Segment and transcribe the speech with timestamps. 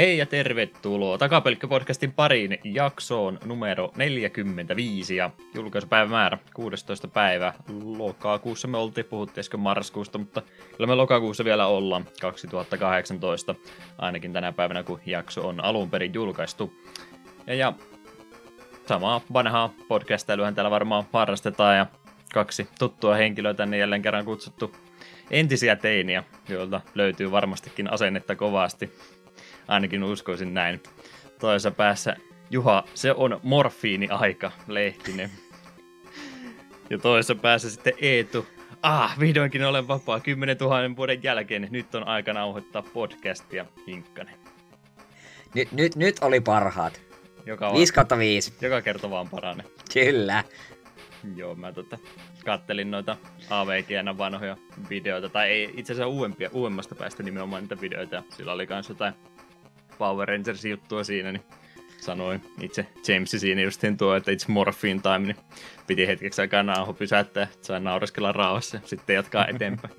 [0.00, 7.08] Hei ja tervetuloa Takapelkkä-podcastin pariin jaksoon numero 45 ja julkaisupäivämäärä 16.
[7.08, 8.68] päivä lokakuussa.
[8.68, 10.42] Me oltiin, puhuttiinko marraskuusta, mutta
[10.76, 13.54] kyllä me lokakuussa vielä ollaan 2018,
[13.98, 16.72] ainakin tänä päivänä kun jakso on alun perin julkaistu.
[17.46, 17.72] Ja, ja
[18.86, 21.86] samaa vanhaa podcastailuhan täällä varmaan harrastetaan ja
[22.34, 24.76] kaksi tuttua henkilöä tänne jälleen kerran kutsuttu
[25.30, 28.92] entisiä teiniä, joilta löytyy varmastikin asennetta kovasti
[29.70, 30.82] Ainakin uskoisin näin.
[31.38, 32.16] Toisessa päässä
[32.50, 35.30] Juha, se on morfiini-aika, Lehtinen.
[36.90, 38.46] Ja toisessa päässä sitten Eetu.
[38.82, 41.68] Ah, vihdoinkin olen vapaa 10 000 vuoden jälkeen.
[41.70, 44.34] Nyt on aika nauhoittaa podcastia, Hinkkanen.
[45.54, 47.00] Nyt, nyt, nyt oli parhaat.
[47.46, 48.52] Joka 5 kautta 5.
[48.60, 49.64] Joka kerta vaan parane.
[49.94, 50.44] Kyllä.
[51.36, 51.98] Joo, mä tota,
[52.44, 53.16] kattelin noita
[53.50, 54.56] AVGn vanhoja
[54.90, 58.22] videoita, tai ei itse asiassa uudempia, uudemmasta päästä nimenomaan niitä videoita.
[58.28, 59.14] Sillä oli kans jotain
[60.00, 61.42] Power Rangers-juttua siinä, niin
[61.98, 65.36] sanoi itse James siinä justiin tuo, että it's morphine time, niin
[65.86, 69.94] piti hetkeksi aikaa nauho pysäyttää, että sai naureskella rauhassa ja sitten jatkaa eteenpäin.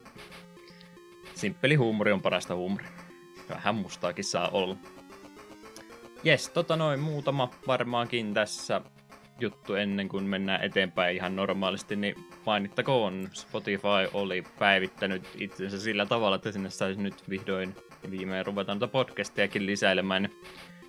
[1.36, 2.90] Simppeli huumori on parasta huumoria.
[3.50, 4.76] Vähän mustaakin saa olla.
[6.24, 8.82] Jes, tota noin muutama varmaankin tässä
[9.40, 12.16] juttu ennen kuin mennään eteenpäin ihan normaalisti, niin
[12.46, 17.76] mainittakoon Spotify oli päivittänyt itsensä sillä tavalla, että sinne saisi nyt vihdoin
[18.12, 20.30] viimein ruvetaan noita podcastejakin lisäilemään.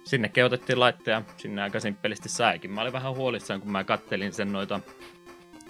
[0.05, 2.71] Sinne otettiin laitteja, sinne aika simppelisti saikin.
[2.71, 4.81] Mä olin vähän huolissaan, kun mä kattelin sen noita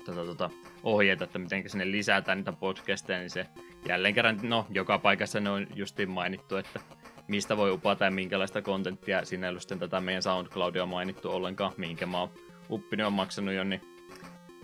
[0.05, 0.51] tota, tota,
[0.83, 3.47] ohjeita, että miten sinne lisätään niitä podcasteja, niin se
[3.87, 6.81] jälleen kerran, no joka paikassa ne on justiin mainittu, että
[7.29, 9.25] mistä voi upata ja minkälaista kontenttia.
[9.25, 12.31] Siinä ei ollut sitten tätä meidän SoundCloudia mainittu ollenkaan, minkä mä oon
[12.71, 13.92] uppinut on maksanut jo, niin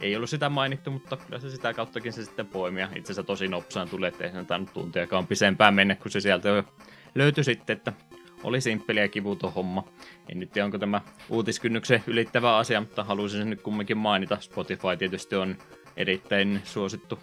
[0.00, 2.88] ei ollut sitä mainittu, mutta kyllä se sitä kauttakin se sitten poimia.
[2.94, 6.64] Itse asiassa tosi nopsaan tulee, ettei sen tainnut tuntiakaan pisempään mennä, kun se sieltä jo
[7.14, 7.92] löytyi sitten, että
[8.42, 9.84] oli simppeli ja kivuton homma.
[10.28, 14.36] En nyt tiedä, onko tämä uutiskynnyksen ylittävä asia, mutta haluaisin sen nyt kumminkin mainita.
[14.40, 15.56] Spotify tietysti on
[15.96, 17.18] erittäin suosittu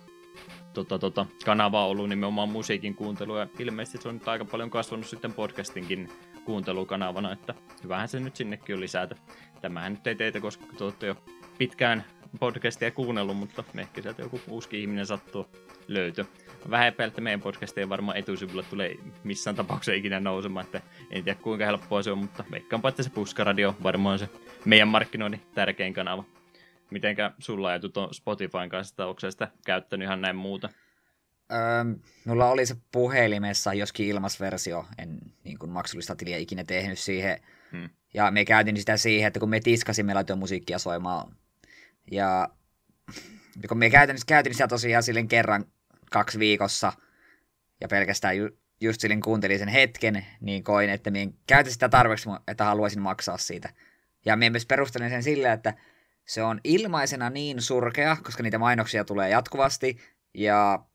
[0.74, 5.08] tota, tota, kanava ollut nimenomaan musiikin kuuntelu, ja ilmeisesti se on nyt aika paljon kasvanut
[5.08, 6.09] sitten podcastinkin
[6.46, 7.53] kuuntelukanavana, että
[7.84, 9.16] hyvähän se nyt sinnekin on lisätä.
[9.62, 11.16] Tämähän nyt ei teitä, koska te olette jo
[11.58, 12.03] pitkään
[12.40, 15.47] podcastia kuunnellut, mutta ehkä sieltä joku uusi ihminen sattuu
[15.88, 16.25] löytö.
[16.69, 20.81] Vähän epäillä, että meidän podcastia varmaan etusivulla tulee missään tapauksessa ikinä nousemaan, että
[21.12, 24.29] en tiedä kuinka helppoa se on, mutta veikkaanpa, että se Puskaradio varmaan on se
[24.66, 26.23] meidän markkinoinnin tärkein kanava.
[26.91, 30.69] Mitenkä sulla ajatut tuon Spotifyn kanssa, onko sitä käyttänyt ihan näin muuta?
[31.52, 31.59] Öö,
[32.25, 37.40] mulla oli se puhelimessa joskin ilmasversio, en niin kuin maksullista tiliä ikinä tehnyt siihen.
[37.72, 37.90] Hmm.
[38.13, 41.35] Ja me käytin sitä siihen, että kun me tiskasimme laitoin musiikkia soimaan
[42.11, 42.49] ja
[43.67, 45.66] kun me käytännössä käytin sitä tosiaan silleen kerran
[46.11, 46.93] kaksi viikossa
[47.81, 48.49] ja pelkästään ju,
[48.81, 53.38] just silleen kuuntelin sen hetken, niin koin, että minä käytin sitä tarpeeksi, että haluaisin maksaa
[53.38, 53.69] siitä.
[54.25, 55.73] Ja minä myös perustelin sen sillä, että
[56.25, 59.97] se on ilmaisena niin surkea, koska niitä mainoksia tulee jatkuvasti,
[60.33, 60.85] ja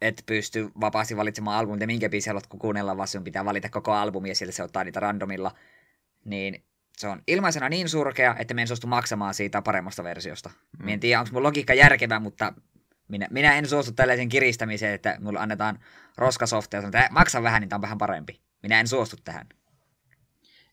[0.00, 4.28] et pysty vapaasti valitsemaan albumia, minkä biisi haluat kuunnella, vaan sinun pitää valita koko albumi
[4.28, 5.54] ja sieltä se ottaa niitä randomilla.
[6.24, 6.64] Niin
[6.98, 10.50] se on ilmaisena niin surkea, että me en suostu maksamaan siitä paremmasta versiosta.
[10.78, 10.88] Mm.
[10.88, 12.52] en tiedä, onko mun logiikka järkevä, mutta
[13.08, 15.78] minä, minä en suostu tällaisen kiristämiseen, että mulle annetaan
[16.16, 18.40] roskasoftia ja sanotaan, että maksa vähän, niin tämä on vähän parempi.
[18.62, 19.46] Minä en suostu tähän.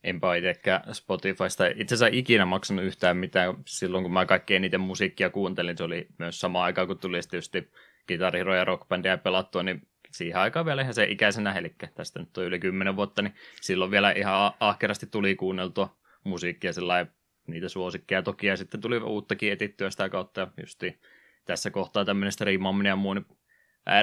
[0.03, 3.55] Enpä itsekään Spotifysta itse asiassa ikinä maksanut yhtään mitään.
[3.65, 7.71] Silloin kun mä kaikki eniten musiikkia kuuntelin, se oli myös sama aika, kun tuli tietysti
[8.07, 12.43] kitarihiroja ja rockbändiä pelattua, niin siihen aikaan vielä ihan se ikäisenä, eli tästä nyt on
[12.43, 17.13] yli 10 vuotta, niin silloin vielä ihan ahkerasti tuli kuunneltua musiikkia, sellainen,
[17.47, 20.99] niitä suosikkeja toki, ja sitten tuli uuttakin etittyä sitä kautta, ja justi
[21.45, 23.25] tässä kohtaa tämmöinen striimaaminen ja muu, niin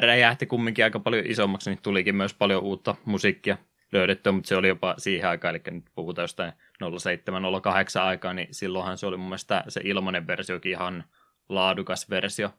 [0.00, 3.56] räjähti kumminkin aika paljon isommaksi, niin tulikin myös paljon uutta musiikkia
[3.92, 6.52] löydettyä, mutta se oli jopa siihen aikaan, eli nyt puhutaan jostain
[6.82, 11.04] 07-08 aikaa, niin silloinhan se oli mun mielestä se ilmainen versiokin ihan
[11.48, 12.50] laadukas versio.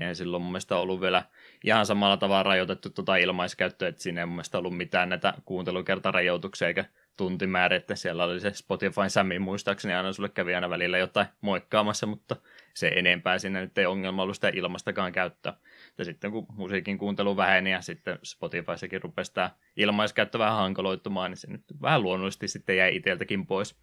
[0.00, 1.24] Eihän silloin mun mielestä ollut vielä
[1.64, 6.68] ihan samalla tavalla rajoitettu tuota ilmaiskäyttöä, että siinä ei mun mielestä ollut mitään näitä kuuntelukertarajoituksia
[6.68, 6.84] eikä
[7.16, 12.06] tuntimäärä, että siellä oli se Spotify Sami muistaakseni aina sulle kävi aina välillä jotain moikkaamassa,
[12.06, 12.36] mutta
[12.74, 15.56] se enempää siinä nyt ei ongelma ollut sitä ilmastakaan käyttää.
[15.98, 21.38] Ja sitten kun musiikin kuuntelu väheni ja sitten Spotifyssakin rupesi tämä ilmaiskäyttö vähän hankaloittumaan, niin
[21.38, 23.76] se nyt vähän luonnollisesti sitten jäi itseltäkin pois.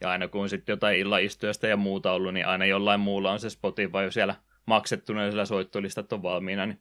[0.00, 3.40] Ja aina kun on sitten jotain illaistuesta ja muuta ollut, niin aina jollain muulla on
[3.40, 4.34] se Spotify jo siellä
[4.66, 6.80] maksettuna ja siellä soittolistat on valmiina, niin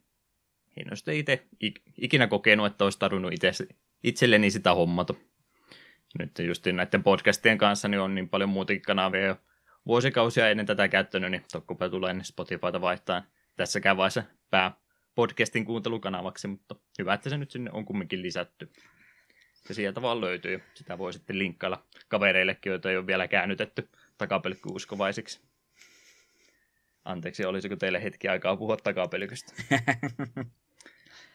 [0.78, 1.48] en ole sitten itse
[1.98, 3.52] ikinä kokenut, että olisi tarvinnut itse,
[4.04, 5.14] itselleni sitä hommata
[6.20, 9.38] nyt just näiden podcastien kanssa niin on niin paljon muutakin kanavia jo
[9.86, 13.24] vuosikausia ennen tätä käyttänyt, niin tokkopa tulee niin Spotifyta vaihtaa
[13.56, 14.82] tässäkään vaiheessa pää
[15.16, 18.72] podcastin kuuntelukanavaksi, mutta hyvä, että se nyt sinne on kumminkin lisätty.
[19.54, 20.64] se sieltä vaan löytyy.
[20.74, 25.42] Sitä voi sitten linkkailla kavereillekin, joita ei ole vielä käännytetty takapelkkyuskovaisiksi.
[27.06, 29.54] Anteeksi, olisiko teille hetki aikaa puhua takapelkystä?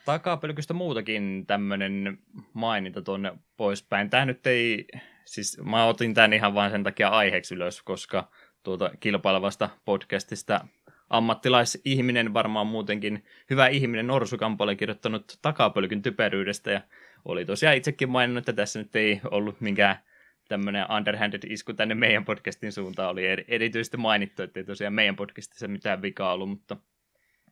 [0.07, 2.19] takapelkystä muutakin tämmöinen
[2.53, 4.11] maininta tuonne poispäin.
[4.11, 4.87] Tämä nyt ei,
[5.25, 8.31] siis mä otin tämän ihan vain sen takia aiheeksi ylös, koska
[8.63, 10.67] tuota kilpailevasta podcastista
[11.11, 16.81] ammattilaisihminen, varmaan muutenkin hyvä ihminen Norsukampo oli kirjoittanut takapölkyn typeryydestä ja
[17.25, 19.97] oli tosiaan itsekin maininnut, että tässä nyt ei ollut minkään
[20.49, 25.69] tämmöinen underhanded isku tänne meidän podcastin suuntaan oli erityisesti mainittu, että ei tosiaan meidän podcastissa
[25.69, 26.77] mitään vikaa ollut, mutta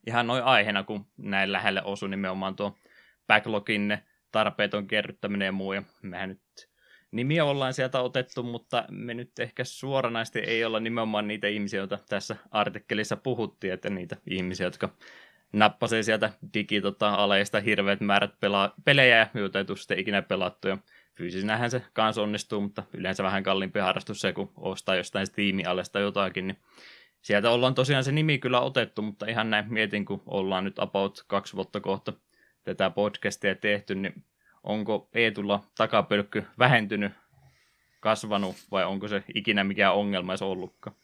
[0.06, 2.78] ihan noin aiheena, kun näin lähelle osui nimenomaan tuo
[3.26, 3.98] backlogin
[4.32, 6.68] tarpeeton kerryttäminen ja muu, ja mehän nyt
[7.10, 11.98] nimiä ollaan sieltä otettu, mutta me nyt ehkä suoranaisesti ei olla nimenomaan niitä ihmisiä, joita
[12.08, 14.88] tässä artikkelissa puhuttiin, että niitä ihmisiä, jotka
[15.52, 20.68] nappasee sieltä digitota-aleista hirveät määrät pela- pelejä, joita ei sitten ikinä pelattu.
[20.68, 20.78] Ja
[21.14, 26.46] fyysisenähän se kanssa onnistuu, mutta yleensä vähän kalliimpi harrastus se, kun ostaa jostain Steam-alesta jotakin,
[26.46, 26.58] niin
[27.24, 31.24] sieltä ollaan tosiaan se nimi kyllä otettu, mutta ihan näin mietin, kun ollaan nyt about
[31.26, 32.12] kaksi vuotta kohta
[32.64, 34.24] tätä podcastia tehty, niin
[34.62, 37.12] onko Eetulla takapölkky vähentynyt,
[38.00, 40.96] kasvanut vai onko se ikinä mikään ongelma edes ollutkaan?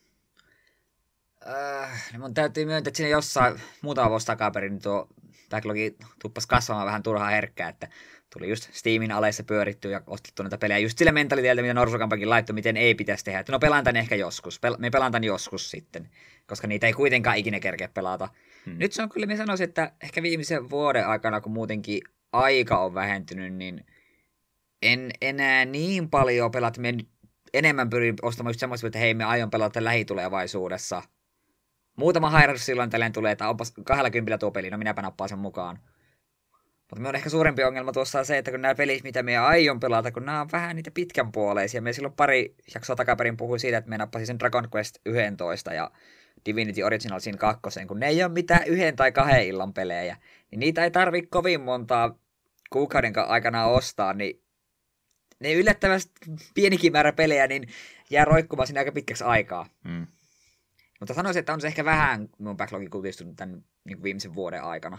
[1.46, 5.08] Äh, niin mun täytyy myöntää, että siinä jossain muutama vuosi takaperin niin tuo
[5.50, 7.88] backlogi tuppasi kasvamaan vähän turhaa herkkää, että
[8.32, 12.54] tuli just Steamin aleissa pyöritty ja ostettu näitä pelejä just sillä mentaliteeltä, mitä Norsukampakin laittoi,
[12.54, 13.40] miten ei pitäisi tehdä.
[13.40, 16.08] Että no pelaan tän ehkä joskus, Pel- me pelaan tän joskus sitten,
[16.46, 18.28] koska niitä ei kuitenkaan ikinä kerkeä pelata.
[18.66, 18.78] Hmm.
[18.78, 22.94] Nyt se on kyllä, mä sanoisin, että ehkä viimeisen vuoden aikana, kun muutenkin aika on
[22.94, 23.86] vähentynyt, niin
[24.82, 26.80] en enää niin paljon pelata.
[26.80, 26.94] Me
[27.54, 31.02] enemmän pyrin ostamaan just semmoista, että hei, me aion pelata lähitulevaisuudessa.
[31.96, 35.78] Muutama hairaus silloin tällöin tulee, että onpas 20 tuo peli, no minäpä nappaan sen mukaan.
[36.90, 39.80] Mutta on ehkä suurempi ongelma tuossa on se, että kun nämä pelit, mitä me aion
[39.80, 41.82] pelata, kun nämä on vähän niitä pitkän puoleisia.
[41.82, 45.90] Me silloin pari jaksoa takaperin puhui siitä, että me nappasin sen Dragon Quest 11 ja
[46.46, 50.16] Divinity Original Sin 2, kun ne ei ole mitään yhden tai kahden illan pelejä.
[50.50, 52.18] Niin niitä ei tarvi kovin montaa
[52.70, 54.42] kuukauden aikana ostaa, niin
[55.40, 56.12] ne yllättävästi
[56.54, 57.68] pienikin määrä pelejä, niin
[58.10, 59.66] jää roikkumaan sinne aika pitkäksi aikaa.
[59.84, 60.06] Mm.
[61.00, 64.98] Mutta sanoisin, että on se ehkä vähän mun backlogi kutistunut tämän niin viimeisen vuoden aikana.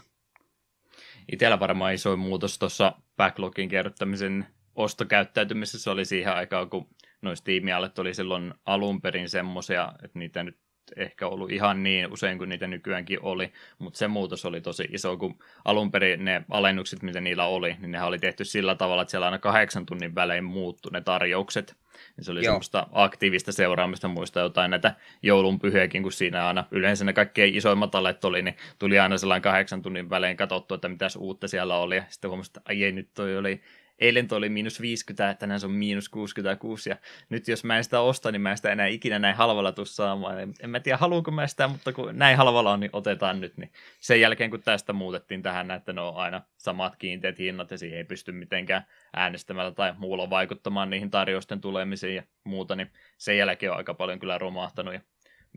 [1.31, 4.45] Itellä varmaan isoin muutos tuossa backlogin kerrottamisen
[4.75, 6.87] ostokäyttäytymisessä oli siihen aikaan, kun
[7.21, 10.57] noista tiimialet oli silloin alun perin semmoisia, että niitä nyt
[10.95, 15.17] ehkä ollut ihan niin usein kuin niitä nykyäänkin oli, mutta se muutos oli tosi iso,
[15.17, 19.11] kun alun perin ne alennukset, mitä niillä oli, niin ne oli tehty sillä tavalla, että
[19.11, 21.75] siellä aina kahdeksan tunnin välein muuttu ne tarjoukset.
[22.17, 22.51] Ja se oli Joo.
[22.51, 27.95] semmoista aktiivista seuraamista, muista jotain näitä joulun pyhiäkin, kun siinä aina yleensä ne kaikkein isoimmat
[27.95, 31.95] alet oli, niin tuli aina sellainen kahdeksan tunnin välein katsottu, että mitäs uutta siellä oli,
[31.95, 33.61] ja sitten huomasi, että ai ei, nyt toi oli
[34.01, 36.95] eilen toi oli miinus 50, tänään se on miinus 66, ja
[37.29, 39.85] nyt jos mä en sitä osta, niin mä en sitä enää ikinä näin halvalla tuu
[39.85, 40.39] saamaan.
[40.39, 43.57] En mä tiedä, haluanko mä sitä, mutta kun näin halvalla on, niin otetaan nyt.
[43.57, 47.77] Niin sen jälkeen, kun tästä muutettiin tähän, että ne on aina samat kiinteät hinnat, ja
[47.77, 53.37] siihen ei pysty mitenkään äänestämällä tai muulla vaikuttamaan niihin tarjousten tulemisiin ja muuta, niin sen
[53.37, 54.93] jälkeen on aika paljon kyllä romahtanut.
[54.93, 55.01] Ja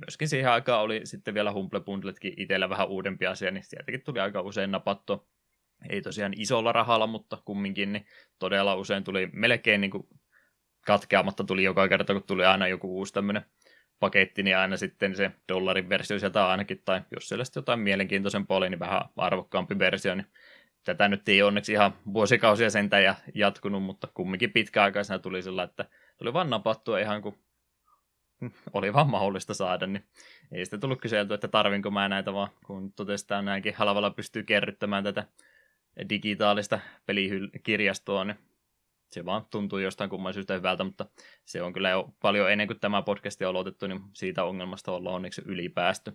[0.07, 4.21] myöskin siihen aikaan oli sitten vielä Humble Bundletkin itsellä vähän uudempi asia, niin sieltäkin tuli
[4.21, 5.29] aika usein napattu
[5.89, 8.07] ei tosiaan isolla rahalla, mutta kumminkin niin
[8.39, 10.09] todella usein tuli melkein niin kuin
[10.87, 13.45] katkeamatta tuli joka kerta, kun tuli aina joku uusi tämmöinen
[14.01, 18.57] paketti, niin aina sitten se dollarin versio sieltä ainakin, tai jos siellä sitten jotain mielenkiintoisempaa
[18.57, 20.27] oli, niin vähän arvokkaampi versio, niin
[20.85, 25.85] tätä nyt ei onneksi ihan vuosikausia sentään jatkunut, mutta kumminkin pitkäaikaisena tuli sillä, että
[26.17, 27.39] tuli vaan napattua ihan kuin
[28.73, 30.05] oli vaan mahdollista saada, niin
[30.53, 35.05] ei sitä tullut kyselty, että tarvinko mä näitä, vaan kun totesi, näinkin halvalla pystyy kerryttämään
[35.05, 35.25] tätä
[36.09, 38.39] digitaalista pelikirjastoa, niin
[39.11, 41.07] se vaan tuntuu jostain kumman syystä hyvältä, mutta
[41.45, 45.17] se on kyllä jo paljon ennen kuin tämä podcast on aloitettu, niin siitä ongelmasta ollaan
[45.17, 46.13] onneksi ylipäästy.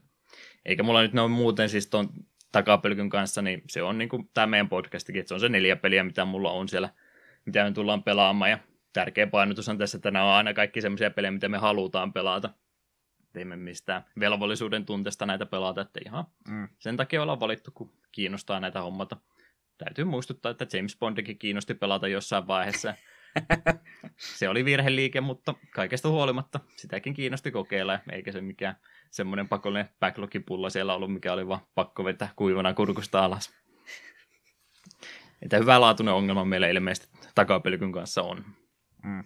[0.65, 2.09] Eikä mulla nyt ne on muuten siis tuon
[2.51, 5.75] takapelkyn kanssa, niin se on niin kuin tämä meidän podcastikin, että se on se neljä
[5.75, 6.89] peliä, mitä mulla on siellä,
[7.45, 8.59] mitä me tullaan pelaamaan, ja
[8.93, 12.49] tärkeä painotus on tässä, että nämä on aina kaikki semmoisia pelejä, mitä me halutaan pelata.
[13.33, 16.67] Teimme mistään velvollisuuden tunteesta näitä pelata, että ihan mm.
[16.79, 19.17] sen takia ollaan valittu, kun kiinnostaa näitä hommata
[19.79, 22.93] täytyy muistuttaa, että James Bondikin kiinnosti pelata jossain vaiheessa.
[24.37, 28.75] se oli virheliike, mutta kaikesta huolimatta sitäkin kiinnosti kokeilla, eikä se mikään
[29.11, 33.53] semmoinen pakollinen backlogipulla siellä ollut, mikä oli vaan pakko vetää kuivana kurkusta alas.
[35.41, 38.45] Että hyvälaatuinen ongelma meillä ilmeisesti takapelkyn kanssa on.
[39.03, 39.23] Mm.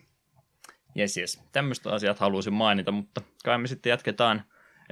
[0.95, 1.43] Jes, jes.
[1.51, 4.43] Tämmöistä asiat haluaisin mainita, mutta kai me sitten jatketaan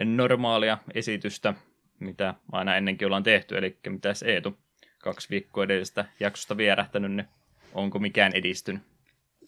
[0.05, 1.53] normaalia esitystä,
[1.99, 4.57] mitä aina ennenkin ollaan tehty, eli mitäs Eetu?
[5.01, 7.27] Kaksi viikkoa edellisestä jaksosta vierähtänyt, niin
[7.73, 8.83] onko mikään edistynyt?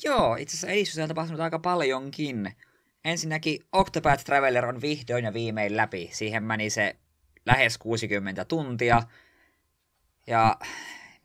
[0.03, 2.55] Joo, itse asiassa edistys on tapahtunut aika paljonkin.
[3.05, 6.09] Ensinnäkin Octopath Traveler on vihdoin ja viimein läpi.
[6.11, 6.95] Siihen meni se
[7.45, 9.01] lähes 60 tuntia.
[10.27, 10.57] Ja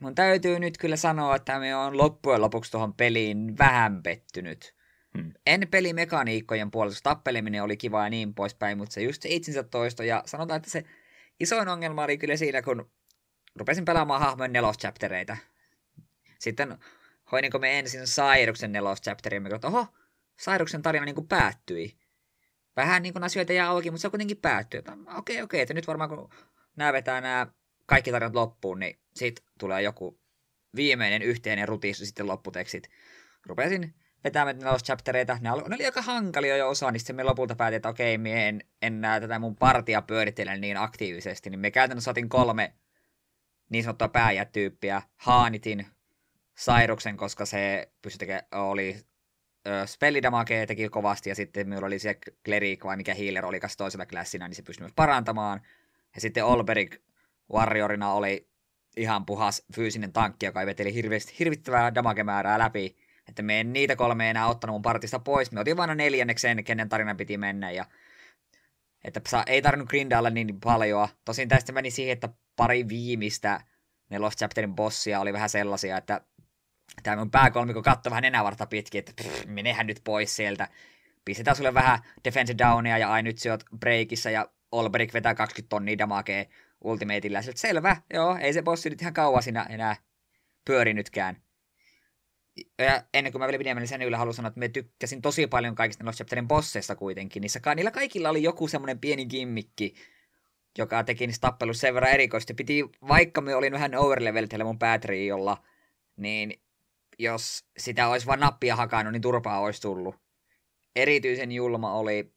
[0.01, 4.75] mun täytyy nyt kyllä sanoa, että me on loppujen lopuksi tuohon peliin vähän pettynyt.
[5.19, 5.33] Hmm.
[5.47, 10.03] En pelimekaniikkojen puolesta, tappeleminen oli kiva ja niin poispäin, mutta se just se itsensä toisto.
[10.03, 10.85] Ja sanotaan, että se
[11.41, 12.91] isoin ongelma oli kyllä siinä, kun
[13.61, 15.37] rupesin pelaamaan hahmojen neloschaptereita.
[16.39, 16.79] Sitten
[17.33, 19.87] hoidinko me ensin Sairuksen neloschapterin, me oho,
[20.41, 21.99] Sairuksen tarina niin kuin päättyi.
[22.77, 24.79] Vähän niin kuin asioita jää auki, mutta se kuitenkin päättyy.
[24.81, 26.31] Okei, okay, okei, okay, että nyt varmaan kun
[26.77, 27.47] nämä vetää nämä
[27.87, 30.21] kaikki tarinat loppuun, niin sitten tulee joku
[30.77, 32.91] viimeinen yhteinen rutissu sitten lopputekstit.
[33.47, 35.39] Rupesin vetämään neloschaptereita.
[35.41, 38.15] Ne oli, ne oli aika hankalia jo osa, niin sitten me lopulta päätin, että okei,
[38.15, 41.51] okay, en, en näe tätä mun partia pyörittele niin aktiivisesti.
[41.51, 42.75] Niin me käytännössä otin kolme
[43.69, 45.03] niin sanottua pääjätyyppiä.
[45.17, 45.87] Haanitin,
[46.55, 48.97] Sairuksen, koska se pystyi tekemään, oli
[49.87, 54.49] spellidamagea teki kovasti, ja sitten minulla oli se Cleric vai mikä healer oli toisella klassina,
[54.49, 55.61] niin se pystyi myös parantamaan.
[56.15, 56.97] Ja sitten Olberic
[57.53, 58.49] Warriorina oli
[58.97, 60.95] ihan puhas fyysinen tankki, joka veteli
[61.39, 62.97] hirvittävää damagemäärää läpi.
[63.29, 65.53] Että me en niitä kolme enää ottanut mun partista pois.
[65.53, 67.71] Me otin vain neljänneksen, kenen tarina piti mennä.
[67.71, 67.85] Ja
[69.05, 71.09] että ei tarvinnut grindailla niin paljon.
[71.25, 73.61] Tosin tästä meni siihen, että pari viimeistä
[74.11, 76.21] ne Lost Chapterin bossia oli vähän sellaisia, että
[77.03, 80.69] tämä mun pääkolmikko katsoi vähän nenävarta pitkin, että pff, menehän nyt pois sieltä.
[81.25, 85.99] Pistetään sulle vähän defense downia ja ai nyt oot breakissä ja Olberic vetää 20 tonnia
[85.99, 86.45] damakea
[86.85, 87.43] ultimateilla.
[87.43, 89.97] Sieltä selvä, joo, ei se bossi nyt ihan kauan siinä enää
[90.65, 91.43] pyörinytkään.
[92.79, 95.47] Ja ennen kuin mä vielä pidemmän, niin sen yllä haluan sanoa, että me tykkäsin tosi
[95.47, 97.41] paljon kaikista Lost Chapterin bosseista kuitenkin.
[97.41, 99.95] Niissä, niillä kaikilla oli joku semmoinen pieni gimmikki,
[100.79, 102.55] joka teki niistä tappelussa sen verran erikoista.
[102.55, 105.65] Piti, vaikka me olin vähän overleveltellä mun päätriiolla,
[106.17, 106.63] niin
[107.19, 110.17] jos sitä olisi vain nappia hakannut, niin turpaa olisi tullut.
[110.97, 112.33] Erityisen julma oli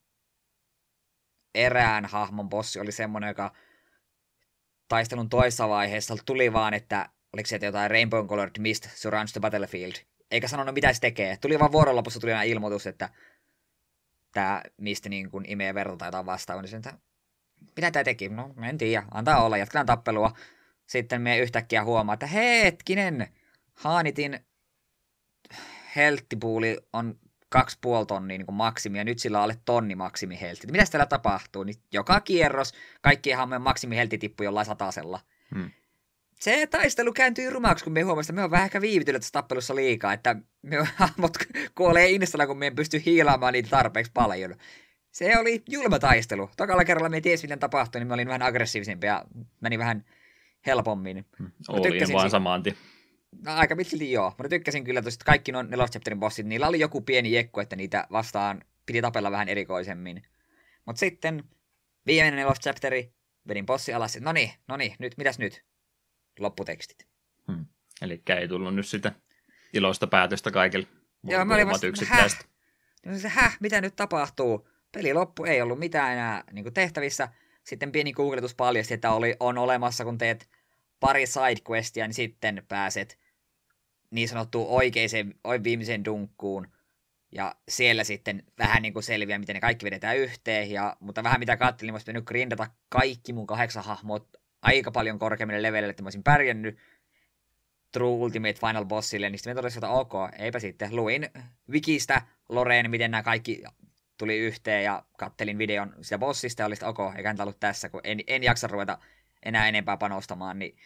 [1.55, 3.51] erään hahmon bossi, oli semmoinen, joka
[4.88, 9.93] taistelun toisessa vaiheessa tuli vaan, että oliko se jotain Rainbow Colored Mist surrounds the battlefield.
[10.31, 11.38] Eikä sanonut, mitä se tekee.
[11.38, 13.10] Tuli vaan vuoron lopussa tuli aina ilmoitus, että
[14.31, 16.62] tämä mistä niin kuin imee verta tai jotain vastaavaa.
[16.62, 16.93] Niin että
[17.75, 18.29] mitä tämä teki?
[18.29, 19.03] No, en tiedä.
[19.11, 20.31] Antaa olla, jatketaan tappelua.
[20.87, 23.27] Sitten me yhtäkkiä huomaa, että hetkinen,
[23.73, 24.39] Haanitin
[25.95, 30.67] helttipuuli on kaksi puoli tonnia niin maksimi, ja nyt sillä on alle tonni maksimi heltti.
[30.71, 31.63] Mitä täällä tapahtuu?
[31.63, 35.19] Niin joka kierros kaikki meidän maksimi heltti tippui jollain satasella.
[35.55, 35.71] Hmm.
[36.39, 39.75] Se taistelu kääntyy rumaksi, kun me huomasimme, että me on vähän ehkä viivytellyt tässä tappelussa
[39.75, 41.37] liikaa, että me hahmot
[41.75, 44.55] kuolee installa, kun me ei pysty hiilaamaan niitä tarpeeksi paljon.
[45.11, 46.49] Se oli julma taistelu.
[46.57, 49.25] Tokalla kerralla me tiesi, miten tapahtui, niin me olin vähän aggressiivisempi ja
[49.61, 50.05] meni vähän
[50.65, 51.25] helpommin.
[51.39, 51.51] Hmm.
[51.67, 52.63] Olin vaan samaan
[53.45, 54.29] No, aika pitkälti joo.
[54.29, 57.75] Mutta tykkäsin kyllä että kaikki nuo Lost Chapterin bossit, niillä oli joku pieni jekku, että
[57.75, 60.23] niitä vastaan piti tapella vähän erikoisemmin.
[60.85, 61.43] Mutta sitten
[62.07, 63.13] viimeinen Lost Chapteri,
[63.47, 65.65] vedin bossi alas, no niin, no niin, nyt, mitäs nyt?
[66.39, 67.07] Lopputekstit.
[67.51, 67.65] Hmm.
[68.01, 69.11] Eli ei tullut nyt sitä
[69.73, 70.87] iloista päätöstä kaikille
[71.23, 71.87] Joo, mä olin vasta.
[72.05, 72.39] Häh?
[73.17, 74.67] Se, häh, mitä nyt tapahtuu?
[74.91, 77.29] Peli loppu, ei ollut mitään enää niin tehtävissä.
[77.63, 80.50] Sitten pieni googletus paljasti, että oli, on olemassa, kun teet
[81.00, 83.19] pari sidequestia, niin sitten pääset
[84.10, 85.33] niin sanottuun oikeiseen,
[85.63, 86.67] viimeiseen dunkkuun,
[87.31, 91.39] ja siellä sitten vähän niin kuin selviää, miten ne kaikki vedetään yhteen, ja, mutta vähän
[91.39, 94.27] mitä katselin, niin olisi nyt grindata kaikki mun kahdeksan hahmot
[94.62, 96.77] aika paljon korkeammille levelille, että mä olisin pärjännyt
[97.91, 100.95] True Ultimate Final Bossille, niin sitten me todesin, että ok, eipä sitten.
[100.95, 101.29] Luin
[101.69, 103.63] Wikistä Loreen, miten nämä kaikki
[104.21, 108.19] tuli yhteen ja kattelin videon sitä bossista ja oli, ok, eikä ollut tässä, kun en,
[108.27, 108.97] en jaksa ruveta
[109.45, 110.59] enää enempää panostamaan.
[110.59, 110.77] Niin...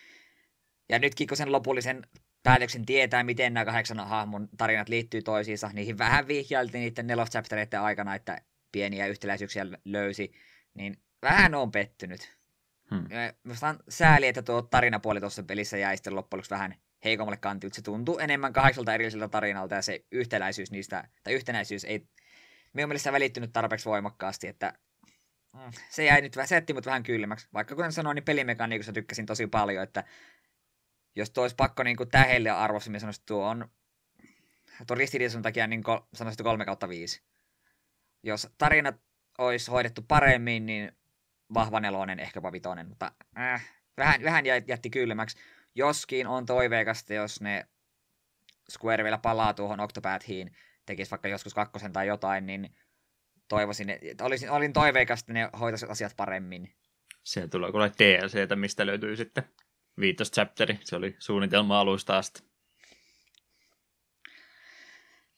[0.90, 2.08] Ja nytkin kun sen lopullisen
[2.44, 8.16] päätöksen tietää, miten nämä kahdeksan hahmon tarinat liittyy toisiinsa, niihin vähän vihjailtiin niiden neloschaptereiden aikana,
[8.16, 10.32] että pieniä yhtäläisyyksiä löysi,
[10.74, 12.38] niin vähän on pettynyt.
[12.90, 13.08] Hmm.
[13.44, 17.76] Minusta on sääli, että tuo tarinapuoli tuossa pelissä jäi sitten loppujen vähän heikommalle kantilta.
[17.76, 22.08] Se tuntuu enemmän kahdeksalta erilliseltä tarinalta ja se yhtäläisyys niistä, tai yhtenäisyys ei
[22.76, 24.74] minun mielestä välittynyt tarpeeksi voimakkaasti, että
[25.54, 27.48] mm, se jäi nyt, se jätti mut vähän kylmäksi.
[27.54, 30.04] Vaikka kuten sanoin, niin pelimekaniikassa tykkäsin tosi paljon, että
[31.16, 33.70] jos tuo olisi pakko niin kuin tähelle arvossa, niin sanoisin, tuo on
[34.88, 37.22] tuon ristiriitaisen takia niin kol, sanoisin 3 kautta 5.
[38.24, 38.96] Jos tarinat
[39.38, 40.92] olisi hoidettu paremmin, niin
[41.54, 45.38] vahva nelonen, ehkäpä vitonen, mutta äh, vähän, vähän jätti kylmäksi.
[45.76, 47.68] Joskin on toiveikasta, jos ne
[48.72, 50.56] Square vielä palaa tuohon Octopathiin,
[50.86, 52.76] tekisi vaikka joskus kakkosen tai jotain, niin
[53.48, 56.76] toivoisin, että olisin, olin toiveikas, että ne hoitaisivat asiat paremmin.
[57.24, 59.44] Se tulee kuule DLCtä, mistä löytyy sitten
[60.00, 60.80] viitos chapteri.
[60.84, 62.44] Se oli suunnitelma alusta asti.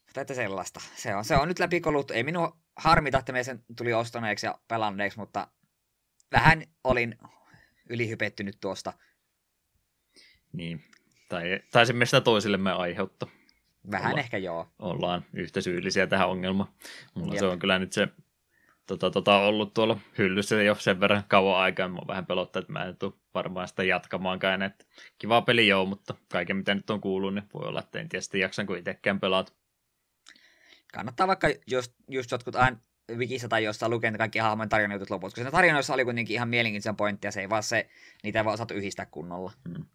[0.06, 0.82] Mutta että sellaista.
[0.96, 2.12] Se on, se on nyt läpikolut.
[2.12, 5.48] Ei minun harmita, että me sen tuli ostaneeksi ja pelanneeksi, mutta
[6.32, 7.18] vähän olin
[7.90, 8.94] ylihypettynyt tuosta.
[10.54, 10.84] Niin.
[11.30, 13.30] Tai taisimme sitä toisillemme aiheuttaa.
[13.92, 14.68] Vähän Olla, ehkä joo.
[14.80, 16.70] Ollaan yhtä syyllisiä tähän ongelmaan.
[17.14, 17.40] Mulla Jep.
[17.40, 18.08] se on kyllä nyt se
[18.88, 21.88] tota, tota, ollut tuolla hyllyssä jo sen verran kauan aikaa.
[21.88, 24.62] Mä vähän pelottaa, että mä en tule varmaan sitä jatkamaankaan.
[24.62, 24.86] Että
[25.18, 28.22] kiva peli joo, mutta kaiken mitä nyt on kuullut, niin voi olla, että en tiedä
[28.22, 29.54] sitten jaksan, kun itsekään pelaat.
[30.94, 32.78] Kannattaa vaikka just, just jotkut aina
[33.16, 36.96] Wikissä tai jossain lukea kaikki hahmojen tarinajutut loput, koska se tarinoissa oli kuitenkin ihan mielenkiintoisen
[36.96, 37.90] pointti, ja se ei vaan se,
[38.24, 39.52] niitä ei vaan osattu yhdistää kunnolla.
[39.70, 39.86] Hmm.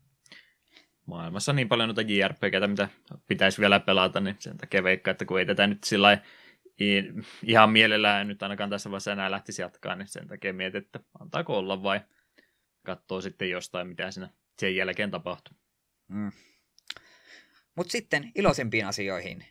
[1.07, 2.89] Maailmassa on niin paljon noita JRPGtä, mitä
[3.27, 6.19] pitäisi vielä pelata, niin sen takia veikkaa, että kun ei tätä nyt sillä
[7.43, 11.59] ihan mielellään nyt ainakaan tässä vaiheessa enää lähtisi jatkaa, niin sen takia mietin, että antaako
[11.59, 12.01] olla vai
[12.83, 14.29] katsoo sitten jostain, mitä siinä
[14.59, 15.57] sen jälkeen tapahtuu.
[16.09, 16.33] Mm.
[17.75, 19.45] Mutta sitten iloisempiin asioihin.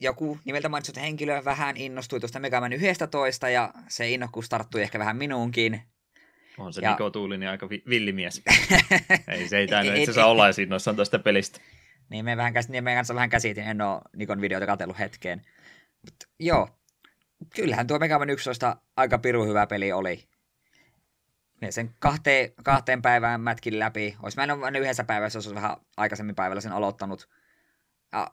[0.00, 5.16] Joku nimeltä mainitsut henkilö vähän innostui tuosta Megaman 11 ja se innokkuus tarttui ehkä vähän
[5.16, 5.82] minuunkin.
[6.58, 6.90] On se ja...
[6.90, 8.42] Niko Tuulinen aika vi- villimies.
[9.28, 11.60] ei se ei tainnut itse asiassa olla innoissaan tuosta pelistä.
[12.10, 15.42] Niin me, vähän, niin me kanssa vähän käsitin, en ole Nikon videota katsellut hetkeen.
[16.02, 16.68] Mut, joo,
[17.56, 20.28] kyllähän tuo Mega Man 11 aika piru hyvä peli oli.
[21.60, 24.16] Me sen kahteen, kahteen päivään mätkin läpi.
[24.22, 27.28] Olisi mä en yhdessä päivässä, jos olisi vähän aikaisemmin päivällä sen aloittanut.
[28.12, 28.30] Ja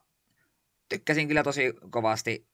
[0.90, 2.51] tykkäsin kyllä tosi kovasti.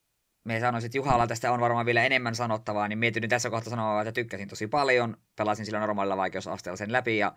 [0.47, 3.69] Me sanoisin, että Juhalla tästä on varmaan vielä enemmän sanottavaa, niin mietin nyt tässä kohtaa
[3.69, 5.17] sanoa, että tykkäsin tosi paljon.
[5.35, 7.35] Pelasin sillä normaalilla vaikeusasteella sen läpi ja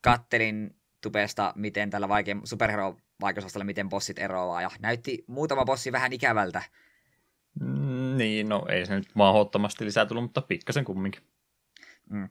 [0.00, 4.62] kattelin tubesta, miten tällä vaike- superhero vaikeusasteella, miten bossit eroaa.
[4.62, 6.62] Ja näytti muutama bossi vähän ikävältä.
[7.60, 11.22] Mm, niin, no ei se nyt mahdottomasti lisää tullut, mutta pikkasen kumminkin.
[12.10, 12.28] Mm.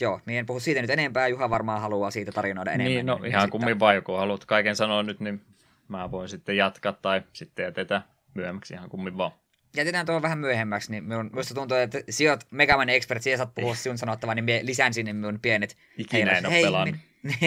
[0.00, 1.28] Joo, niin en puhu siitä nyt enempää.
[1.28, 2.94] Juha varmaan haluaa siitä tarinoida enemmän.
[2.94, 3.50] Niin, no niin ihan sitten...
[3.60, 5.42] kummin vaan, kun haluat kaiken sanoa nyt, niin
[5.88, 9.32] mä voin sitten jatkaa tai sitten jätetään myöhemmäksi ihan kummin vaan.
[9.76, 13.74] Jätetään tuo vähän myöhemmäksi, niin minun, minusta tuntuu, että sijoit Megaman Expert, siellä saat puhua
[13.74, 15.76] sinun sanottavaa, niin lisään sinne minun pienet...
[15.98, 16.96] Ikinä en ole pelannut.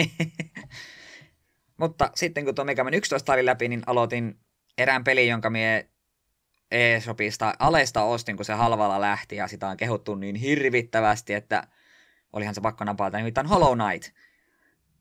[1.76, 4.38] Mutta sitten kun tuo Megaman 11 oli läpi, niin aloitin
[4.78, 5.88] erään pelin, jonka mie
[6.70, 11.68] eShopista Alesta ostin, kun se halvalla lähti, ja sitä on kehuttu niin hirvittävästi, että
[12.32, 14.14] olihan se pakko napata, nimittäin Hollow Knight.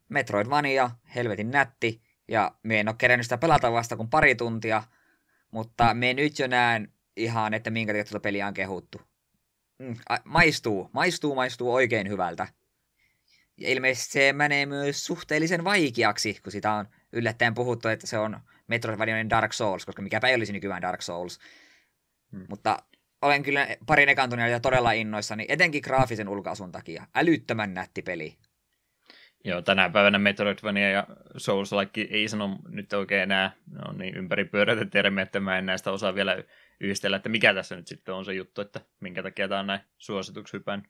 [0.09, 4.83] Metroidvania, helvetin nätti, ja me en ole kerennyt sitä pelata vasta kuin pari tuntia,
[5.51, 9.01] mutta me nyt jo näen ihan, että minkä takia tuota peliä on kehuttu.
[9.79, 12.47] Mm, maistuu, maistuu, maistuu oikein hyvältä.
[13.57, 18.39] Ja ilmeisesti se menee myös suhteellisen vaikeaksi, kun sitä on yllättäen puhuttu, että se on
[18.67, 21.39] Metroidvanian Dark Souls, koska mikäpä ei olisi nykyään Dark Souls.
[22.31, 22.45] Hmm.
[22.49, 22.77] Mutta
[23.21, 27.07] olen kyllä parin ekan ja todella innoissani, etenkin graafisen ulkoasun takia.
[27.15, 28.37] Älyttömän nätti peli.
[29.47, 31.07] Joo, tänä päivänä Metroidvania ja
[31.37, 31.71] souls
[32.09, 36.15] ei sano nyt oikein enää, ne on niin ympäripyöräitä termiä, että mä en näistä osaa
[36.15, 36.43] vielä
[36.79, 39.79] yhdistellä, että mikä tässä nyt sitten on se juttu, että minkä takia tämä on näin
[39.97, 40.83] suosituksi hypän.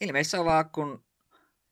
[0.00, 1.04] Ilmeisesti on vaan, kun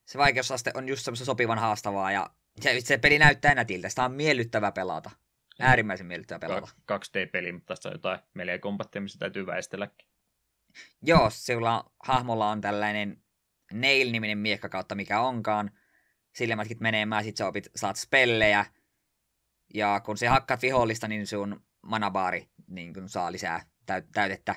[0.04, 2.30] se vaikeusaste on just semmoista sopivan haastavaa ja
[2.78, 5.10] se peli näyttää nätiltä, sitä on miellyttävä pelata.
[5.60, 6.68] Äärimmäisen miellyttävä pelata.
[6.92, 10.08] 2D-peli, mutta tässä on jotain melee kombattia, missä täytyy väistelläkin.
[11.02, 13.22] Joo, sillä hahmolla on tällainen
[13.72, 15.70] Nail-niminen miekka kautta mikä onkaan.
[16.34, 18.66] Silmätkit menemään, sit sä opit, saat spellejä.
[19.74, 23.66] Ja kun se hakkaat vihollista, niin sun manabaari niin kun saa lisää
[24.12, 24.54] täytettä.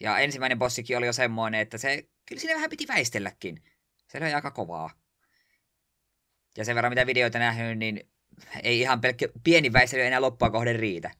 [0.00, 3.62] Ja ensimmäinen bossikin oli jo semmoinen, että se, kyllä siinä vähän piti väistelläkin.
[4.08, 4.90] Se oli aika kovaa.
[6.56, 8.10] Ja sen verran mitä videoita nähnyt, niin
[8.62, 11.10] ei ihan pelkkä pieni väistely enää loppua kohden riitä.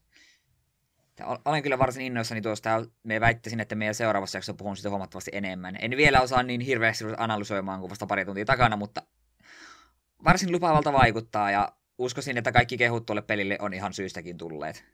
[1.45, 5.77] Olen kyllä varsin innoissani tuosta, me väittäisin, että meidän seuraavassa jaksossa puhun sitä huomattavasti enemmän.
[5.81, 9.01] En vielä osaa niin hirveästi analysoimaan kuin vasta pari tuntia takana, mutta
[10.23, 14.85] varsin lupaavalta vaikuttaa ja uskoisin, että kaikki kehut tuolle pelille on ihan syystäkin tulleet.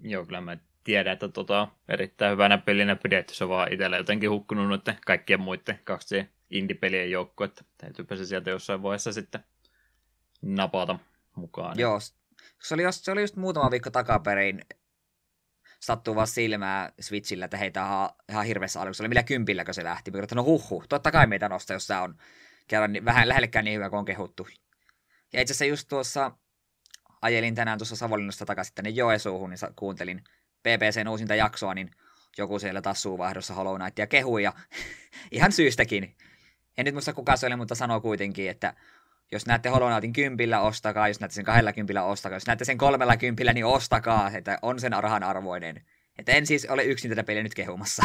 [0.00, 3.34] Joo, kyllä mä tiedän, että tota, erittäin hyvänä pelinä pidetty.
[3.34, 8.26] Se on vaan itsellä jotenkin hukkunut noiden kaikkien muiden kaksi indie-pelien joukko, että täytyypä se
[8.26, 9.44] sieltä jossain vaiheessa sitten
[10.42, 10.98] napata
[11.36, 11.78] mukaan.
[11.78, 12.00] Joo,
[12.58, 14.60] se oli, just, se oli just muutama viikko takaperin
[15.80, 19.02] sattuu vaan silmää Switchillä, että heitä ihan, ihan hirveässä aluksi.
[19.02, 20.10] Oli millä kympilläkö se lähti.
[20.10, 22.14] Mä no huhhuh, totta kai meitä nostaa, jos on
[22.68, 24.48] kerran niin, vähän lähellekään niin hyvä kuin on kehuttu.
[25.32, 26.32] Ja itse asiassa just tuossa
[27.22, 30.24] ajelin tänään tuossa Savonlinnasta takaisin tänne Joesuuhun, niin kuuntelin
[30.62, 31.90] PPCn uusinta jaksoa, niin
[32.38, 34.52] joku siellä taas suuvahdossa Hollow Knightia kehui ja
[35.30, 36.16] ihan syystäkin.
[36.78, 38.74] En nyt muista kuka se oli, mutta sanoo kuitenkin, että
[39.32, 41.08] jos näette Hollow Knightin kympillä, ostakaa.
[41.08, 42.36] Jos näette sen kahdella kympillä, ostakaa.
[42.36, 44.30] Jos näette sen kolmella kympillä, niin ostakaa.
[44.34, 45.84] Että on sen rahan arvoinen.
[46.18, 48.02] Että en siis ole yksin tätä peliä nyt kehumassa.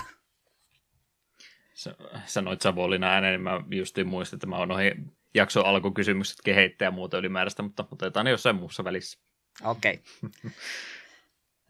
[2.25, 4.91] Sanoit Savonlinna ääneen, niin mä justiin muistin, että mä oon ohi
[5.33, 9.19] jakson alkukysymykset keheittäjä ja muuta ylimääräistä, mutta otetaan ne jossain muussa välissä.
[9.63, 9.99] Okei.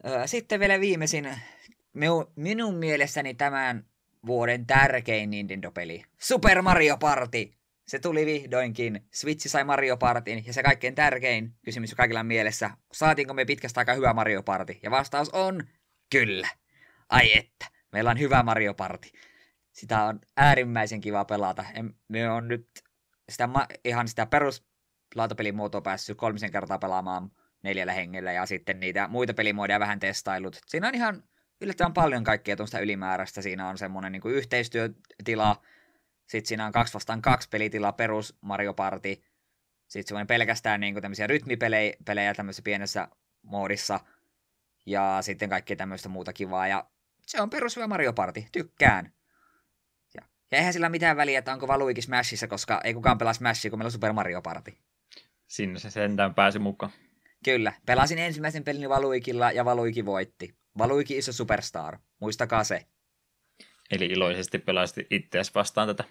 [0.04, 0.28] Okay.
[0.28, 1.28] Sitten vielä viimeisin,
[2.36, 3.84] minun mielestäni tämän
[4.26, 7.52] vuoden tärkein Nintendo-peli, Super Mario Party.
[7.86, 9.06] Se tuli vihdoinkin.
[9.14, 13.94] Switch sai Mario Partin ja se kaikkein tärkein kysymys kaikilla mielessä, saatiinko me pitkästä aikaa
[13.94, 14.76] hyvä Mario Party?
[14.82, 15.62] Ja vastaus on
[16.10, 16.48] kyllä.
[17.08, 19.08] Ai että, meillä on hyvä Mario Party.
[19.72, 21.64] Sitä on äärimmäisen kiva pelata.
[22.08, 22.68] Me on nyt
[23.28, 23.48] sitä,
[23.84, 24.64] ihan sitä perus
[25.14, 27.30] lautapelimuotoa päässyt kolmisen kertaa pelaamaan
[27.62, 30.60] neljällä hengellä ja sitten niitä muita pelimodeja vähän testailut.
[30.66, 31.22] Siinä on ihan
[31.60, 33.42] yllättävän paljon kaikkea tuosta ylimääräistä.
[33.42, 35.62] Siinä on semmoinen niin yhteistyötila,
[36.26, 39.22] sitten siinä on kaksi vastaan kaksi pelitila, perus Mario Party,
[39.88, 43.08] sitten semmoinen pelkästään niin kuin tämmöisiä rytmipelejä pelejä tämmöisessä pienessä
[43.42, 44.00] moodissa,
[44.86, 46.86] ja sitten kaikkea tämmöistä muuta kivaa, ja
[47.26, 49.12] se on perus Mario Party, tykkään.
[50.14, 53.70] Ja, ja eihän sillä mitään väliä, että onko Valuiki Smashissa, koska ei kukaan pelaa Smashia,
[53.70, 54.72] kun meillä on Super Mario Party.
[55.46, 56.92] Sinne se sentään pääsi mukaan.
[57.44, 57.72] Kyllä.
[57.86, 60.54] Pelasin ensimmäisen pelin Valuikilla ja Valuiki voitti.
[60.78, 61.98] Valuiki iso superstar.
[62.20, 62.86] Muistakaa se.
[63.90, 66.04] Eli iloisesti pelasit itseäsi vastaan tätä.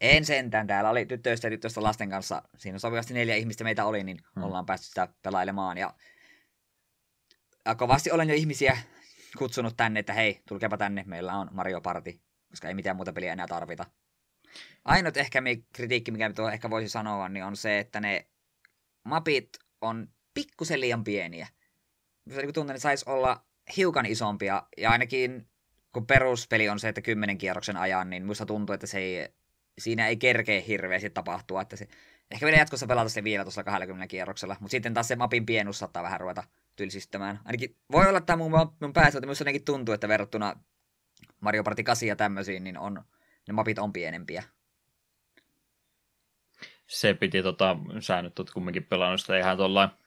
[0.00, 0.66] En sentään.
[0.66, 2.42] Täällä oli tyttöistä ja tyttöistä lasten kanssa.
[2.56, 4.44] Siinä sopivasti neljä ihmistä meitä oli, niin hmm.
[4.44, 5.78] ollaan päästy sitä pelailemaan.
[5.78, 5.94] Ja...
[7.64, 8.78] ja kovasti olen jo ihmisiä
[9.38, 13.32] kutsunut tänne, että hei, tulkepa tänne, meillä on Mario Party, koska ei mitään muuta peliä
[13.32, 13.84] enää tarvita.
[14.84, 18.26] Ainut ehkä kritiikki, mikä tuo ehkä voisi sanoa, niin on se, että ne
[19.04, 19.48] mapit
[19.80, 21.48] on pikkusen liian pieniä.
[22.34, 23.44] Se tuntuu, että saisi olla
[23.76, 25.48] hiukan isompia, ja ainakin
[25.96, 29.28] kun peruspeli on se, että kymmenen kierroksen ajan, niin musta tuntuu, että se ei,
[29.78, 31.88] siinä ei kerkeä hirveästi tapahtua, että se,
[32.30, 35.78] ehkä vielä jatkossa pelata se vielä tuossa 20 kierroksella, mutta sitten taas se mapin pienuus
[35.78, 36.44] saattaa vähän ruveta
[36.76, 37.40] tylsistämään.
[37.44, 40.60] Ainakin voi olla, että mun, mun päässä, että minusta tuntuu, että verrattuna
[41.40, 43.02] Mario Party 8 ja tämmöisiin, niin on,
[43.48, 44.42] ne mapit on pienempiä
[46.86, 49.98] se piti tota, säännöt olet kumminkin pelannut sitä ihan tuolla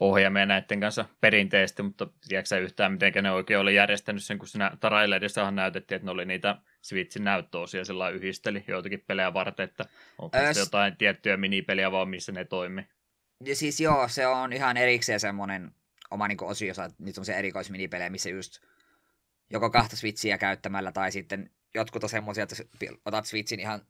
[0.00, 4.70] ohjaamia näiden kanssa perinteisesti, mutta tiedätkö yhtään, miten ne oikein oli järjestänyt sen, kun siinä
[4.80, 9.84] trailerissahan näytettiin, että ne oli niitä Switchin näyttöosia sillä yhdisteli joitakin pelejä varten, että
[10.18, 12.86] onko se jotain tiettyjä minipeliä vaan, missä ne toimi.
[13.44, 15.72] Ja siis joo, se on ihan erikseen semmoinen
[16.10, 18.62] oma niin osio, niitä on se erikoisminipelejä, missä just
[19.50, 22.56] joko kahta Switchiä käyttämällä tai sitten jotkut on semmoisia, että
[23.04, 23.80] otat Switchin ihan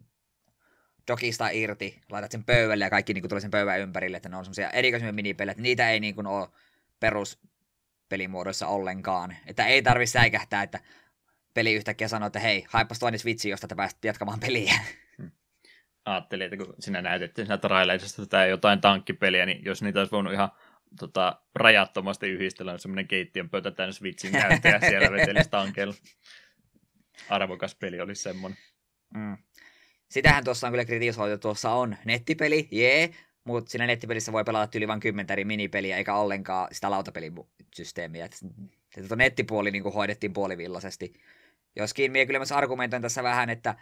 [1.08, 4.36] dokista irti, laitat sen pöydälle ja kaikki niin kuin, tulee sen pöydän ympärille, että ne
[4.36, 6.48] on semmoisia erikoisia minipelejä, että niitä ei niin kuin, ole
[7.00, 9.36] peruspelimuodoissa ollenkaan.
[9.46, 10.80] Että ei tarvi säikähtää, että
[11.54, 14.74] peli yhtäkkiä sanoo, että hei, haippas toinen switchi, josta te pääset jatkamaan peliä.
[15.18, 15.30] Hmm.
[16.04, 20.32] Ajattelin, että kun sinä näytettiin siinä trailerissa tätä jotain tankkipeliä, niin jos niitä olisi voinut
[20.32, 20.50] ihan
[20.98, 25.94] tota, rajattomasti yhdistellä, on semmoinen keittiön pöytä tänne Switchin näyttäjä siellä vetelisi tankella.
[27.28, 28.58] Arvokas peli olisi semmoinen.
[29.14, 29.36] Mm.
[30.10, 33.10] Sitähän tuossa on kyllä kritisoitu, tuossa on nettipeli, jee,
[33.44, 38.24] mutta siinä nettipelissä voi pelata yli vain kymmentä eri minipeliä, eikä ollenkaan sitä lautapelisysteemiä.
[38.24, 41.12] Että nettipuoli niin kuin hoidettiin puolivillaisesti.
[41.76, 43.74] Joskin minä kyllä myös argumentoin tässä vähän, että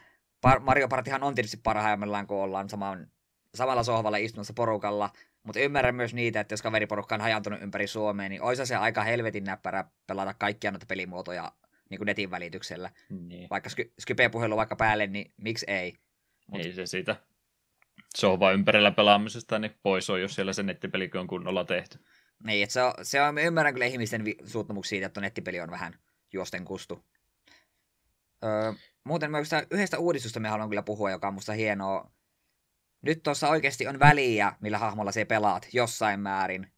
[0.60, 3.10] Mario Partihan on tietysti parhaimmillaan, kun ollaan saman,
[3.54, 5.10] samalla sohvalla istumassa porukalla,
[5.42, 9.04] mutta ymmärrän myös niitä, että jos kaveriporukka on hajantunut ympäri Suomea, niin olisi se aika
[9.04, 11.52] helvetin näppärä pelata kaikkia noita pelimuotoja
[11.90, 12.90] niin kuin netin välityksellä.
[13.10, 13.50] Niin.
[13.50, 15.98] Vaikka Skype-puhelu vaikka päälle, niin miksi ei?
[16.50, 16.60] Mut...
[16.60, 17.16] Ei se siitä
[18.16, 21.98] sohva ympärillä pelaamisesta niin pois on, jos siellä se nettipeli on kunnolla tehty.
[22.44, 25.70] Niin, että se on, se on, ymmärrän kyllä ihmisten vi- suuttumuksia siitä, että nettipeli on
[25.70, 25.98] vähän
[26.32, 27.04] juosten kustu.
[28.44, 28.72] Öö,
[29.04, 29.38] muuten mä
[29.70, 32.10] yhdestä uudistusta me haluan kyllä puhua, joka on musta hienoa.
[33.02, 36.72] Nyt tuossa oikeasti on väliä, millä hahmolla se pelaat jossain määrin.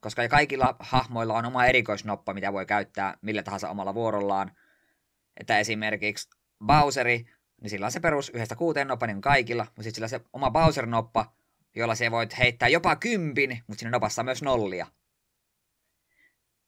[0.00, 4.52] Koska kaikilla hahmoilla on oma erikoisnoppa, mitä voi käyttää millä tahansa omalla vuorollaan.
[5.36, 6.30] Että esimerkiksi
[6.66, 7.24] Bowseri
[7.66, 10.20] niin sillä on se perus yhdestä kuuteen noppa niin kaikilla, mutta sitten sillä on se
[10.32, 11.32] oma Bowser-noppa,
[11.76, 14.86] jolla se voit heittää jopa kympin, mutta siinä nopassa on myös nollia.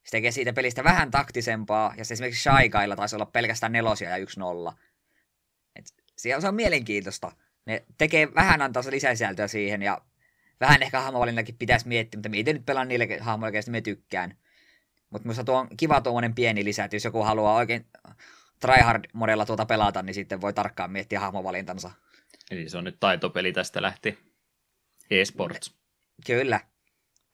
[0.05, 4.11] Se tekee siitä pelistä vähän taktisempaa, ja se esimerkiksi Shy Guylla taisi olla pelkästään nelosia
[4.11, 4.75] ja yksi nolla.
[5.77, 5.85] Et
[6.17, 7.33] se on mielenkiintoista.
[7.67, 10.03] Ne tekee vähän antaa se lisäsisältöä siihen, ja
[10.61, 14.39] vähän ehkä hahmovalinnakin pitäisi miettiä, mutta miten nyt pelaan niille hahmoille, joista me tykkään.
[15.11, 17.87] Mutta minusta tuo on kiva tuommoinen pieni lisä, että jos joku haluaa oikein
[18.61, 21.91] tryhard-modella tuota pelata, niin sitten voi tarkkaan miettiä hahmovalintansa.
[22.51, 24.19] Eli se on nyt taitopeli tästä lähti.
[25.11, 25.79] eSports.
[26.27, 26.61] Kyllä.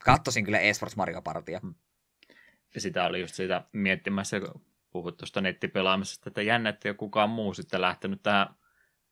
[0.05, 1.59] Kattosin kyllä eSports Mario Partia.
[1.59, 1.75] Hmm.
[2.75, 4.61] Ja sitä oli just sitä miettimässä, kun
[4.91, 8.47] puhut tuosta nettipelaamisesta, että jännä, että kukaan muu sitten lähtenyt tähän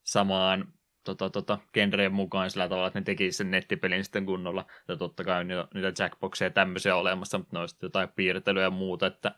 [0.03, 0.73] samaan
[1.03, 4.65] tota, tota, genreen mukaan sillä tavalla, että ne teki sen nettipelin sitten kunnolla.
[4.87, 8.63] Ja totta kai niitä, niitä jackboxeja ja tämmöisiä olemassa, mutta ne on sitten jotain piirtelyä
[8.63, 9.35] ja muuta, että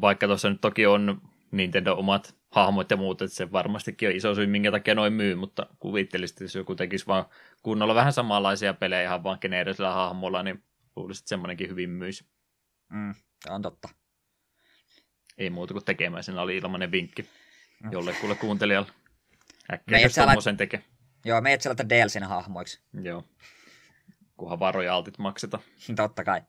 [0.00, 1.20] vaikka tuossa nyt toki on
[1.52, 5.34] Nintendo omat hahmot ja muut, että se varmastikin on iso syy, minkä takia noin myy,
[5.34, 7.24] mutta kuvittelisit, jos joku tekisi vaan
[7.62, 10.64] kunnolla vähän samanlaisia pelejä ihan vaan geneerisillä hahmolla, niin
[10.96, 12.26] luulisin, että semmoinenkin hyvin myisi.
[12.92, 13.14] Mm,
[13.48, 13.88] on totta.
[15.38, 17.22] Ei muuta kuin tekemään, siinä oli ilmainen vinkki
[17.82, 17.92] mm.
[17.92, 18.88] jollekulle kuuntelijalle.
[19.72, 20.84] Äkkiä, jos tommosen tekee.
[21.24, 22.80] Joo, meidät laittaa DLCn hahmoiksi.
[23.02, 23.24] Joo.
[24.36, 25.58] Kunhan varoja altit makseta.
[25.96, 26.42] Totta kai.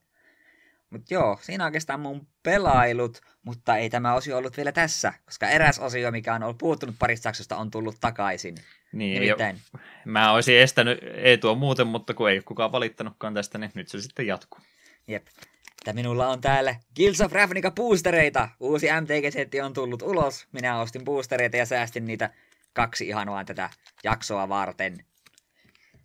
[0.94, 5.80] Mutta joo, siinä oikeastaan mun pelailut, mutta ei tämä osio ollut vielä tässä, koska eräs
[5.80, 8.56] osio, mikä on ollut puuttunut parista jaksosta, on tullut takaisin.
[8.92, 9.62] Niin, jo, Nimittäin,
[10.06, 14.02] mä olisin estänyt Eetua muuten, mutta kun ei ole kukaan valittanutkaan tästä, niin nyt se
[14.02, 14.60] sitten jatkuu.
[15.08, 15.28] jep,
[15.82, 18.50] että minulla on täällä Guilds of Ravnica boostereita.
[18.60, 20.48] Uusi MTG-setti on tullut ulos.
[20.52, 22.30] Minä ostin boostereita ja säästin niitä
[22.74, 23.70] kaksi ihan vaan tätä
[24.04, 25.06] jaksoa varten.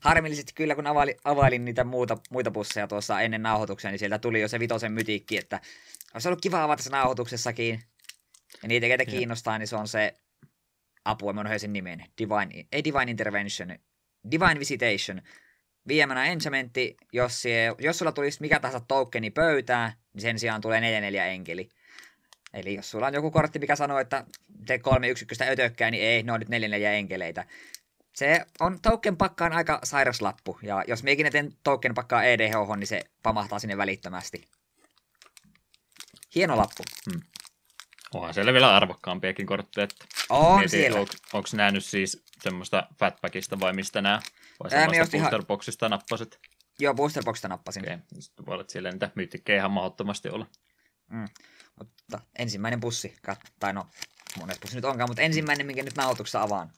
[0.00, 4.40] Harmillisesti kyllä, kun availin, availin niitä muuta, muita pusseja tuossa ennen nauhoituksia, niin sieltä tuli
[4.40, 5.60] jo se vitosen mytikki, että
[6.14, 7.82] olisi ollut kiva avata se nauhoituksessakin.
[8.62, 10.14] Ja niitä, ketä kiinnostaa, niin se on se
[11.04, 12.04] apua, mä unohdin sen nimen.
[12.18, 13.78] Divine, ei Divine Intervention,
[14.30, 15.22] Divine Visitation.
[15.88, 21.00] Viemänä enchantmentti, jos, sie, jos sulla tulisi mikä tahansa tokeni pöytään, niin sen sijaan tulee
[21.00, 21.68] 4-4 enkeli.
[22.54, 24.24] Eli jos sulla on joku kortti, mikä sanoo, että
[24.66, 26.52] tee kolme yksikköstä ötökkää, niin ei, ne on nyt 4-4
[26.84, 27.44] enkeleitä.
[28.18, 32.76] Se on token pakkaan aika sairas lappu, ja jos me ikinä teen token pakkaa EDH,
[32.76, 34.48] niin se pamahtaa sinne välittömästi.
[36.34, 36.82] Hieno lappu.
[38.14, 39.84] Onhan siellä vielä arvokkaampiakin kortteja.
[39.84, 41.00] Että On mietin, siellä.
[41.00, 44.20] Onko, onko nähnyt siis semmoista fatpackista vai mistä nämä?
[44.62, 46.38] Vai Ää, semmoista ostin ihan- boosterboxista nappasit?
[46.78, 47.82] Joo, boosterboxista nappasin.
[47.82, 48.20] Okei, okay.
[48.20, 50.46] sitten voi olla, että siellä niitä myyttikkejä ihan mahdottomasti olla.
[51.76, 53.16] Mutta ensimmäinen pussi,
[53.60, 53.86] tai no,
[54.38, 56.70] mones pussi nyt onkaan, mutta ensimmäinen, minkä nyt nauhoituksessa avaan.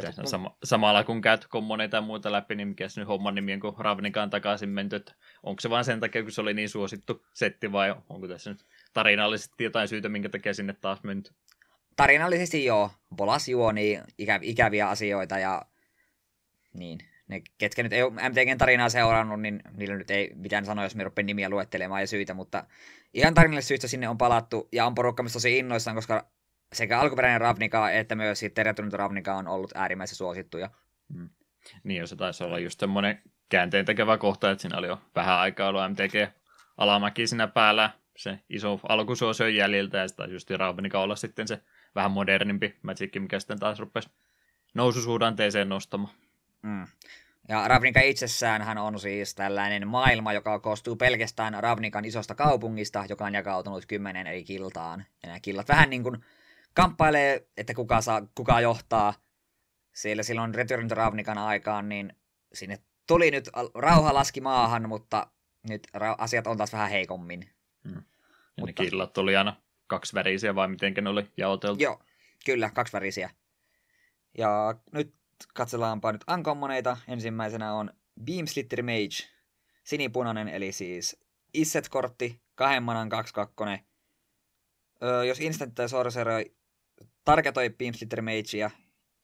[0.00, 3.34] Tässä mun- on sama, samalla kun käyt kommoneita ja muita läpi, niin mikä nyt homman
[3.34, 6.54] nimi on, kun Ravnikaan takaisin menty, että onko se vain sen takia, kun se oli
[6.54, 11.32] niin suosittu setti, vai onko tässä nyt tarinallisesti jotain syytä, minkä takia sinne taas menty?
[11.96, 15.62] tarinallisesti joo, Bolas juoni ikä, ikäviä asioita ja
[16.72, 20.84] niin, ne ketkä nyt ei ole MTGn tarinaa seurannut, niin niillä nyt ei mitään sanoa,
[20.84, 22.64] jos me rupean nimiä luettelemaan ja syitä, mutta
[23.14, 26.26] ihan tarinallisista syistä sinne on palattu ja on porukka myös tosi innoissaan, koska
[26.74, 30.70] sekä alkuperäinen Ravnica että myös sitten Ravnica on ollut äärimmäisen suosittuja.
[31.84, 35.38] Niin, jos se taisi olla just semmoinen käänteen tekevä kohta, että siinä oli jo vähän
[35.38, 36.34] aikaa ollut MTG
[36.76, 41.60] alamäki siinä päällä, se iso alkusuosio jäljiltä, ja sitten just Ravnica olla sitten se
[41.94, 44.10] vähän modernimpi Magic, mikä sitten taas rupesi
[44.74, 46.14] noususuhdanteeseen nostamaan.
[46.62, 46.86] Mm.
[47.48, 53.24] Ja Ravnica itsessään hän on siis tällainen maailma, joka koostuu pelkästään Ravnikan isosta kaupungista, joka
[53.24, 55.04] on jakautunut kymmenen eri kiltaan.
[55.22, 56.24] Ja nämä killat vähän niin kuin
[56.74, 59.14] kamppailee, että kuka, saa, kuka johtaa.
[59.94, 62.16] Siellä silloin Return to Ravnikan aikaan, niin
[62.54, 65.26] sinne tuli nyt rauha laski maahan, mutta
[65.68, 67.50] nyt ra- asiat on taas vähän heikommin.
[67.84, 68.02] Ja ne
[68.60, 69.56] Mutta- killat oli aina
[69.86, 71.82] kaksivärisiä, vai miten ne oli jaoteltu.
[71.82, 72.02] Joo,
[72.46, 73.30] kyllä, kaksivärisiä.
[74.38, 75.14] Ja nyt
[75.54, 76.96] katsellaanpa nyt unkommoneita.
[77.08, 77.90] Ensimmäisenä on
[78.24, 79.28] Beamslitter Mage,
[79.84, 83.78] sinipunainen, eli siis Isset-kortti, kahden manan 2-2.
[85.02, 86.54] Öö, jos instant tai sorceroi,
[87.24, 88.70] targetoi Beamslitter Magea.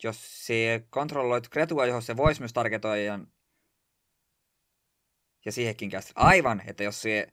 [0.03, 3.19] Jos se kontrolloit kretua, johon se voisi myös targetoida,
[5.45, 6.13] ja siihenkin käsit.
[6.15, 7.33] Aivan, että jos se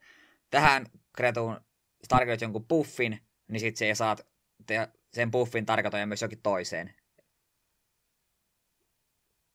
[0.50, 1.62] tähän kretuun
[2.08, 4.28] targetoit jonkun buffin, niin sit se saat
[4.66, 6.96] te- sen buffin tarkoitan myös jokin toiseen.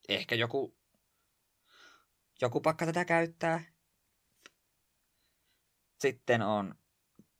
[0.09, 0.77] Ehkä joku,
[2.41, 3.65] joku pakka tätä käyttää.
[6.01, 6.75] Sitten on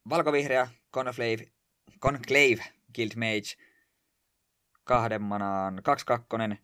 [0.09, 1.53] valkovihreä Conclave,
[2.01, 3.65] Conclave Guild Mage.
[4.85, 5.83] Kahden manaan
[6.53, 6.57] 2-2.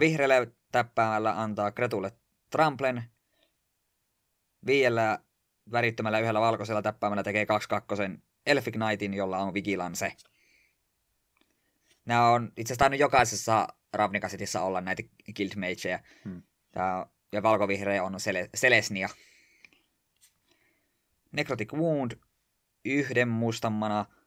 [0.00, 2.12] Vihreällä täppäämällä antaa Kretulle
[2.50, 3.04] Tramplen.
[4.66, 5.18] Viidellä
[5.72, 10.12] värittömällä yhdellä valkoisella täppäämällä tekee 2-2 Elfic Knightin, jolla on Vigilance.
[12.04, 15.02] Nämä on itse asiassa tainnut jokaisessa Ravnica-setissä olla näitä
[15.36, 16.00] Guild Mageja.
[16.24, 16.42] Hmm.
[16.72, 19.08] Tää, ja valkovihreä on Sele- Selesnia.
[21.32, 22.12] Necrotic Wound,
[22.84, 24.00] yhden mustan mana.
[24.00, 24.19] Ö,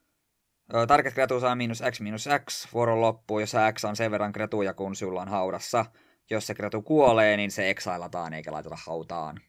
[0.88, 4.73] Target kreatu saa miinus x miinus x vuoron loppuun, jos x on sen verran kretuja,
[4.73, 5.86] kun sulla on haudassa.
[6.30, 9.41] Jos se kretu kuolee, niin se exailataan eikä laiteta hautaan.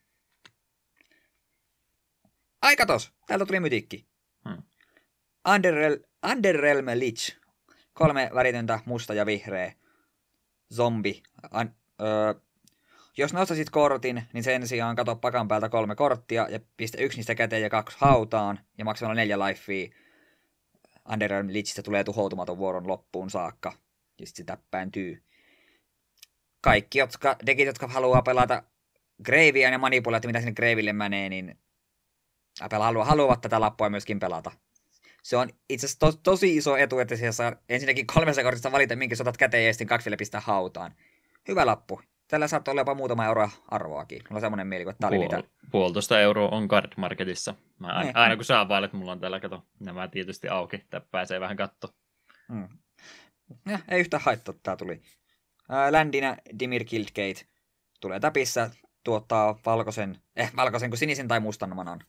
[2.62, 4.06] Ai katos, täältä tuli mytikki.
[4.48, 4.62] Hmm.
[5.54, 5.96] Underreal,
[6.30, 7.36] Underrealm Lich.
[7.92, 9.72] Kolme väritöntä, musta ja vihreä.
[10.74, 11.22] Zombi.
[11.50, 12.34] An, öö,
[13.16, 17.34] jos nostasit kortin, niin sen sijaan kato pakan päältä kolme korttia ja pistä yksi niistä
[17.34, 19.88] käteen ja kaksi hautaan ja maksamalla neljä lifea.
[21.12, 23.72] Underrealm Lichistä tulee tuhoutumaton vuoron loppuun saakka.
[24.20, 25.22] Ja sitten se täppääntyy.
[26.60, 28.62] Kaikki jotka, dekit, jotka haluaa pelata
[29.24, 31.58] Gravea ja manipuloida, mitä sinne Graville menee, niin
[32.60, 34.52] Apple haluaa, haluavat tätä lappua myöskin pelata.
[35.22, 38.96] Se on itse asiassa to, tosi iso etu, että siellä saa ensinnäkin kolmessa kortista valita,
[38.96, 40.94] minkä sotat käteen ja sitten kaksi vielä pistää hautaan.
[41.48, 42.00] Hyvä lappu.
[42.28, 44.22] Tällä saattaa olla jopa muutama euroa arvoakin.
[44.28, 45.42] Mulla on semmoinen mielikuva, että tämä oli niitä.
[45.70, 47.54] puolitoista euroa on Card Marketissa.
[47.78, 48.16] Mä aina, niin.
[48.16, 51.94] aina kun saa vailet, mulla on täällä, kato, nämä tietysti auki, että pääsee vähän katto.
[52.48, 52.68] Mm.
[53.66, 55.02] Ja, ei yhtä haittaa, tää tuli.
[55.68, 57.46] Ää, Ländinä Dimir Kildgate
[58.00, 58.70] tulee täpissä,
[59.04, 62.00] tuottaa valkoisen, eh, valkoisen kuin sinisen tai mustan manan.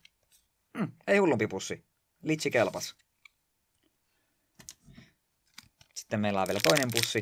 [0.78, 1.86] Mm, ei hullumpi pussi.
[2.24, 2.96] Litsi kelpas.
[5.96, 7.22] Sitten meillä on vielä toinen pussi.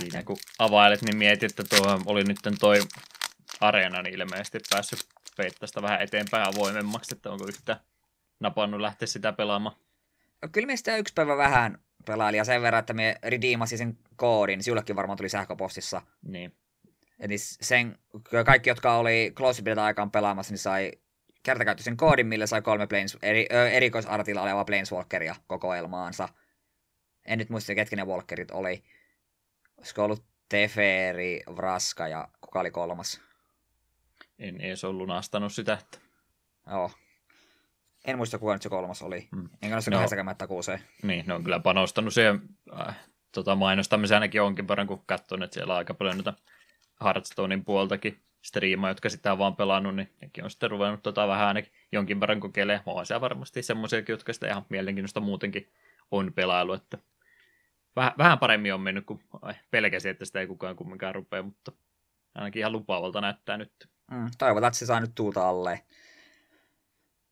[0.00, 2.80] Siinä kun availet, niin mietit, että tuo oli nyt toi
[3.60, 5.00] areena niin ilmeisesti päässyt
[5.36, 7.80] peittästä vähän eteenpäin avoimemmaksi, että onko yhtä
[8.40, 9.76] napannut lähteä sitä pelaamaan.
[10.42, 13.98] No, kyllä me sitä yksi päivä vähän pelaili ja sen verran, että me redeemasin sen
[14.16, 16.02] koodin, niin sinullekin varmaan tuli sähköpostissa.
[16.22, 16.52] Niin.
[17.20, 17.98] Eli sen,
[18.44, 20.92] kaikki, jotka oli Close Beta aikaan pelaamassa, niin sai
[21.42, 26.28] kertakäyttöisen koodin, millä sai kolme planes, eri, erikoisartilla olevaa Planeswalkeria kokoelmaansa.
[27.24, 28.82] En nyt muista, ketkä ne Walkerit oli.
[29.80, 33.20] Olisiko ollut Teferi, Vraska ja kuka oli kolmas?
[34.38, 35.72] En edes ole lunastanut sitä.
[35.72, 35.98] Että...
[36.70, 36.90] Joo.
[38.04, 39.28] En muista, kuka nyt se kolmas oli.
[39.32, 39.48] Mm.
[39.62, 40.80] Enkä noista no, kahdessa takuuseen.
[41.02, 42.40] Niin, ne on kyllä panostanut siihen
[42.80, 42.96] äh,
[43.32, 46.34] tota, mainostamiseen ainakin onkin verran, kun katson, että siellä on aika paljon noita
[47.04, 51.48] Hearthstonein puoltakin striimaa, jotka sitä on vaan pelannut, niin nekin on sitten ruvennut tota vähän
[51.48, 52.82] ainakin jonkin verran kokeilemaan.
[52.86, 55.72] On se varmasti semmoisiakin, jotka sitä ihan mielenkiintoista muutenkin
[56.10, 56.98] on pelailu, että
[57.96, 59.24] vähän, vähän paremmin on mennyt kuin
[59.70, 61.72] pelkäsi, että sitä ei kukaan kumminkaan rupea, mutta
[62.34, 63.88] ainakin ihan lupaavalta näyttää nyt.
[64.10, 65.84] Mm, toivotaan, että se saa nyt tuulta alle.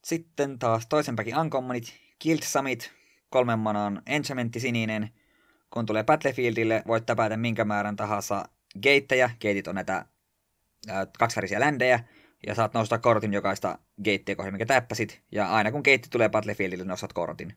[0.05, 2.92] Sitten taas toisen päkin Uncommonit, Guild Summit,
[3.31, 5.11] kolmen manan Enchantmentti sininen.
[5.71, 8.44] Kun tulee Battlefieldille, voit täpätä minkä määrän tahansa
[8.83, 9.31] geittejä.
[9.40, 9.97] Geitit on näitä
[10.90, 12.01] äh, kaksivärisiä ländejä.
[12.47, 15.23] Ja saat nostaa kortin jokaista geittiä kohdalla, mikä täppäsit.
[15.33, 17.57] Ja aina kun geitti tulee Battlefieldille, nostat kortin.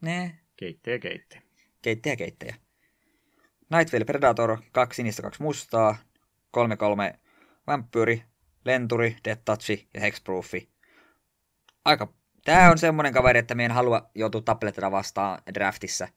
[0.00, 0.38] Ne.
[0.56, 1.42] Keittejä, keittejä.
[1.82, 2.54] Keittejä, keittejä.
[3.70, 5.96] Nightwell Predator, kaksi niistä kaksi mustaa,
[6.50, 7.18] kolme kolme
[7.66, 8.22] vampyyri,
[8.64, 10.68] lenturi, death touchi ja hexproofi.
[11.84, 12.12] Aika,
[12.44, 16.08] tää on semmonen kaveri, että me en halua joutua tabletilla vastaan draftissa.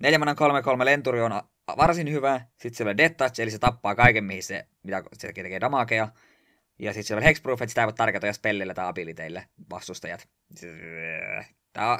[0.00, 0.36] Neljämanan
[0.80, 1.42] 3-3 lenturi on
[1.76, 2.40] varsin hyvä.
[2.50, 6.08] Sitten siellä on death touch, eli se tappaa kaiken, mihin se, mitä se tekee damakea.
[6.78, 10.28] Ja sitten siellä on hexproof, että sitä ei voi tarkata jos pellillä tai abiliteille vastustajat.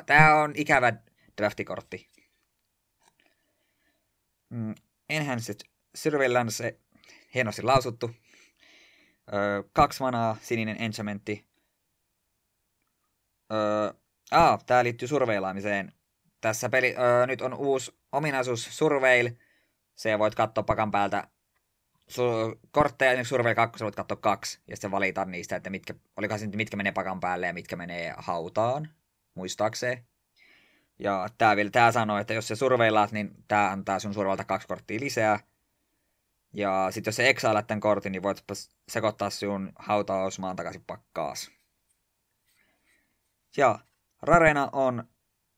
[0.07, 0.92] Tää on ikävä
[1.38, 2.11] draftikortti.
[4.51, 4.75] Mm,
[5.09, 5.61] Enhanced
[5.94, 6.81] Surveillance,
[7.35, 8.11] hienosti lausuttu.
[9.35, 11.46] Öö, kaksi manaa, sininen enchantmentti.
[14.31, 15.92] Ah, tää liittyy surveilaamiseen.
[16.40, 19.31] Tässä peli, öö, nyt on uusi ominaisuus Surveil.
[19.94, 21.29] Se voit katsoa pakan päältä
[22.11, 26.40] su- kortteja, esimerkiksi Surveil 2 voit katsoa kaksi, ja sitten valita niistä, että mitkä, olikohan
[26.40, 28.88] se, mitkä menee pakan päälle ja mitkä menee hautaan,
[29.35, 30.07] muistaakseen.
[30.98, 34.68] Ja tää, vielä, tää sanoo, että jos se surveilaat, niin tää antaa sun survalta kaksi
[34.68, 35.40] korttia lisää.
[36.54, 38.44] Ja sitten jos se exailat tämän kortin, niin voit
[38.88, 41.50] sekoittaa sun hautausmaan takaisin pakkaas.
[43.56, 43.78] Ja
[44.22, 45.04] Rarena on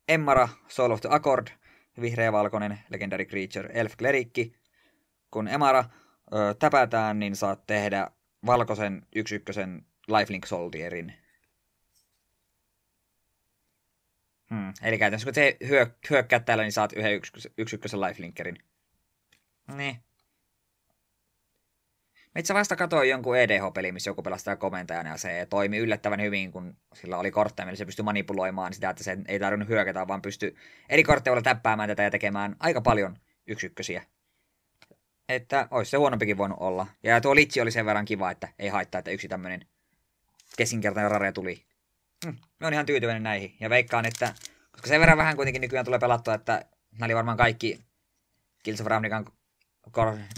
[0.08, 1.48] Emmara, Soul of the Accord,
[2.00, 4.54] vihreä-valkoinen legendary creature, elf klerikki.
[5.30, 5.84] Kun Emara
[6.34, 8.10] ö, täpätään, niin saat tehdä
[8.46, 11.14] valkoisen yksi ykkösen lifelink soldierin
[14.50, 14.72] Hmm.
[14.82, 18.58] Eli käytännössä kun te hyö, hyökkäät täällä, niin saat yhden yksi, yksi ykkösen lifelinkerin.
[19.76, 19.96] Niin.
[22.38, 26.76] Itse vasta katsoin jonkun EDH-peli, missä joku pelastaa komentajana ja se toimi yllättävän hyvin, kun
[26.94, 30.56] sillä oli kortteja, millä se pystyi manipuloimaan sitä, että se ei tarvinnut hyökätä, vaan pystyi
[30.88, 34.02] eri kortteilla täppäämään tätä ja tekemään aika paljon yksikkösiä.
[35.28, 36.86] Että olisi se huonompikin voinut olla.
[37.02, 39.66] Ja tuo litsi oli sen verran kiva, että ei haittaa, että yksi tämmöinen
[40.56, 41.67] kesinkertainen rare tuli.
[42.26, 43.56] Mm, mä oon ihan tyytyväinen näihin.
[43.60, 44.34] Ja veikkaan, että
[44.72, 47.80] koska sen verran vähän kuitenkin nykyään tulee pelattua, että nämä oli varmaan kaikki
[48.62, 49.26] Kills of Ravnikan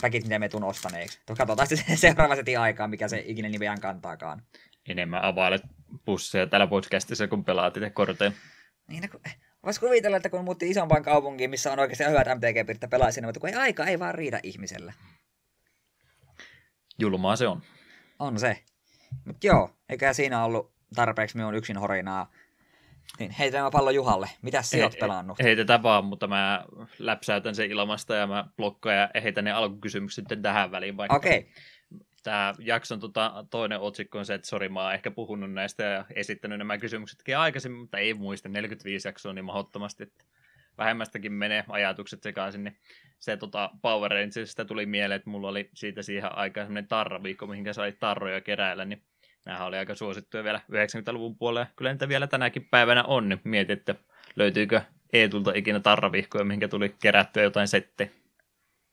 [0.00, 1.20] päkit, mitä me tuun ostaneeksi.
[1.38, 4.42] Katsotaan sitten seuraava setin aikaa, mikä se ikinä nimeään kantaakaan.
[4.88, 5.62] Enemmän availet
[6.04, 8.32] pusseja täällä podcastissa, kun pelaat itse korteja.
[8.88, 9.20] Niin, no kun,
[9.64, 13.40] Voisi kuvitella, että kun muutti isompaan kaupunkiin, missä on oikeasti hyvät MTG-piirit, pelaa sinne, mutta
[13.40, 14.92] kun ei aika ei vaan riitä ihmisellä.
[16.98, 17.62] Julmaa se on.
[18.18, 18.64] On se.
[19.24, 22.30] Mutta joo, eikä siinä ollut tarpeeksi minun yksin horinaa.
[23.18, 24.30] Niin heitetään pallo Juhalle.
[24.42, 25.38] Mitä sinä olet pelannut?
[25.38, 26.64] Heitetään vaan, mutta mä
[26.98, 30.94] läpsäytän sen ilmasta ja mä blokkaan ja heitän ne alkukysymykset sitten tähän väliin.
[31.08, 31.38] Okei.
[31.38, 31.50] Okay.
[32.22, 36.04] Tämä jakson tota, toinen otsikko on se, että sori mä oon ehkä puhunut näistä ja
[36.14, 40.24] esittänyt nämä kysymyksetkin aikaisemmin, mutta ei muista, 45 jaksoa niin mahdottomasti, että
[40.78, 42.78] vähemmästäkin menee ajatukset sekaisin, niin
[43.18, 47.72] se tota, Power Rangersista tuli mieleen, että mulla oli siitä siihen aikaan semmoinen tarraviikko, mihinkä
[47.72, 49.02] sai tarroja keräillä, niin
[49.44, 51.66] Nämä oli aika suosittuja vielä 90-luvun puolella.
[51.76, 53.94] Kyllä niitä vielä tänäkin päivänä on, niin mietin, että
[54.36, 54.80] löytyykö
[55.12, 58.10] Eetulta ikinä tarravihkoja, mihinkä tuli kerättyä jotain sette.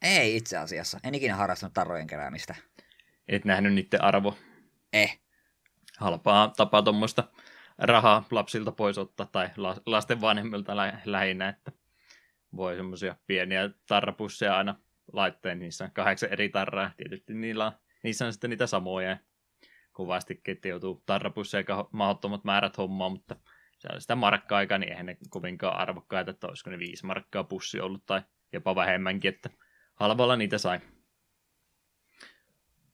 [0.02, 1.00] Ei itse asiassa.
[1.04, 2.56] En ikinä harrastanut tarrojen keräämistä.
[3.28, 4.38] Et nähnyt niiden arvo.
[4.93, 5.20] Eh.
[5.98, 7.24] Halpaa tapaa tuommoista
[7.78, 9.50] rahaa lapsilta pois ottaa, tai
[9.86, 10.74] lasten vanhemmilta
[11.06, 11.72] lähinnä, että
[12.56, 14.76] voi semmoisia pieniä tarrapusseja aina
[15.14, 17.72] laittaa, niissä on kahdeksan eri tarraa, tietysti niillä on,
[18.04, 19.18] niissä on sitten niitä samoja,
[19.98, 23.36] kovastikin, että joutuu tarrapusseja mahdottomat määrät hommaa, mutta
[23.78, 27.80] se on sitä markka-aikaa, niin eihän ne kovinkaan arvokkaita, että olisiko ne viisi markkaa pussi
[27.80, 28.22] ollut tai
[28.54, 29.50] jopa vähemmänkin, että
[29.95, 30.80] halvalla niitä sai.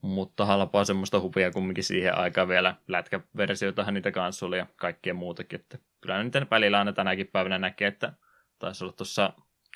[0.01, 2.76] Mutta halpaa semmoista hupia kumminkin siihen aikaan vielä.
[2.88, 5.60] Lätkäversioitahan niitä kanssa oli ja kaikkea muutakin.
[5.60, 8.14] Että kyllä niitä välillä aina tänäkin päivänä näkee, että
[8.60, 9.34] taisi olla tuossa,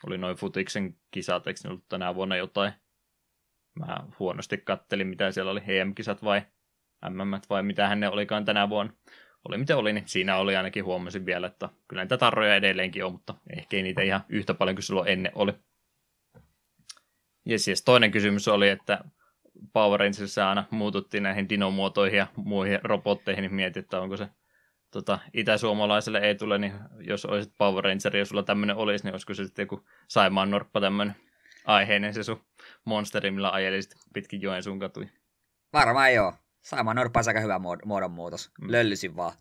[0.08, 2.74] oli noin futiksen kisat, eikö ne ollut tänä vuonna jotain?
[3.80, 6.42] Mä huonosti kattelin, mitä siellä oli, EM-kisat vai
[7.10, 8.94] MM vai mitä ne olikaan tänä vuonna.
[9.48, 13.12] Oli mitä oli, niin siinä oli ainakin huomasin vielä, että kyllä niitä tarroja edelleenkin on,
[13.12, 15.54] mutta ehkä ei niitä ihan yhtä paljon kuin silloin ennen oli.
[17.46, 19.04] Ja siis toinen kysymys oli, että
[19.74, 24.28] Power Rangersissa aina muututtiin näihin dinomuotoihin ja muihin robotteihin, niin mietit, että onko se
[24.92, 29.34] tota, itäsuomalaiselle ei tule, niin jos olisit Power Ranger ja sulla tämmöinen olisi, niin olisiko
[29.34, 31.16] se sitten joku Saimaan Norppa tämmöinen
[31.66, 32.46] aiheinen se sun
[32.86, 35.10] monsteri, millä ajelisit pitkin joen sun katui.
[35.74, 36.34] Varmaan joo.
[36.68, 38.52] Saimaan Norppa on aika hyvä muodonmuutos.
[38.62, 38.72] Mm.
[38.72, 39.34] Löllysin vaan.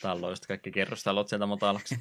[0.00, 1.98] Talloista kaikki kerrostalot sieltä matalaksi.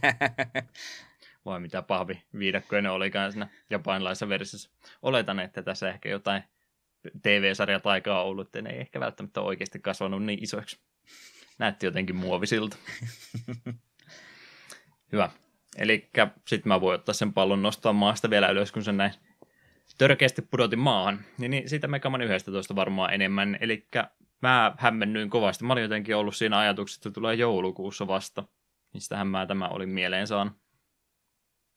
[1.45, 4.69] Vai mitä pahvi viidakkoja ne olikaan siinä japanilaisessa versiossa.
[5.01, 6.43] Oletan, että tässä ehkä jotain
[7.21, 10.79] TV-sarjat aikaa ollut, että ne ei ehkä välttämättä oikeasti kasvanut niin isoiksi.
[11.57, 12.77] Näytti jotenkin muovisilta.
[15.11, 15.29] Hyvä.
[15.77, 16.09] Eli
[16.47, 19.13] sitten mä voin ottaa sen pallon nostaa maasta vielä ylös, kun sen näin
[19.99, 21.19] törkeästi pudotin maahan.
[21.37, 23.57] Niin, niin siitä Megaman 11 varmaan enemmän.
[23.61, 23.87] Eli
[24.41, 25.63] mä hämmennyin kovasti.
[25.65, 28.43] Mä olin jotenkin ollut siinä ajatuksessa, että tulee joulukuussa vasta.
[28.93, 30.53] Mistähän mä tämä olin mieleen saanut.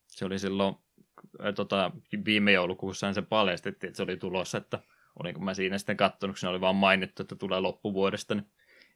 [0.06, 0.74] Se oli silloin
[1.54, 1.90] tota,
[2.24, 4.78] viime joulukuussa se paljastettiin, että se oli tulossa, että
[5.18, 8.46] olinko mä siinä sitten kattonut, kun oli vaan mainittu, että tulee loppuvuodesta, niin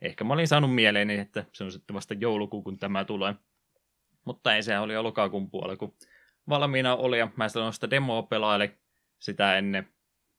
[0.02, 3.34] ehkä mä olin saanut mieleeni, että se on sitten vasta joulukuu, kun tämä tulee.
[4.24, 5.96] Mutta ei, se oli jo lokakuun puolella, kun
[6.48, 8.85] valmiina oli, ja mä silloin sitä demoa pelaili
[9.18, 9.88] sitä ennen,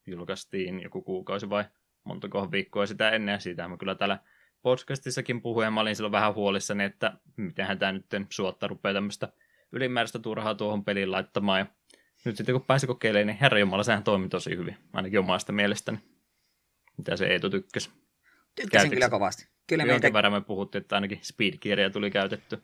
[0.05, 1.65] julkaistiin joku kuukausi vai
[2.03, 4.19] montako viikkoa sitä ennen, ja siitä mä kyllä täällä
[4.61, 9.34] podcastissakin puhuin, ja mä olin silloin vähän huolissani, että mitenhän tämä nyt suotta rupeaa tämmöistä
[9.71, 11.65] ylimääräistä turhaa tuohon peliin laittamaan, ja
[12.25, 15.99] nyt sitten kun pääsi kokeilemaan, niin herra Jumala, sehän toimi tosi hyvin, ainakin omasta mielestäni.
[16.97, 17.89] Mitä se Eetu tykkäsi?
[17.89, 18.95] Tykkäsin Käytitkö?
[18.95, 19.47] kyllä kovasti.
[19.67, 20.13] Kyllä Jonkin meitä...
[20.13, 21.53] verran me puhuttiin, että ainakin speed
[21.93, 22.61] tuli käytetty.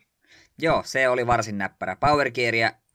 [0.58, 1.96] Joo, se oli varsin näppärä.
[1.96, 2.30] Power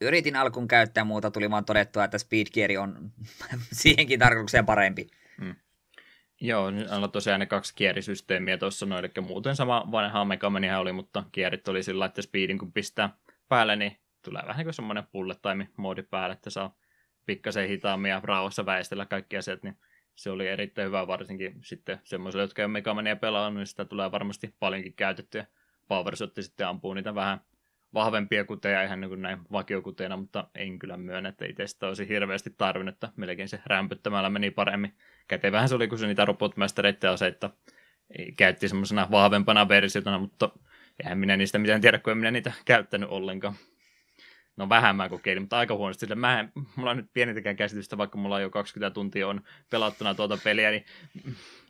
[0.02, 3.12] yritin alkuun käyttää, muuta tuli vaan todettua, että speed gear on
[3.72, 5.08] siihenkin tarkoitukseen parempi.
[5.42, 5.56] Hmm.
[6.42, 10.94] Joo, nyt on tosiaan ne kaksi kierisysteemiä tuossa, no, eli muuten sama vanha Megamanihan oli,
[10.94, 13.10] mutta kierit oli sillä, että speedin kun pistää
[13.50, 16.76] päälle, niin tulee vähän kuin semmoinen bullet time moodi päälle, että saa
[17.26, 19.78] pikkasen hitaammin ja rauhassa väistellä kaikki asiat, niin
[20.16, 24.12] se oli erittäin hyvä varsinkin sitten semmoiselle, jotka ei ole Megamania pelannut, niin sitä tulee
[24.12, 25.46] varmasti paljonkin käytettyä.
[25.88, 27.42] Powershot sitten ampuu niitä vähän
[27.94, 32.08] vahvempia kuteja ihan niin kuin näin vakiokuteina, mutta en kyllä myönnä, että itse sitä olisi
[32.08, 34.94] hirveästi tarvinnut, että melkein se rämpyttämällä meni paremmin.
[35.28, 37.50] Kätevähän se oli, kun se niitä robotmastereiden aseita
[38.38, 40.50] käytti semmoisena vahvempana versiotona, mutta
[41.04, 43.54] eihän minä niistä mitään tiedä, kun en minä niitä käyttänyt ollenkaan.
[44.60, 46.00] No vähän mä kokeilin, mutta aika huonosti.
[46.00, 49.42] Sillä mä en, mulla on nyt pienintäkään käsitystä, vaikka mulla on jo 20 tuntia on
[49.70, 50.86] pelattuna tuota peliä, niin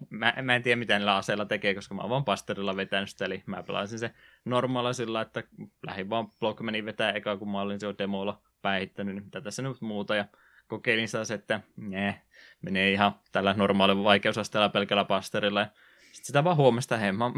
[0.09, 3.25] mä, mä en tiedä, mitä niillä aseilla tekee, koska mä oon vaan pasterilla vetänyt sitä,
[3.25, 4.13] eli mä pelasin se
[4.45, 5.43] normaala sillä, että
[5.85, 9.81] lähdin vaan Blockmanin vetää eka, kun mä olin se demolla päihittänyt, niin mitä tässä nyt
[9.81, 10.25] muuta, ja
[10.67, 12.21] kokeilin sitä että ne,
[12.61, 15.67] menee ihan tällä normaalilla vaikeusasteella pelkällä pasterilla, ja
[16.11, 17.31] sitten sitä vaan huomesta, mä,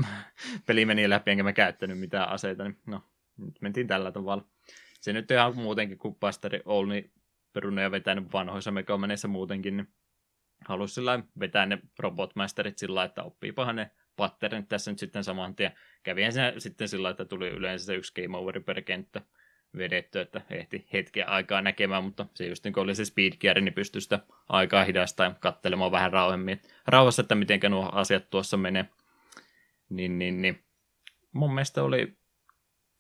[0.66, 3.04] peli meni läpi, enkä mä käyttänyt mitään aseita, niin no,
[3.38, 4.46] nyt mentiin tällä tavalla
[5.02, 7.12] se nyt ihan muutenkin, kun Pasteri Olni
[7.54, 9.88] peruneja vetänyt vanhoissa Megamaneissa muutenkin, niin
[10.66, 15.72] halusi sillä vetää ne robotmasterit sillä että oppiipahan ne patternit tässä nyt sitten saman tien.
[16.04, 19.22] Kävihän se sitten sillä että tuli yleensä se yksi game over per kenttä
[19.78, 23.62] vedetty, että ehti hetken aikaa näkemään, mutta se just niin kun oli se speed gear,
[23.62, 26.62] niin pystyi sitä aikaa hidastaa ja katselemaan vähän rauhemmin.
[26.88, 28.86] Rauhassa, että miten nuo asiat tuossa menee.
[29.90, 30.64] Niin, niin, niin.
[31.32, 32.18] Mun mielestä oli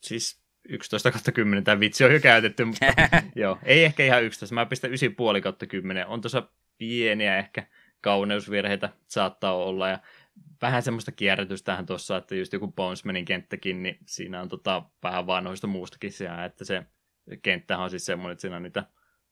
[0.01, 2.85] siis 11 kautta 10 tämä vitsi on jo käytetty, mutta
[3.35, 4.55] joo, ei ehkä ihan 11.
[4.55, 6.07] Mä pistän 9,5 kautta 10.
[6.07, 6.43] On tuossa
[6.77, 7.63] pieniä ehkä
[8.01, 9.99] kauneusvirheitä saattaa olla ja
[10.61, 15.67] vähän semmoista kierrätystähän tuossa, että just joku Bonesmanin kenttäkin, niin siinä on tota vähän vanhoista
[15.67, 16.83] muustakin siellä, että se
[17.41, 18.83] kenttähän on siis semmoinen, että siinä on niitä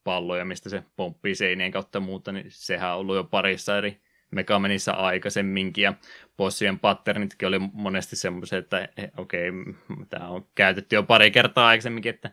[0.03, 4.01] palloja, mistä se pomppii seinien kautta muuta, niin sehän on ollut jo parissa eri
[4.31, 5.93] Megamenissa aikaisemminkin, ja
[6.37, 9.73] bossien patternitkin oli monesti semmoisia, että okei, okay,
[10.09, 12.31] tämä on käytetty jo pari kertaa aikaisemminkin, että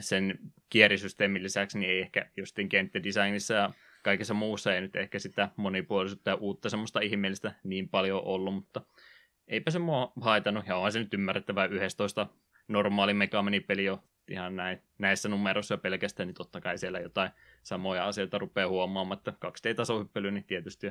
[0.00, 0.38] sen
[0.70, 3.70] kierisysteemin lisäksi niin ei ehkä justin kenttädesignissa ja
[4.02, 8.82] kaikessa muussa ei nyt ehkä sitä monipuolisuutta ja uutta semmoista ihmeellistä niin paljon ollut, mutta
[9.48, 12.26] eipä se mua haitannut, ja on se nyt ymmärrettävää 11
[12.68, 13.98] normaali Megamani-peli on
[14.28, 17.30] ihan näin, näissä numeroissa pelkästään, niin totta kai siellä jotain
[17.62, 20.86] samoja asioita rupeaa huomaamaan, että 2D-tasohyppely, niin tietysti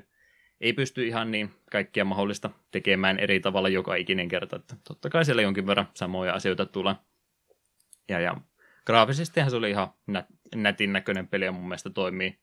[0.61, 5.25] ei pysty ihan niin kaikkia mahdollista tekemään eri tavalla joka ikinen kerta, että totta kai
[5.25, 6.95] siellä jonkin verran samoja asioita tulee.
[8.09, 8.35] Ja, ja
[8.85, 12.39] graafisestihan se oli ihan nät, nätin näköinen peli ja mun mielestä toimii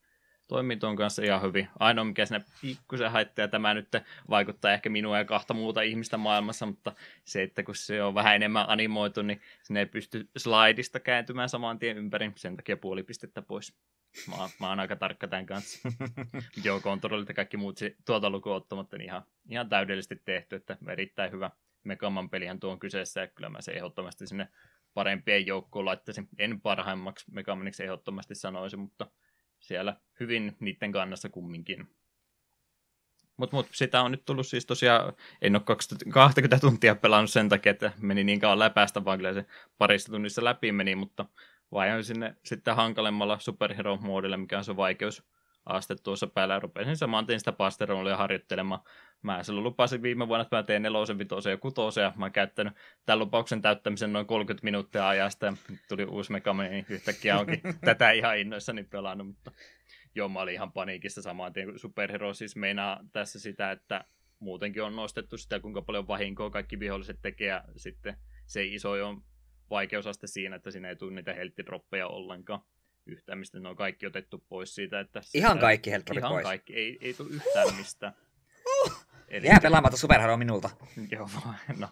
[0.48, 1.68] toimii tuon kanssa ihan hyvin.
[1.78, 3.88] Ainoa, mikä sinne pikkusen haittaa, tämä nyt
[4.30, 6.92] vaikuttaa ehkä minua ja kahta muuta ihmistä maailmassa, mutta
[7.24, 11.78] se, että kun se on vähän enemmän animoitu, niin sinne ei pysty slaidista kääntymään saman
[11.78, 13.74] tien ympäri, sen takia puoli pistettä pois.
[14.28, 15.88] Mä, mä oon aika tarkka tämän kanssa.
[16.64, 21.32] Joo, kontrollit ja kaikki muut tuota lukua ottamatta, niin ihan, ihan täydellisesti tehty, että erittäin
[21.32, 21.50] hyvä
[21.84, 24.48] Megaman pelihän tuo on kyseessä, ja kyllä mä se ehdottomasti sinne
[24.94, 26.28] parempien joukkoon laittaisin.
[26.38, 29.06] En parhaimmaksi Megamaniksi ehdottomasti sanoisin, mutta
[29.64, 31.88] siellä hyvin niiden kannassa kumminkin.
[33.36, 35.12] Mutta mut, sitä on nyt tullut siis tosiaan,
[35.42, 35.62] en ole
[36.12, 39.46] 20 tuntia pelannut sen takia, että meni niin kauan läpäistä, vaan kyllä se
[39.78, 41.26] parissa tunnissa läpi meni, mutta
[41.72, 45.22] vai sinne sitten hankalemmalla superhero-moodille, mikä on se vaikeus
[45.66, 46.54] aste tuossa päällä.
[46.54, 48.80] Ja rupesin saman tien sitä pasteronia harjoittelemaan.
[49.22, 52.02] Mä silloin lupasin viime vuonna, että mä teen nelosen, vitosen ja kutosen.
[52.02, 52.72] Ja mä oon käyttänyt
[53.06, 55.46] tämän lupauksen täyttämisen noin 30 minuuttia ajasta.
[55.46, 55.52] Ja
[55.88, 59.52] tuli uusi mekamani, niin yhtäkkiä onkin tätä ihan innoissani pelannut, mutta
[60.14, 61.78] joo, mä olin ihan paniikissa samaan tien.
[61.78, 64.04] Superhero siis meinaa tässä sitä, että
[64.38, 67.48] muutenkin on nostettu sitä, kuinka paljon vahinkoa kaikki viholliset tekee.
[67.48, 69.22] Ja sitten se iso on
[69.70, 72.60] vaikeusaste siinä, että siinä ei tule niitä helttidroppeja ollenkaan
[73.06, 75.00] yhtään, mistä ne on kaikki otettu pois siitä.
[75.00, 76.42] Että ihan sitä, kaikki helttidropit ihan pois?
[76.42, 78.12] Ihan kaikki, ei, ei tule yhtään mistään.
[79.28, 79.46] Eli...
[79.46, 80.70] Jää pelaamatta Superhero minulta.
[81.12, 81.28] Joo,
[81.78, 81.88] no.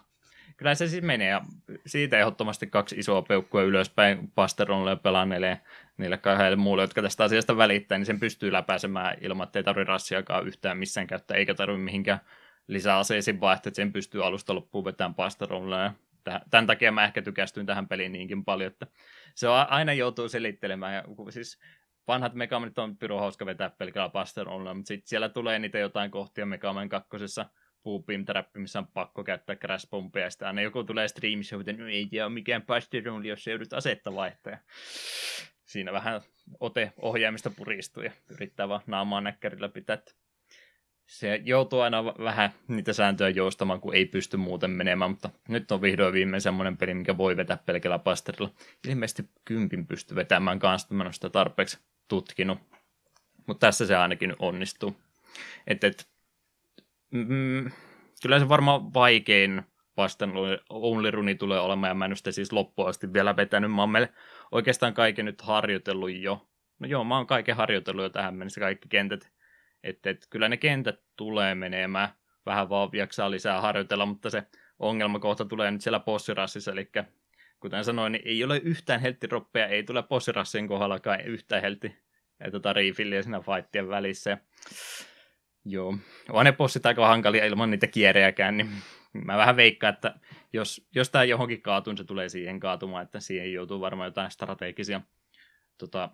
[0.57, 1.41] Kyllä se siis menee, ja
[1.85, 5.61] siitä ehdottomasti kaksi isoa peukkua ylöspäin Pasteronille ja pelanneille
[5.97, 9.91] niille kahdelle muulle, jotka tästä asiasta välittää, niin sen pystyy läpäisemään ilman, että ei tarvitse
[9.91, 12.19] rassiakaan yhtään missään käyttää, eikä tarvitse mihinkään
[12.67, 15.91] lisäaseisiin vaihtaa, että sen pystyy alusta loppuun vetämään Pasteronille.
[16.25, 18.87] Ja tämän takia mä ehkä tykästyin tähän peliin niinkin paljon, että
[19.35, 20.93] se on aina joutuu selittelemään.
[20.93, 21.59] Ja, siis
[22.07, 26.45] vanhat Megamanit on pyro hauska vetää pelkällä Pasteronilla, mutta sitten siellä tulee niitä jotain kohtia
[26.45, 27.45] Megaman kakkosessa
[27.83, 31.87] Boopim Trappi, missä on pakko käyttää crash ja sitten aina joku tulee streamissa, että no
[31.87, 34.57] ei tiedä mikään Pasteronilla, jos joudut asetta vaihtaa.
[35.65, 36.21] Siinä vähän
[36.59, 39.97] ote ohjaamista puristuu ja yrittää vaan naamaa näkkärillä pitää.
[41.05, 45.81] Se joutuu aina vähän niitä sääntöjä joustamaan, kun ei pysty muuten menemään, mutta nyt on
[45.81, 48.53] vihdoin viimein semmoinen peli, mikä voi vetää pelkällä pasterilla.
[48.87, 52.59] Ilmeisesti kympin pystyy vetämään kanssa, mä sitä tarpeeksi tutkinut.
[53.47, 54.95] Mutta tässä se ainakin onnistuu.
[55.67, 56.07] Et, et,
[57.11, 57.71] mm,
[58.21, 59.63] kyllä se varmaan vaikein
[59.97, 60.31] vastaan
[60.69, 63.71] Only Runi tulee olemaan, ja mä en sitä siis loppuun asti vielä vetänyt.
[63.71, 64.13] Mä oon meille
[64.51, 66.47] oikeastaan kaiken nyt harjoitellut jo.
[66.79, 69.31] No joo, mä oon kaiken harjoitellut jo tähän mennessä, kaikki kentät.
[69.83, 72.09] Että et, kyllä ne kentät tulee menemään.
[72.45, 74.43] Vähän vaan jaksaa lisää harjoitella, mutta se
[74.79, 76.91] ongelmakohta tulee nyt siellä bossirassissa, eli
[77.59, 81.97] kuten sanoin, niin ei ole yhtään helttiroppeja, ei tule bossirassin kohdallakaan yhtään heltti
[82.39, 84.37] ja tota refilliä siinä fightien välissä.
[85.65, 85.97] Joo,
[86.29, 88.69] on ne bossit aika hankalia ilman niitä kierejäkään, niin
[89.13, 90.19] mä vähän veikkaan, että
[90.53, 94.31] jos, jos tämä johonkin kaatuu, niin se tulee siihen kaatumaan, että siihen joutuu varmaan jotain
[94.31, 95.01] strategisia,
[95.77, 96.09] tota,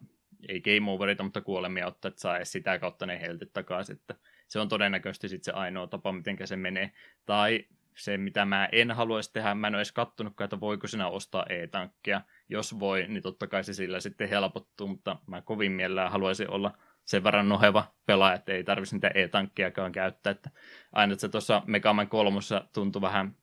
[0.47, 4.15] ei game overita, mutta kuolemia ottaa, että saa edes sitä kautta ne heltit takaisin, että
[4.47, 6.91] se on todennäköisesti sitten se ainoa tapa, miten se menee.
[7.25, 7.65] Tai
[7.95, 11.45] se, mitä mä en haluaisi tehdä, mä en ole edes kattonutkaan, että voiko sinä ostaa
[11.49, 12.21] e-tankkia.
[12.49, 16.77] Jos voi, niin totta kai se sillä sitten helpottuu, mutta mä kovin mielellään haluaisin olla
[17.05, 20.31] sen verran noheva pelaaja, että ei tarvitsisi niitä e-tankkiakaan käyttää.
[20.31, 20.49] Että
[20.91, 23.35] aina että se tuossa Megaman kolmossa tuntui vähän,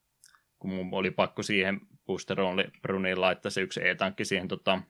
[0.58, 4.82] kun mun oli pakko siihen Booster Only Bruniin laittaa se yksi e-tankki siihen tota,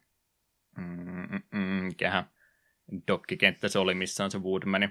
[0.77, 2.31] mm, mm, mm, mikähän
[3.09, 4.89] dokkikenttä se oli, missä on se Woodmani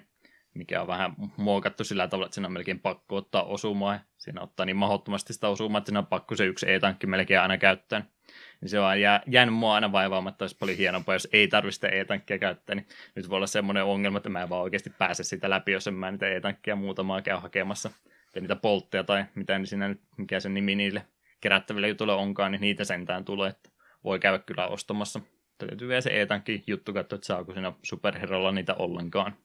[0.55, 3.99] mikä on vähän muokattu sillä tavalla, että siinä on melkein pakko ottaa osumaa.
[4.17, 7.57] Siinä ottaa niin mahdottomasti sitä osumaa, että siinä on pakko se yksi e-tankki melkein aina
[7.57, 8.05] käyttää.
[8.61, 11.87] Niin se on jää, jäänyt mua aina vaivaamaan, olisi paljon hienompaa, jos ei tarvitse sitä
[11.87, 12.75] e-tankkia käyttää.
[12.75, 15.87] Niin nyt voi olla semmoinen ongelma, että mä en vaan oikeasti pääse sitä läpi, jos
[15.87, 17.91] en mä niitä e-tankkia muutamaa käy hakemassa.
[18.35, 21.05] Ja niitä poltteja tai mitä niin siinä nyt, mikä se nimi niille
[21.41, 23.69] kerättäville jutuille onkaan, niin niitä sentään tulee, että
[24.03, 25.21] voi käydä kyllä ostamassa.
[25.57, 29.35] Täytyy vielä se e-tankki juttu katsoa, että saako siinä superherolla niitä ollenkaan.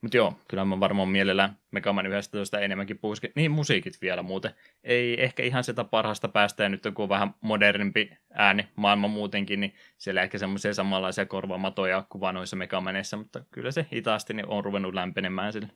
[0.00, 3.32] Mutta joo, kyllä mä varmaan mielellään Megaman 11 enemmänkin puhuisikin.
[3.34, 4.54] Niin, musiikit vielä muuten.
[4.84, 9.60] Ei ehkä ihan sitä parhaasta päästä, ja nyt kun on vähän modernimpi ääni maailma muutenkin,
[9.60, 14.64] niin siellä ehkä semmoisia samanlaisia korvamatoja kuin vanhoissa Megamaneissa, mutta kyllä se hitaasti niin on
[14.64, 15.68] ruvennut lämpenemään sille.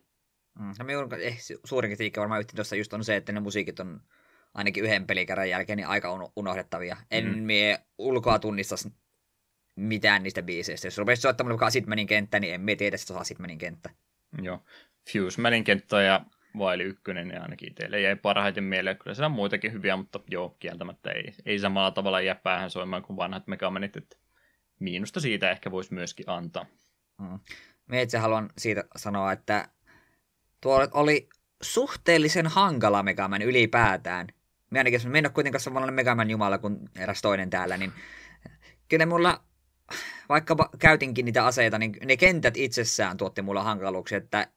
[0.59, 0.73] Mm.
[0.79, 4.01] No minun eh, suurin kritiikki varmaan tuossa just on se, että ne musiikit on
[4.53, 6.97] ainakin yhden pelikerran jälkeen niin aika unohdettavia.
[7.11, 7.37] En mm.
[7.43, 8.75] mie ulkoa tunnista
[9.75, 10.87] mitään niistä biiseistä.
[10.87, 13.89] Jos rupesit soittamaan vaikka Acidmanin kenttä, niin emme tiedä, että se on Acidmanin kenttä.
[14.41, 14.63] Joo.
[15.11, 16.25] Fusemanin kenttä ja
[16.57, 18.97] Vaili ykkönen ja ainakin teille jäi parhaiten mieleen.
[18.97, 23.03] Kyllä siellä on muitakin hyviä, mutta joo, kieltämättä ei, ei samalla tavalla jää päähän soimaan
[23.03, 23.95] kuin vanhat Megamanit.
[23.97, 24.17] Että
[24.79, 26.65] miinusta siitä ehkä voisi myöskin antaa.
[27.21, 27.39] Mm.
[27.85, 29.67] Mä itse haluan siitä sanoa, että
[30.61, 31.29] tuo oli
[31.61, 34.27] suhteellisen hankala Megaman ylipäätään.
[34.73, 37.93] Mä ainakin, jos mä en ole kuitenkaan samanlainen Megaman jumala kuin eräs toinen täällä, niin
[38.89, 39.43] kyllä mulla,
[40.29, 44.47] vaikka käytinkin niitä aseita, niin ne kentät itsessään tuotti mulla hankaluuksia, että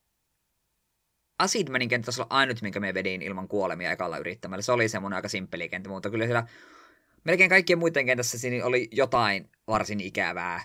[1.39, 4.63] Acidmanin kenttä taisi olla ainut, minkä me vedin ilman kuolemia ekalla yrittämällä.
[4.63, 6.47] Se oli semmoinen aika simppeli kenttä, mutta kyllä siellä
[7.25, 10.61] melkein kaikkien muiden kentässä siinä oli jotain varsin ikävää.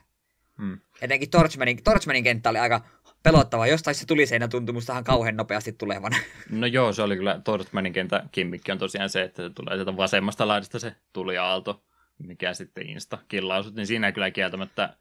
[0.58, 0.80] Hmm.
[1.02, 2.82] Etenkin Torchmanin, Torchmanin kenttä oli aika
[3.24, 3.67] pelottava.
[3.67, 6.11] Jostain se tuli seinä tuntumustahan kauhean nopeasti tulevan.
[6.49, 9.97] No joo, se oli kyllä Torchmanin kenttä kimmikki on tosiaan se, että se tulee sieltä
[9.97, 11.84] vasemmasta laidasta se tuli aalto,
[12.17, 14.97] mikä sitten insta killausut, niin siinä kyllä kieltämättä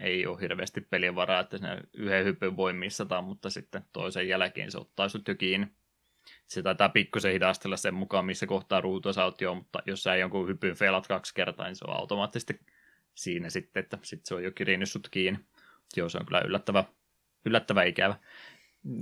[0.00, 4.70] ei ole hirveästi pelin varaa, että sinä yhden hypyn voi missata, mutta sitten toisen jälkeen
[4.70, 5.66] se ottaa sut jo kiinni.
[6.46, 10.16] Se taitaa pikkusen hidastella sen mukaan, missä kohtaa ruutua sä oot jo, mutta jos sä
[10.16, 12.60] jonkun hypyn feilat kaksi kertaa, niin se on automaattisesti
[13.14, 15.40] siinä sitten, että sitten se on jo kirinnyt sut kiinni.
[15.96, 16.84] Joo, se on kyllä yllättävä,
[17.44, 18.16] yllättävä ikävä.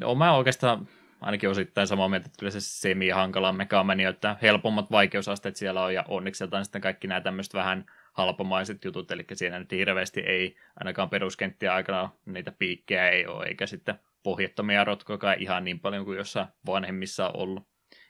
[0.05, 0.89] Olen mä oikeastaan
[1.21, 6.05] ainakin osittain samaa mieltä, että kyllä se semi-hankala mekamani, että helpommat vaikeusasteet siellä on, ja
[6.09, 11.11] onneksi on sitten kaikki nämä tämmöiset vähän halpamaiset jutut, eli siinä nyt hirveästi ei ainakaan
[11.11, 16.47] peruskenttiä aikana niitä piikkejä ei ole, eikä sitten pohjattomia rotkoja ihan niin paljon kuin jossain
[16.67, 17.69] vanhemmissa on ollut,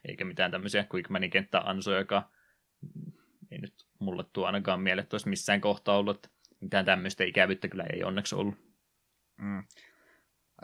[0.08, 2.30] eikä mitään tämmöisiä Quickmanin kenttäansoja, joka
[3.50, 6.28] ei nyt mulle tuo ainakaan mieleen, että olisi missään kohtaa ollut, että
[6.60, 8.54] mitään tämmöistä ikävyyttä kyllä ei onneksi ollut.
[9.36, 9.64] Mm.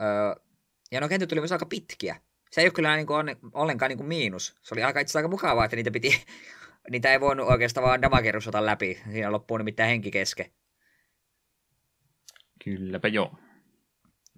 [0.01, 0.43] Öö,
[0.91, 2.21] ja no kentät tuli myös aika pitkiä.
[2.51, 4.55] Se ei ole kyllä niin kuin ollenkaan niin kuin miinus.
[4.61, 6.25] Se oli aika itse aika mukavaa, että niitä piti
[6.91, 9.01] niitä ei voinut oikeastaan vaan damagerusota läpi.
[9.11, 10.51] Siinä loppuu nimittäin henki keske.
[12.63, 13.35] Kylläpä joo.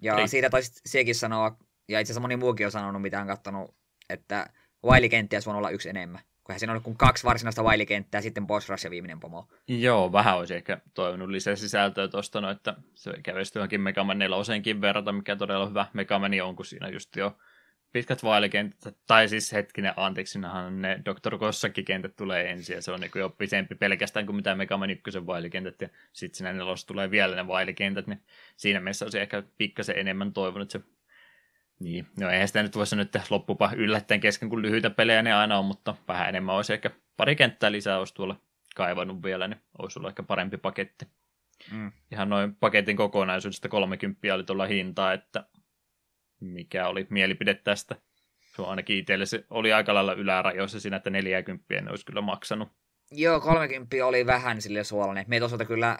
[0.02, 0.28] Ja Ei.
[0.28, 1.56] siitä taisi sekin sanoa,
[1.88, 3.76] ja itse asiassa moni muukin on sanonut, mitä on katsonut,
[4.08, 4.46] että
[4.84, 6.20] Wailikenttiä on olla yksi enemmän.
[6.54, 9.48] Kun siinä on kuin kaksi varsinaista Wailikenttää, sitten boss rush ja viimeinen pomo.
[9.68, 14.36] Joo, vähän olisi ehkä toivonut lisää sisältöä tuosta, no, että se kävisi johonkin Megaman 4
[14.80, 17.38] verrata, mikä todella hyvä Megamani on, kun siinä just jo
[17.92, 20.38] pitkät vaalikentät, tai siis hetkinen, anteeksi,
[20.70, 21.38] ne Dr.
[21.38, 25.26] Kossakin-kentät tulee ensin, ja se on niin jo pisempi pelkästään kuin mitä Mega Man 1
[25.26, 28.22] vailikentät, ja sitten siinä nelossa tulee vielä ne vailikentät, niin
[28.56, 30.80] siinä mielessä olisi ehkä pikkasen enemmän toivonut se
[31.80, 35.58] niin, no eihän sitä nyt voisi nyt loppupa yllättäen kesken, kun lyhyitä pelejä ne aina
[35.58, 38.40] on, mutta vähän enemmän olisi ehkä pari kenttää lisää olisi tuolla
[38.76, 41.06] kaivannut vielä, niin olisi ollut ehkä parempi paketti.
[41.72, 41.92] Mm.
[42.12, 45.44] Ihan noin paketin kokonaisuudesta 30 oli tuolla hintaa, että
[46.40, 47.96] mikä oli mielipide tästä.
[48.56, 52.20] Se on ainakin itselle se oli aika lailla ylärajoissa siinä, että 40 en olisi kyllä
[52.20, 52.68] maksanut.
[53.10, 55.24] Joo, 30 oli vähän sille suolainen.
[55.28, 55.98] Me toisaalta kyllä,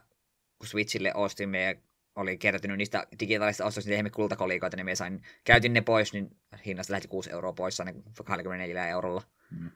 [0.59, 1.75] kun Switchille ostimme ja
[2.17, 6.37] oli kertynyt niistä digitaalisista ostoista niitä kultakolikoita, niin me sain, käytin ne pois, niin
[6.67, 9.23] hinnasta lähti 6 euroa pois, niin 24 eurolla.
[9.51, 9.71] Hmm.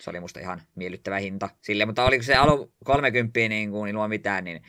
[0.00, 4.10] Se oli musta ihan miellyttävä hinta sille, mutta oliko se alu 30 niin kuin ilman
[4.10, 4.62] mitään, niin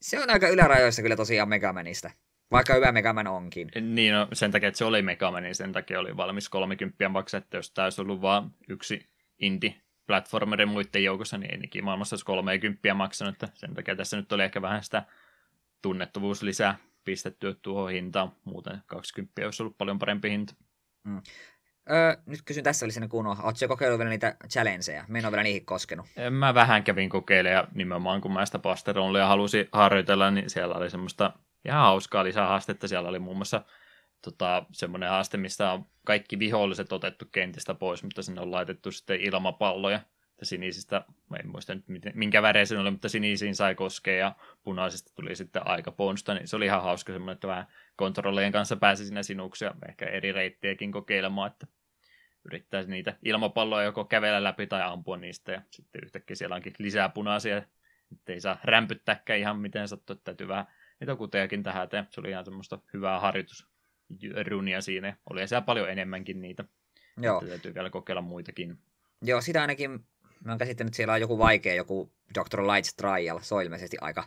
[0.00, 2.10] se on aika ylärajoissa kyllä tosiaan Megamanista.
[2.50, 3.70] Vaikka hyvä Megaman onkin.
[3.80, 7.38] Niin, no, sen takia, että se oli Megaman, niin sen takia oli valmis 30 maksaa,
[7.38, 9.74] että jos tämä olisi ollut vain yksi indie
[10.06, 14.44] platformerin muiden joukossa, niin ei maailmassa olisi 30 maksanut, että sen takia tässä nyt oli
[14.44, 15.02] ehkä vähän sitä
[15.82, 20.54] tunnettavuus lisää pistettyä tuohon hintaan, muuten 20 olisi ollut paljon parempi hinta.
[21.04, 21.22] Mm.
[21.90, 25.04] Öö, nyt kysyn tässä välisenä kunnolla, ootko kokeillut vielä niitä challengeja?
[25.08, 26.06] Mä en ole vielä niihin koskenut.
[26.30, 30.90] Mä vähän kävin kokeilemaan ja nimenomaan kun mä sitä Pasteronia halusin harjoitella, niin siellä oli
[30.90, 31.32] semmoista
[31.64, 32.88] ihan hauskaa lisähaastetta.
[32.88, 33.64] Siellä oli muun muassa
[34.22, 39.20] tota, semmoinen haaste, missä on kaikki viholliset otettu kentistä pois, mutta sinne on laitettu sitten
[39.20, 40.00] ilmapalloja.
[40.40, 41.84] Ja sinisistä, mä en muista nyt
[42.14, 44.34] minkä väreä se oli, mutta sinisiin sai koskea ja
[44.64, 47.66] punaisista tuli sitten aika ponsta, niin se oli ihan hauska semmoinen, että vähän
[47.96, 51.66] kontrollien kanssa pääsi sinne sinuksi ja ehkä eri reittejäkin kokeilemaan, että
[52.44, 57.08] yrittäisi niitä ilmapalloja joko kävellä läpi tai ampua niistä ja sitten yhtäkkiä siellä onkin lisää
[57.08, 60.66] punaisia, että ei saa rämpyttääkään ihan miten sattuu, että täytyy vähän
[61.00, 62.06] niitä kutejakin tähän eteen.
[62.10, 65.16] Se oli ihan semmoista hyvää harjoitusrunia siinä.
[65.30, 66.64] Oli siellä paljon enemmänkin niitä.
[67.16, 67.38] Joo.
[67.38, 68.78] Että täytyy vielä kokeilla muitakin.
[69.22, 70.06] Joo, sitä ainakin
[70.44, 72.62] mä oon käsittänyt, että siellä on joku vaikea, joku Dr.
[72.62, 73.38] Lights Trial.
[73.42, 74.24] Se on ilmeisesti aika,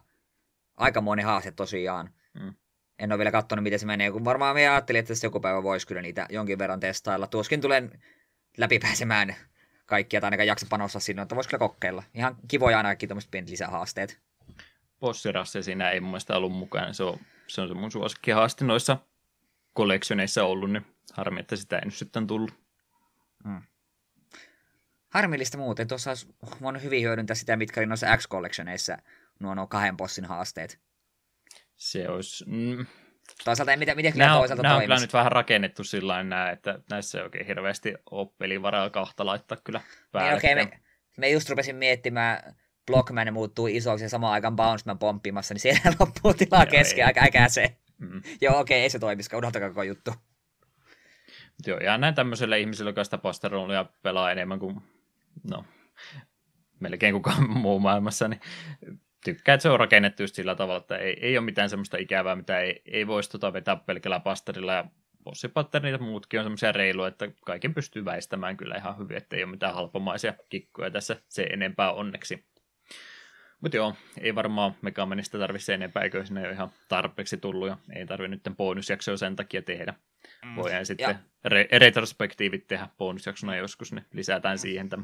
[0.77, 2.09] aika moni haaste tosiaan.
[2.39, 2.53] Mm.
[2.99, 5.87] En ole vielä katsonut, miten se menee, kun varmaan me ajattelin, että joku päivä voisi
[5.87, 7.27] kyllä niitä jonkin verran testailla.
[7.27, 7.91] Tuoskin tulen
[8.57, 9.35] läpipääsemään
[9.85, 12.03] kaikkia, tai ainakaan jaksa panostaa sinne, että voisi kyllä kokeilla.
[12.13, 14.21] Ihan kivoja ainakin tuommoiset pienet lisähaasteet
[15.01, 16.93] bossirasse siinä ei mun mielestä ollut mukana.
[16.93, 18.97] Se on se, on se mun suosikkihaaste noissa
[19.73, 22.51] kolleksioneissa ollut, niin harmi, että sitä ei nyt sitten tullut.
[23.43, 23.61] Hmm.
[25.13, 25.87] Harmillista muuten.
[25.87, 26.27] Tuossa olisi
[26.61, 28.97] voinut hyvin hyödyntää sitä, mitkä oli noissa X-kolleksioneissa.
[29.39, 30.79] nuo, nuo kahden bossin haasteet.
[31.75, 32.45] Se olisi...
[32.47, 32.85] Mm.
[33.43, 37.17] Toisaalta miten, miten nämä, toisaalta nämä on kyllä nyt vähän rakennettu sillä tavalla, että näissä
[37.17, 39.81] ei oikein hirveästi ole pelivaraa kahta laittaa kyllä
[40.13, 40.79] Niin, okay, me,
[41.17, 42.55] me just rupesin miettimään,
[42.87, 47.77] Blockman muuttuu isoksi ja samaan aikaan Bounceman pomppimassa, niin siellä loppuu tilaa kesken aika äkäse.
[47.97, 48.21] Mm.
[48.41, 50.13] Joo, okei, okay, ei se toimiskaan, unohtakaa koko juttu.
[51.67, 53.19] Joo, ja näin tämmöiselle ihmiselle, joka sitä
[54.03, 54.81] pelaa enemmän kuin,
[55.51, 55.65] no,
[56.79, 58.41] melkein kukaan muu maailmassa, niin
[59.23, 62.35] tykkää, että se on rakennettu just sillä tavalla, että ei, ei ole mitään semmoista ikävää,
[62.35, 64.85] mitä ei, ei voisi tota vetää pelkällä pasterilla, ja
[65.23, 69.43] bossipatternit ja muutkin on semmoisia reiluja, että kaiken pystyy väistämään kyllä ihan hyvin, että ei
[69.43, 72.45] ole mitään halpomaisia kikkoja tässä se enempää onneksi.
[73.61, 78.05] Mutta joo, ei varmaan Megamenista tarvitse enempää, eikö sinne ole ihan tarpeeksi tullut ja ei
[78.05, 79.93] tarvitse nyt bonusjaksoa sen takia tehdä.
[80.45, 80.55] Mm.
[80.55, 81.15] Voidaan sitten
[81.47, 85.03] re- retrospektiivit tehdä bonusjaksona joskus, niin lisätään siihen tämä.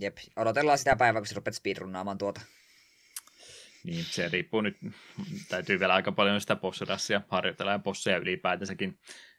[0.00, 2.40] Jep, odotellaan sitä päivää, kun sä rupeat speedrunnaamaan tuota.
[3.84, 4.76] Niin, se riippuu nyt,
[5.48, 8.98] täytyy vielä aika paljon sitä bossirassia harjoitella ja bosseja ylipäätänsäkin.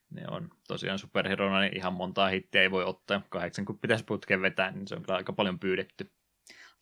[0.10, 3.22] Ne on tosiaan superherona, niin ihan montaa hittiä ei voi ottaa.
[3.30, 6.12] Kahdeksan kun pitäisi putken vetää, niin se on kyllä aika paljon pyydetty.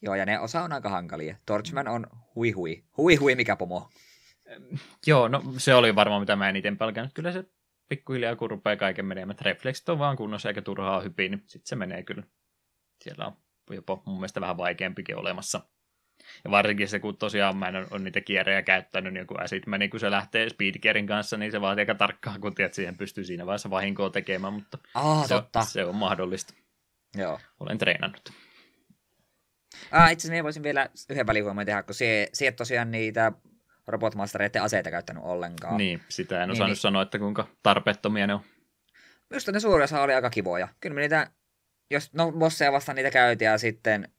[0.01, 1.35] Joo, ja ne osa on aika hankalia.
[1.45, 2.83] Torchman on hui hui.
[2.97, 3.89] Hui hui, mikä pomo.
[5.07, 7.11] Joo, no se oli varmaan mitä mä eniten pelkään.
[7.13, 7.43] Kyllä se
[7.89, 9.37] pikkuhiljaa kun rupeaa kaiken menemään.
[9.41, 12.23] Refleksit on vaan kunnossa eikä turhaa hypiä, niin sitten se menee kyllä.
[13.03, 13.37] Siellä on
[13.69, 15.61] jopa mun mielestä vähän vaikeampikin olemassa.
[16.43, 19.89] Ja varsinkin se, kun tosiaan mä en ole, niitä kierrejä käyttänyt, niin kun Acid Mani,
[19.89, 23.45] kun se lähtee speedgearin kanssa, niin se vaatii aika tarkkaan, kun tiedät, siihen pystyy siinä
[23.45, 25.61] vaiheessa vahinkoa tekemään, mutta ah, se, totta.
[25.61, 26.53] se on mahdollista.
[27.17, 27.39] Joo.
[27.59, 28.29] Olen treenannut.
[29.91, 33.31] Ah, itse asiassa voisin vielä yhden välihuomioon tehdä, kun se, se tosiaan niitä
[33.87, 35.77] robotmastereiden aseita käyttänyt ollenkaan.
[35.77, 36.81] Niin, sitä en niin, osannut niin.
[36.81, 38.41] sanoa, että kuinka tarpeettomia ne on.
[39.29, 40.67] Minusta ne suurin osa oli aika kivoja.
[40.79, 41.31] Kyllä me niitä,
[41.89, 44.09] jos no bosseja vastaan niitä käytiin ja sitten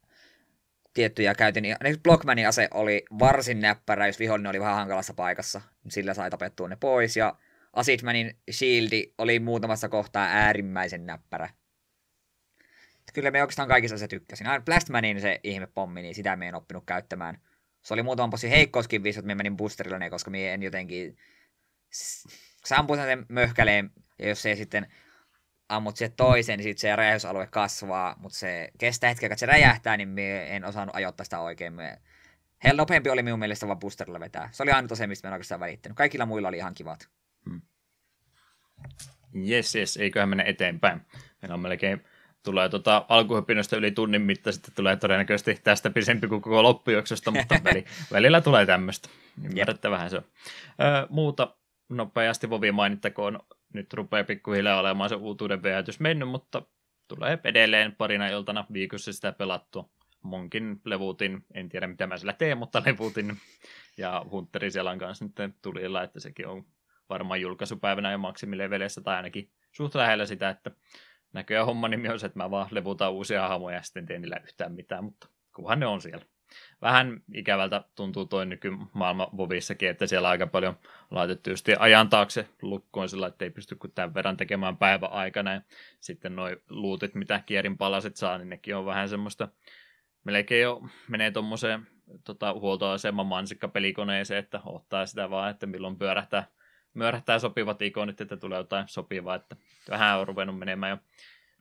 [0.94, 1.62] tiettyjä käytin.
[1.62, 5.60] Niin Blockmanin ase oli varsin näppärä, jos vihollinen oli vähän hankalassa paikassa.
[5.88, 7.16] Sillä sai tapettua ne pois.
[7.16, 7.36] Ja
[7.72, 11.50] Acidmanin shieldi oli muutamassa kohtaa äärimmäisen näppärä.
[13.14, 14.46] Kyllä me oikeastaan kaikissa se tykkäsin.
[14.46, 17.40] Aina Blastmanin se ihmepommi, niin sitä me en oppinut käyttämään.
[17.82, 21.16] Se oli muutaman posi heikkouskin viisi, että me menin boosterilla ne, koska me en jotenkin...
[22.66, 24.92] Sä ampuin sen möhkäleen, ja jos se sitten
[25.68, 29.96] ammut se toisen, niin sitten se räjähysalue kasvaa, mutta se kestää hetken, että se räjähtää,
[29.96, 31.72] niin me en osannut ajoittaa sitä oikein.
[31.72, 31.98] Me...
[32.64, 34.48] Hell nopeampi oli minun mielestä vaan boosterilla vetää.
[34.52, 35.96] Se oli ainut se, mistä mä en oikeastaan välittänyt.
[35.96, 37.08] Kaikilla muilla oli ihan kivat.
[37.50, 37.60] Hmm.
[39.34, 41.00] Jes, jes, eiköhän mene eteenpäin.
[41.42, 42.04] Meillä on melkein
[42.46, 47.54] tulee tota alkuhypinöstä yli tunnin mitta, sitten tulee todennäköisesti tästä pisempi kuin koko loppujuoksusta, mutta
[47.64, 49.08] väli, välillä tulee tämmöistä.
[49.44, 50.24] Ymmärrettävähän se on.
[50.24, 51.56] Ö, muuta
[51.88, 53.40] nopeasti Vovi mainittakoon
[53.76, 56.62] nyt rupeaa pikkuhiljaa olemaan se uutuuden vehätys mennyt, mutta
[57.08, 59.88] tulee edelleen parina iltana viikossa sitä pelattua.
[60.22, 63.36] Munkin levutin, en tiedä mitä mä sillä teen, mutta levutin.
[63.96, 66.64] Ja Hunteri Selan kanssa nyt tuli illa, että sekin on
[67.08, 70.70] varmaan julkaisupäivänä jo maksimileveleissä tai ainakin suht lähellä sitä, että
[71.32, 74.40] näköjään homma nimi on se, että mä vaan levutan uusia hahmoja ja sitten teen niillä
[74.44, 76.24] yhtään mitään, mutta kunhan ne on siellä
[76.82, 80.78] vähän ikävältä tuntuu toi nykymaailma Vovissakin, että siellä aika paljon
[81.10, 85.52] laitettu just ajan taakse lukkoon sillä, että ei pysty kuin tämän verran tekemään päivän aikana.
[85.52, 85.60] Ja
[86.00, 89.48] sitten nuo luutit, mitä kierin palaset saa, niin nekin on vähän semmoista,
[90.24, 91.86] melkein jo menee tuommoiseen
[92.24, 96.46] tota, huoltoaseman mansikkapelikoneeseen, että ottaa sitä vaan, että milloin pyörähtää,
[96.94, 99.56] myörähtää sopivat ikonit, että tulee jotain sopivaa, että
[99.90, 100.98] vähän on ruvennut menemään jo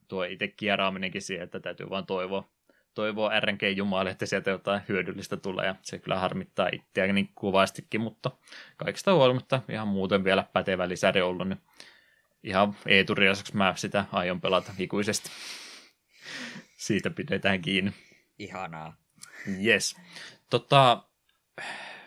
[0.07, 2.49] tuo itse kieraaminenkin siihen, että täytyy vaan toivoa,
[2.95, 8.01] toivoo RNG Jumalle, että sieltä jotain hyödyllistä tulee, ja se kyllä harmittaa itseäni niin kuvastikin,
[8.01, 8.31] mutta
[8.77, 11.61] kaikista huolimatta ihan muuten vielä pätevä lisäri ollut, niin
[12.43, 15.29] ihan eturiaseksi mä sitä aion pelata ikuisesti.
[16.77, 17.93] Siitä pidetään kiinni.
[18.39, 18.97] Ihanaa.
[19.65, 19.95] Yes.
[20.49, 21.03] Tota,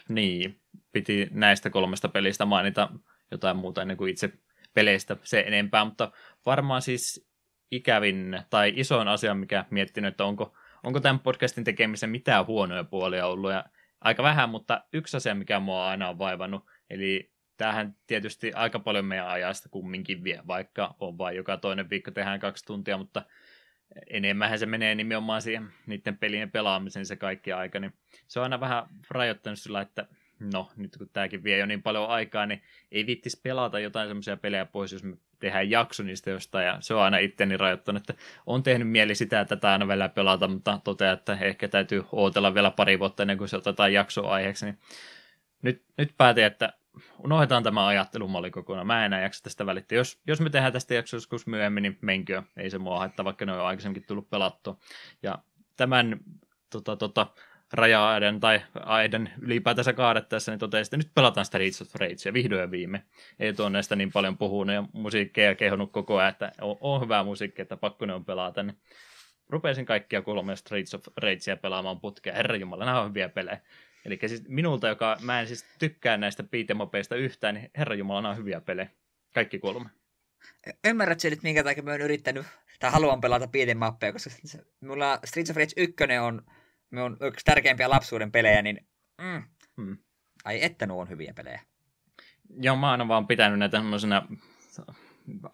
[0.08, 0.60] niin,
[0.92, 2.88] piti näistä kolmesta pelistä mainita
[3.30, 4.32] jotain muuta ennen kuin itse
[4.74, 6.12] peleistä se enempää, mutta
[6.46, 7.28] varmaan siis
[7.70, 13.26] ikävin tai isoin asia, mikä miettinyt, että onko onko tämän podcastin tekemisen mitään huonoja puolia
[13.26, 13.64] ollut, ja
[14.00, 19.04] aika vähän, mutta yksi asia, mikä mua aina on vaivannut, eli tämähän tietysti aika paljon
[19.04, 23.22] meidän ajasta kumminkin vie, vaikka on vain joka toinen viikko tehdään kaksi tuntia, mutta
[24.06, 27.92] enemmän se menee nimenomaan siihen niiden pelien pelaamisen se kaikki aika, niin
[28.28, 30.06] se on aina vähän rajoittanut sillä, että
[30.40, 32.62] no nyt kun tämäkin vie jo niin paljon aikaa, niin
[32.92, 36.94] ei viittis pelata jotain semmoisia pelejä pois, jos me tehdään jakso niistä jostain, ja se
[36.94, 40.80] on aina itteni rajoittanut, että on tehnyt mieli sitä, että tätä aina vielä pelata, mutta
[40.84, 44.78] toteaa, että ehkä täytyy ootella vielä pari vuotta ennen kuin se otetaan jakso aiheeksi, niin
[45.62, 46.72] nyt, nyt päätin, että
[47.18, 48.86] unohdetaan tämä ajattelumalli kokonaan.
[48.86, 49.96] Mä en enää jaksa tästä välittää.
[49.96, 52.42] Jos, jos me tehdään tästä jaksoa joskus myöhemmin, niin menkö.
[52.56, 54.78] Ei se mua haittaa, vaikka ne on aikaisemminkin tullut pelattua.
[55.22, 55.38] Ja
[55.76, 56.20] tämän
[56.70, 57.26] tota, tota,
[57.72, 62.60] raja-aidan tai aidan ylipäätänsä kaadettaessa, niin totesi, että nyt pelataan sitä Streets of Ragea vihdoin
[62.60, 63.02] ja viime.
[63.38, 67.24] Ei tuon näistä niin paljon puhunut ja musiikkeja kehonut koko ajan, että on, on hyvää
[67.24, 68.62] musiikkia, että pakko ne on pelata.
[68.62, 68.78] Niin
[69.48, 72.34] rupesin kaikkia kolme Streets of Ragea pelaamaan putkea.
[72.34, 73.60] Herra Jumala, nämä on hyviä pelejä.
[74.04, 78.32] Eli siis minulta, joka mä en siis tykkää näistä beatemapeista yhtään, niin herra Jumala, nämä
[78.32, 78.88] on hyviä pelejä.
[79.34, 79.90] Kaikki kolme.
[80.84, 82.46] Ymmärrätkö nyt, minkä takia mä oon yrittänyt,
[82.80, 84.30] tai haluan pelata beatmappeja, koska
[84.80, 86.42] mulla Streets of Rage 1 on
[86.96, 88.88] on yksi tärkeimpiä lapsuuden pelejä, niin
[89.20, 89.42] mm,
[89.76, 89.98] hmm.
[90.44, 91.60] ai että nuo on hyviä pelejä.
[92.60, 94.28] Joo, mä oon vaan pitänyt näitä semmoisena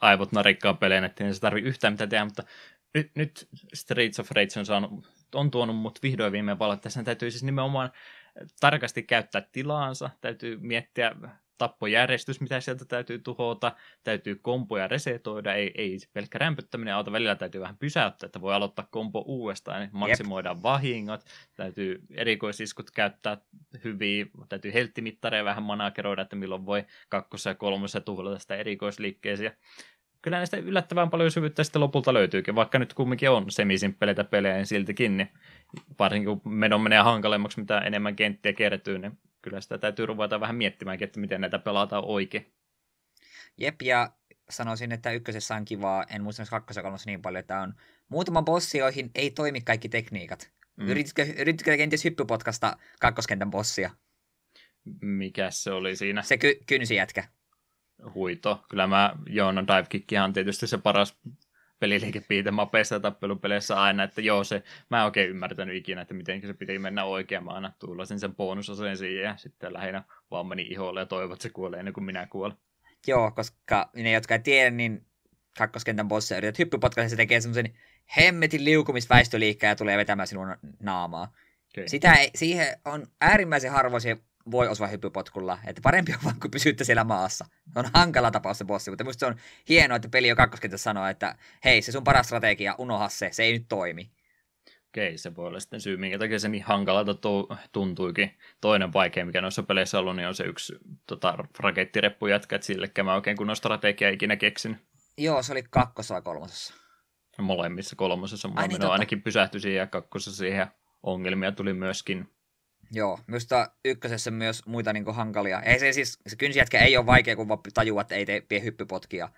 [0.01, 2.43] aivot narikkaan pelejä, että ei se tarvi yhtään mitään tehdä, mutta
[2.95, 6.81] nyt, nyt Streets of Rage on, saanut, on tuonut mut vihdoin viimein valot.
[6.81, 7.93] Tässä täytyy siis nimenomaan
[8.61, 11.13] tarkasti käyttää tilaansa, täytyy miettiä
[11.59, 13.73] tappojärjestys, mitä sieltä täytyy tuhota,
[14.05, 18.89] täytyy kompoja resetoida, ei, ei pelkkä rämpyttäminen auta, välillä täytyy vähän pysäyttää, että voi aloittaa
[18.91, 20.63] kompo uudestaan, niin maksimoidaan Jep.
[20.63, 21.25] vahingot,
[21.57, 23.37] täytyy erikoisiskut käyttää
[23.85, 29.57] hyviä, täytyy helttimittareja vähän manakeroida, että milloin voi kakkosessa ja kolmosessa tuhlata sitä erikoisliikkeisiä.
[30.23, 34.67] Kyllä näistä yllättävän paljon syvyyttä sitten lopulta löytyykin, vaikka nyt kumminkin on semisimpeleitä pelejä, niin
[34.67, 35.29] siltikin, niin
[35.99, 40.57] varsinkin kun menon menee hankalemmaksi, mitä enemmän kenttiä kertyy, niin kyllä sitä täytyy ruveta vähän
[40.57, 42.55] miettimäänkin, että miten näitä pelataan oikein.
[43.59, 44.13] Jep, ja
[44.51, 47.75] sanoisin, että ykkösessä on kivaa, en muista kakkosessa ja niin paljon, että on
[48.09, 50.51] muutama bossi, joihin ei toimi kaikki tekniikat.
[50.77, 50.89] Mm.
[50.89, 53.91] Yrititkö, yrititkö kenties hyppypotkasta kakkoskentän bossia?
[55.01, 56.23] Mikä se oli siinä?
[56.23, 57.25] Se ky- kynsijätkä
[58.15, 58.65] huito.
[58.71, 61.17] Kyllä mä, joo, no dive kickihan on tietysti se paras
[61.79, 66.41] peliliike mapeissa ja tappelupeleissä aina, että joo, se, mä en oikein ymmärtänyt ikinä, että miten
[66.41, 70.63] se piti mennä oikein, mä aina tuullasin sen bonusoseen siihen ja sitten lähinnä vaan meni
[70.63, 72.57] iholle ja toivot, että se kuolee ennen kuin minä kuolen.
[73.07, 75.07] Joo, koska ne, jotka ei tiedä, niin
[75.59, 77.75] kakkoskentän bossia yrität hyppypotkaisen, se tekee semmoisen
[78.17, 81.33] hemmetin liukumisväistöliikkeen ja tulee vetämään sinun naamaa.
[81.75, 81.89] Okay.
[81.89, 84.17] Sitä ei, siihen on äärimmäisen harvoin se
[84.51, 85.59] voi osua hyppypotkulla.
[85.67, 87.45] Että parempi on vaan, kun pysytte siellä maassa.
[87.77, 89.37] On hankala tapaus se bossi, mutta musta se on
[89.69, 93.43] hienoa, että peli jo kakkoskentässä sanoo, että hei, se sun paras strategia, unoha se, se
[93.43, 94.11] ei nyt toimi.
[94.89, 97.15] Okei, se voi olla sitten syy, minkä takia se niin hankalalta
[97.73, 98.39] tuntuikin.
[98.61, 100.75] Toinen vaikea, mikä noissa peleissä on ollut, niin on se yksi
[101.07, 104.81] tota, rakettireppu jätkä, että sillekään mä oikein kunnon strategia ikinä keksin.
[105.19, 106.75] Joo, se oli kakkosessa vai kolmosessa?
[107.39, 108.49] Molemmissa kolmosessa.
[108.49, 110.67] Mulla niin, ainakin pysähtyi siihen ja kakkosessa siihen
[111.03, 112.29] ongelmia tuli myöskin.
[112.93, 115.63] Joo, minusta ykkösessä myös muita niin kuin hankalia.
[115.63, 119.29] Ei se siis, se kynsijätkä ei ole vaikea, kun vaan tajua, että ei tee hyppypotkia.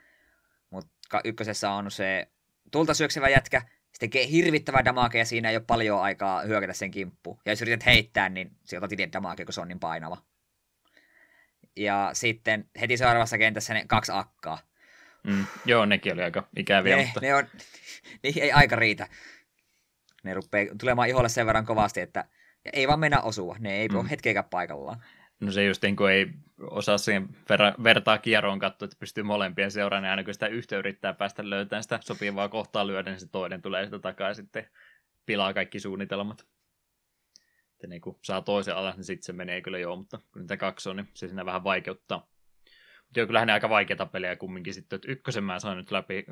[0.71, 2.29] Mutta ykkösessä on se
[2.71, 3.63] tulta syöksevä jätkä,
[3.97, 7.41] se tekee hirvittävää damakea ja siinä ei ole paljon aikaa hyökätä sen kimppu.
[7.45, 10.19] Ja jos yrität heittää, niin sieltä otit damakea, kun se on niin painava.
[11.77, 14.59] Ja sitten heti seuraavassa kentässä ne kaksi akkaa.
[15.27, 16.97] Mm, joo, nekin oli aika ikäviä.
[16.97, 17.21] Ne, mutta...
[17.21, 17.47] ne on,
[18.23, 19.09] niin ei aika riitä.
[20.23, 22.25] Ne rupeaa tulemaan iholle sen verran kovasti, että
[22.73, 23.97] ei vaan mennä osua, ne ei mm.
[23.97, 25.03] ole hetkeäkään paikallaan.
[25.41, 26.27] No se just niin kuin ei
[26.61, 30.77] osaa siihen ver- vertaa kierroon katsoa, että pystyy molempien seuraan, niin aina kun sitä yhtä
[30.77, 34.71] yrittää päästä löytämään sitä sopivaa kohtaa lyödä, niin se toinen tulee sitä takaa ja sitten
[35.27, 36.47] pilaa kaikki suunnitelmat.
[37.73, 40.57] Että niin kun saa toisen alas, niin sitten se menee kyllä joo, mutta kun niitä
[40.57, 42.29] kaksi on, niin se siinä vähän vaikeuttaa.
[43.05, 46.25] Mutta joo, kyllähän ne aika vaikeita pelejä kumminkin sitten, että ykkösen mä sain nyt läpi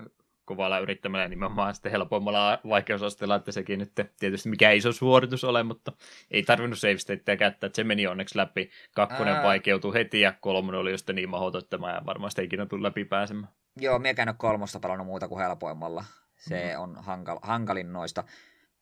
[0.44, 5.92] kovalla yrittämällä nimenomaan sitten helpommalla vaikeusasteella, että sekin nyt tietysti mikä iso suoritus ole, mutta
[6.30, 8.70] ei tarvinnut save käyttää, että se meni onneksi läpi.
[8.94, 9.42] Kakkonen Ää...
[9.42, 13.52] vaikeutui heti ja kolmonen oli just niin mahdoton, ja varmasti ikinä tule läpi pääsemään.
[13.76, 16.04] Joo, miekään ole kolmosta pelannut muuta kuin helpoimmalla.
[16.36, 16.82] Se mm.
[16.82, 18.24] on hankal, hankalin noista.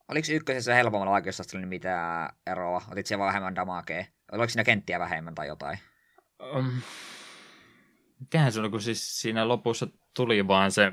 [0.09, 2.83] Oliko ykkösessä helpommalla vaikeusasteella niin mitään eroa?
[2.93, 4.05] Otit siellä vähemmän damakea?
[4.33, 5.79] Oliko siinä kenttiä vähemmän tai jotain?
[6.57, 6.73] Um,
[8.21, 9.87] mitähän se on, kun siis siinä lopussa
[10.17, 10.93] tuli vaan se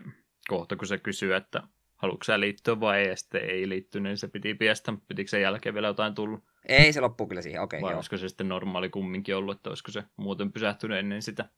[0.49, 1.63] kohta, kun se kysyy, että
[1.95, 5.41] haluatko sä liittyä vai ei, ja sitten ei liittynyt, niin se piti piestä, pitikö sen
[5.41, 6.43] jälkeen vielä jotain tullut?
[6.65, 7.77] Ei, se loppuu kyllä siihen, okei.
[7.77, 7.97] Okay, vai joo.
[7.97, 11.49] olisiko se sitten normaali kumminkin ollut, että olisiko se muuten pysähtynyt ennen sitä?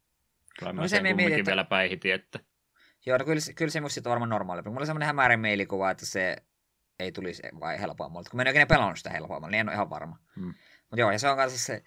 [0.60, 1.52] Kyllä no, se kumminkin mietin, että...
[1.52, 2.39] vielä päihitin, että...
[3.06, 4.62] Joo, no kyllä, kyllä se musta on varmaan normaali.
[4.62, 6.36] Mulla oli semmoinen hämärä mielikuva, että se
[7.00, 8.30] ei tulisi vai helpommalta.
[8.30, 10.18] Kun mä en oikein pelannut sitä helpommalla, niin en ole ihan varma.
[10.36, 10.54] Hmm.
[10.82, 11.84] Mutta joo, ja se on kanssa se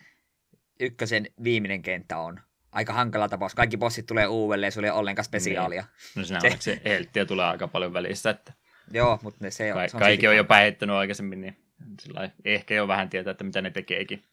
[0.81, 2.41] ykkösen viimeinen kenttä on
[2.75, 3.55] aika hankala tapaus.
[3.55, 5.83] Kaikki bossit tulee uudelleen, ei ole ollenkaan spesiaalia.
[5.83, 5.91] Niin.
[6.17, 8.31] No sinä se, se helttiä tulee aika paljon välissä.
[8.31, 8.53] Että
[8.93, 9.81] Joo, mutta ne, se on.
[9.81, 11.57] Ka- se on kaikki on jo päihittänyt aikaisemmin, niin
[12.01, 14.25] sillä ehkä jo vähän tietää, että mitä ne tekeekin.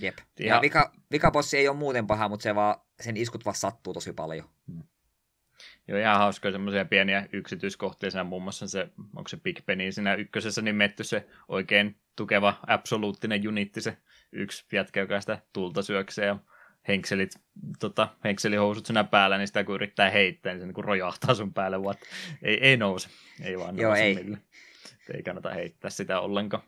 [0.00, 0.18] Jep.
[0.38, 3.92] Ja, ja vika, vikabossi ei ole muuten paha, mutta se vaan, sen iskut vaan sattuu
[3.92, 4.48] tosi paljon.
[4.66, 4.82] Hmm.
[5.88, 10.14] Joo, ihan hauskoja semmoisia pieniä yksityiskohtia siinä muun muassa se, onko se Big Penny siinä
[10.14, 13.96] ykkösessä nimetty se oikein tukeva absoluuttinen unitti, se
[14.32, 16.38] yksi jätkä, joka sitä tulta syöksee ja
[16.88, 17.32] henkselit,
[17.78, 21.78] tota, henkselihousut sinä päällä, niin sitä kun yrittää heittää, niin se niin rojahtaa sun päälle,
[21.78, 21.98] What?
[22.42, 23.08] ei, ei nouse,
[23.42, 24.14] ei vaan Joo, nouse ei.
[24.14, 24.38] Mille.
[25.14, 26.62] Ei kannata heittää sitä ollenkaan.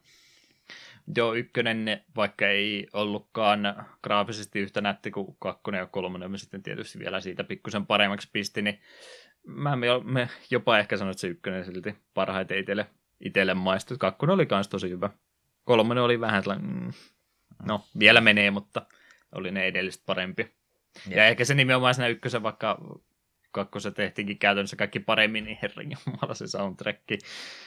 [1.17, 6.99] Joo, ykkönen, vaikka ei ollutkaan graafisesti yhtä nätti kuin kakkonen ja kolmonen, me sitten tietysti
[6.99, 8.81] vielä siitä pikkusen paremmaksi pisti, niin
[9.47, 12.87] mä me jopa ehkä sanoin, että se ykkönen silti parhaiten itselle,
[13.21, 13.99] itselle maistui.
[13.99, 15.11] Kakkonen oli myös tosi hyvä.
[15.65, 16.93] Kolmonen oli vähän sellainen, mm,
[17.67, 18.87] no vielä menee, mutta
[19.35, 20.55] oli ne edelliset parempi.
[21.09, 22.79] Ja, ja ehkä se nimenomaan siinä ykkösen, vaikka
[23.51, 27.01] kakkossa tehtiinkin käytännössä kaikki paremmin, niin herran jumala se soundtrack.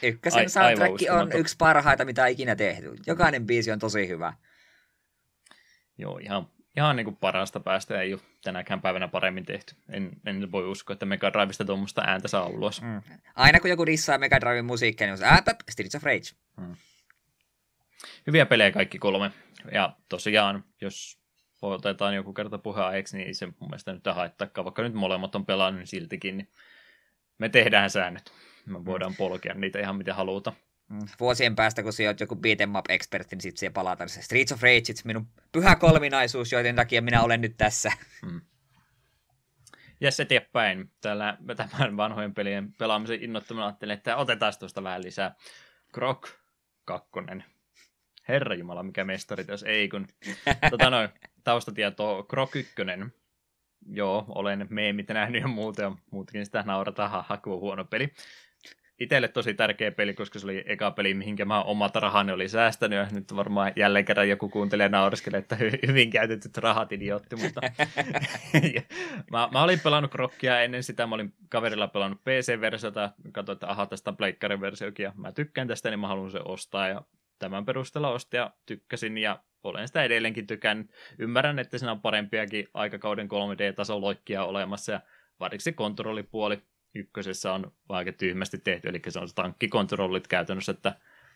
[0.03, 2.95] Ykkösen Ai, soundtrack on yksi parhaita, mitä ikinä tehty.
[3.07, 4.33] Jokainen biisi on tosi hyvä.
[5.97, 6.47] Joo, ihan,
[6.77, 9.75] ihan niin kuin parasta päästä ei ole tänäkään päivänä paremmin tehty.
[9.89, 12.81] En, en voi uskoa, että Mega Drivesta tuommoista ääntä saa ulos.
[12.81, 13.01] Mm.
[13.35, 16.29] Aina kun joku dissaa Mega Driven musiikkia, niin on se äpäp, Streets of Rage.
[16.57, 16.75] Mm.
[18.27, 19.31] Hyviä pelejä kaikki kolme.
[19.71, 21.19] Ja tosiaan, jos
[21.61, 25.79] otetaan joku kerta puheeksi, niin se mun mielestä nyt haittaakaan, vaikka nyt molemmat on pelannut
[25.79, 26.49] niin siltikin, niin
[27.37, 28.31] me tehdään säännöt.
[28.65, 30.53] Me voidaan polkea niitä ihan miten haluta.
[30.89, 31.07] Mm.
[31.19, 34.51] Vuosien päästä, kun sinä olet joku beat'em up expertti, niin sitten siihen palataan se Streets
[34.51, 37.91] of Rage, minun pyhä kolminaisuus, joiden takia minä olen nyt tässä.
[38.25, 38.41] Mm.
[40.01, 40.91] Ja se eteenpäin.
[41.01, 45.35] Täällä tämän vanhojen pelien pelaamisen innoittamana ajattelin, että otetaan tuosta vähän lisää.
[45.93, 46.29] Krok
[46.85, 47.09] 2.
[48.27, 50.07] Herra Jumala, mikä mestari, jos ei kun.
[50.69, 51.09] tota noin,
[51.47, 52.73] taustatieto Krok 1.
[53.89, 58.09] Joo, olen meemit nähnyt ja muuta, ja muutakin sitä naurataan, haha, kun huono peli.
[58.99, 62.99] Itelle tosi tärkeä peli, koska se oli eka peli, mihinkä mä omat rahani oli säästänyt,
[62.99, 67.61] ja nyt varmaan jälleen kerran joku kuuntelee naureskelee, että hyvin käytetyt rahat idiootti, mutta
[69.31, 73.85] mä, mä, olin pelannut Krokkia ennen sitä, mä olin kaverilla pelannut PC-versiota, katsoin, että aha,
[73.85, 77.01] tästä on Pleikkari-versiokin, ja mä tykkään tästä, niin mä haluan se ostaa, ja
[77.39, 80.91] tämän perusteella ostin ja tykkäsin ja olen sitä edelleenkin tykännyt.
[81.19, 85.01] Ymmärrän, että siinä on parempiakin aikakauden 3D-tasoloikkia olemassa ja
[85.39, 86.61] varsinkin kontrollipuoli
[86.95, 90.95] ykkösessä on aika tyhmästi tehty, eli se on se tankkikontrollit käytännössä, että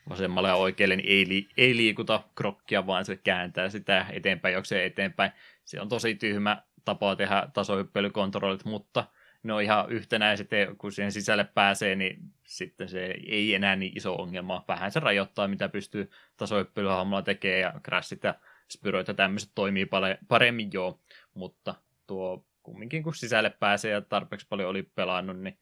[0.09, 4.85] vasemmalle ja oikealle niin ei, li- ei liikuta krokkia, vaan se kääntää sitä eteenpäin, jokseen
[4.85, 5.31] eteenpäin.
[5.63, 9.05] Se on tosi tyhmä tapa tehdä tasohyppelykontrollit, mutta–
[9.43, 14.15] ne on ihan yhtenäiset, kun siihen sisälle pääsee, niin sitten se ei enää niin iso
[14.15, 14.65] ongelma.
[14.67, 18.35] Vähän se rajoittaa, mitä pystyy tasoippelyhahmolla tekemään, ja crashit ja
[18.69, 19.87] spyroit ja tämmöiset toimii
[20.27, 20.99] paremmin joo,
[21.33, 21.75] mutta
[22.07, 25.59] tuo kumminkin kun sisälle pääsee ja tarpeeksi paljon oli pelannut, niin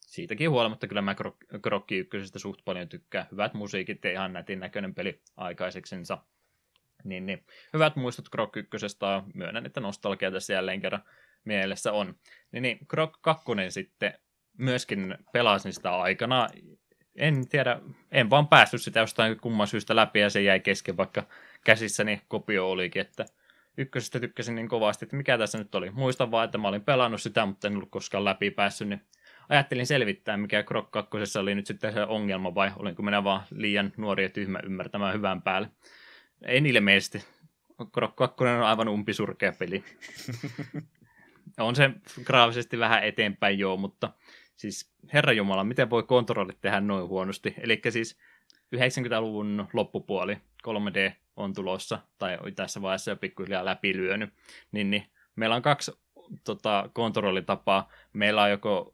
[0.00, 1.16] siitäkin huolimatta kyllä mä
[1.62, 3.26] Krokki ykkösestä suht paljon tykkään.
[3.32, 6.18] Hyvät musiikit ja ihan nätin näköinen peli aikaiseksensa.
[7.04, 7.44] Niin, niin.
[7.72, 11.02] Hyvät muistot Krok ykkösestä, myönnän, että nostalgia tässä jälleen kerran
[11.44, 12.14] mielessä on.
[12.52, 14.14] Niin, niin Krok 2 sitten
[14.58, 16.48] myöskin pelasin sitä aikana.
[17.16, 17.80] En tiedä,
[18.12, 21.22] en vaan päässyt sitä jostain kumman syystä läpi ja se jäi kesken, vaikka
[21.64, 23.26] käsissäni kopio olikin, että
[23.78, 25.90] ykkösestä tykkäsin niin kovasti, että mikä tässä nyt oli.
[25.90, 29.02] Muistan vaan, että mä olin pelannut sitä, mutta en ollut koskaan läpi päässyt, niin
[29.48, 33.92] ajattelin selvittää, mikä Krok 2 oli nyt sitten se ongelma, vai olinko minä vaan liian
[33.96, 35.70] nuori ja tyhmä ymmärtämään hyvän päälle.
[36.42, 37.24] En ilmeisesti.
[37.92, 39.84] Krok 2 on aivan umpisurkea peli.
[41.58, 41.90] on se
[42.24, 44.12] graafisesti vähän eteenpäin joo, mutta
[44.56, 47.54] siis Herra Jumala, miten voi kontrollit tehdä noin huonosti?
[47.58, 48.18] Eli siis
[48.76, 50.36] 90-luvun loppupuoli
[50.68, 54.34] 3D on tulossa, tai tässä vaiheessa jo pikkuhiljaa läpilyönyt,
[54.72, 55.06] niin, niin
[55.36, 55.92] meillä on kaksi
[56.44, 57.92] tota, kontrollitapaa.
[58.12, 58.90] Meillä on joko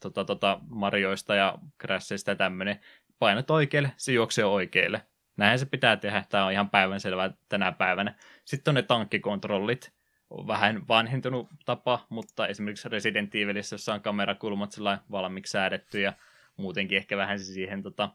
[0.00, 2.80] tota, tota, Marioista ja Crashista tämmöinen,
[3.18, 5.02] painat oikealle, se juoksee oikealle.
[5.36, 8.14] Näin se pitää tehdä, tämä on ihan päivänselvää tänä päivänä.
[8.44, 9.92] Sitten on ne tankkikontrollit,
[10.30, 14.70] vähän vanhentunut tapa, mutta esimerkiksi Resident Evilissä, jossa on kamerakulmat
[15.10, 16.12] valmiiksi säädetty ja
[16.56, 18.10] muutenkin ehkä vähän siihen, tota,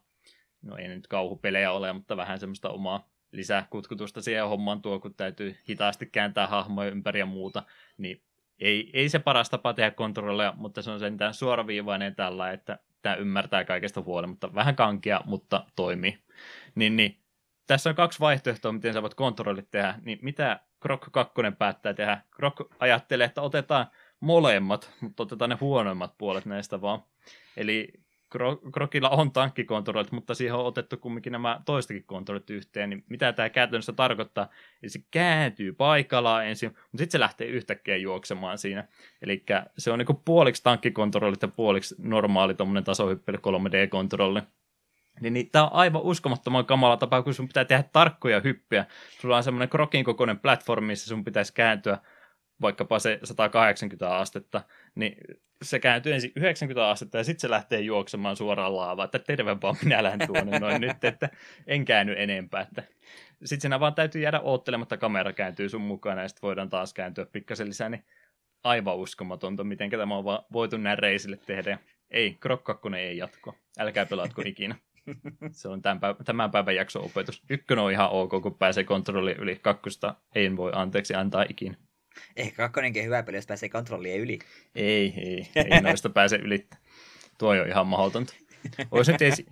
[0.61, 5.55] no ei nyt kauhupelejä ole, mutta vähän semmoista omaa lisäkutkutusta siihen hommaan tuo, kun täytyy
[5.69, 7.63] hitaasti kääntää hahmoja ympäri ja muuta,
[7.97, 8.21] niin
[8.59, 13.15] ei, ei se paras tapa tehdä kontrolleja, mutta se on sentään suoraviivainen tällä, että tämä
[13.15, 14.53] ymmärtää kaikesta huolimatta.
[14.55, 16.17] Vähän kankia, mutta toimii.
[16.75, 17.19] Niin, niin
[17.67, 19.95] tässä on kaksi vaihtoehtoa, miten sä voit kontrollit tehdä.
[20.01, 22.21] Niin mitä Krok 2 päättää tehdä?
[22.31, 23.85] Krok ajattelee, että otetaan
[24.19, 27.03] molemmat, mutta otetaan ne huonoimmat puolet näistä vaan.
[27.57, 27.93] Eli
[28.73, 33.49] Krokilla on tankkikontrollit, mutta siihen on otettu kumminkin nämä toistakin kontrollit yhteen, niin mitä tämä
[33.49, 34.49] käytännössä tarkoittaa?
[34.83, 38.87] Eli se kääntyy paikallaan ensin, mutta sitten se lähtee yhtäkkiä juoksemaan siinä.
[39.21, 39.43] Eli
[39.77, 44.41] se on niin puoliksi tankkikontrollit ja puoliksi normaali tasohyppely 3D-kontrolli.
[45.21, 48.85] Niin, niin tämä on aivan uskomattoman kamala tapa, kun sun pitää tehdä tarkkoja hyppyjä.
[49.21, 51.97] Sulla on semmoinen krokin kokoinen platformi, missä sun pitäisi kääntyä
[52.61, 54.61] vaikkapa se 180 astetta,
[54.95, 55.17] niin
[55.61, 59.75] se kääntyy ensin 90 astetta ja sitten se lähtee juoksemaan suoraan laavaan, että terve vaan
[59.83, 61.29] minä lähden tuonne noin nyt, että
[61.67, 62.61] en käänny enempää.
[62.61, 62.83] Että
[63.43, 67.25] sitten siinä vaan täytyy jäädä oottelematta, kamera kääntyy sun mukana ja sitten voidaan taas kääntyä
[67.25, 68.05] pikkasen lisää, niin
[68.63, 71.77] aivan uskomatonta, miten tämä on voitu näin reisille tehdä.
[72.11, 73.55] Ei, Krok 2 ei jatko.
[73.79, 74.75] Älkää pelatko ikinä.
[75.51, 77.43] Se on tämän, päivän, tämän päivän jakson opetus.
[77.49, 79.55] Ykkönen on ihan ok, kun pääsee kontrolli yli.
[79.55, 81.75] Kakkosta ei voi anteeksi antaa ikinä.
[82.35, 84.39] Ehkä kakkonenkin hyvä peli, jos pääsee kontrollien yli.
[84.75, 86.67] Ei, ei, ei noista pääse yli.
[87.37, 88.33] Tuo on ihan mahdotonta.
[88.91, 89.43] Olisi, edes,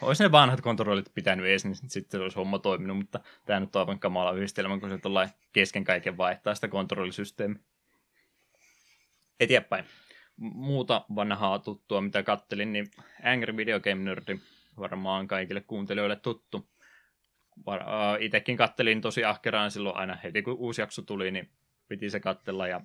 [0.00, 3.80] olisi ne vanhat kontrollit pitänyt edes, niin sitten olisi homma toiminut, mutta tämä nyt on
[3.80, 7.58] aivan kamala yhdistelmä, kun se tulee kesken kaiken vaihtaa sitä kontrollisysteemiä.
[9.40, 9.84] Eteenpäin.
[10.36, 12.86] Muuta vanhaa tuttua, mitä kattelin, niin
[13.24, 14.38] Angry Video Game Nerdi
[14.78, 16.70] varmaan kaikille kuuntelijoille tuttu.
[18.20, 21.50] Itekin kattelin tosi ahkeraan silloin aina heti, kun uusi jakso tuli, niin
[21.88, 22.80] piti se kattella ja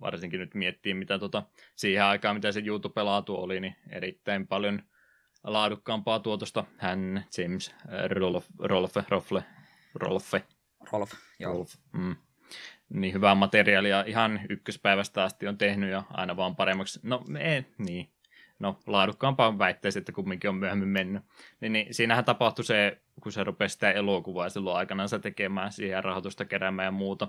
[0.00, 1.42] varsinkin nyt miettii, mitä tota,
[1.76, 4.82] siihen aikaan, mitä se YouTube-laatu oli, niin erittäin paljon
[5.44, 7.74] laadukkaampaa tuotosta hän, James
[8.08, 9.44] Rolfe, Rolfe, Rolfe,
[9.94, 10.42] Rolfe,
[10.92, 11.52] Rolf, joo.
[11.52, 12.16] Rolf, mm.
[12.88, 17.00] Niin hyvää materiaalia ihan ykköspäivästä asti on tehnyt ja aina vaan paremmaksi.
[17.02, 18.10] No, ei, niin.
[18.58, 21.22] No, laadukkaampaa väittäisi, että kumminkin on myöhemmin mennyt.
[21.60, 26.44] Niin, niin siinähän tapahtui se, kun se rupesi sitä elokuvaa silloin aikanaan tekemään siihen rahoitusta
[26.44, 27.28] keräämään ja muuta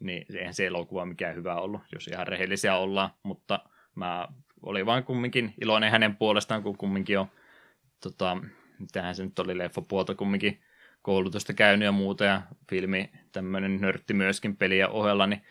[0.00, 3.60] niin eihän se elokuva mikään hyvä ollut, jos ihan rehellisiä ollaan, mutta
[3.94, 4.28] mä
[4.62, 7.26] olin vaan kumminkin iloinen hänen puolestaan, kun kumminkin on,
[8.00, 8.36] tota,
[8.78, 10.62] mitähän se nyt oli, leffapuolta kumminkin
[11.02, 15.42] koulutusta käynyt ja muuta, ja filmi tämmöinen nörtti myöskin peliä ohella, niin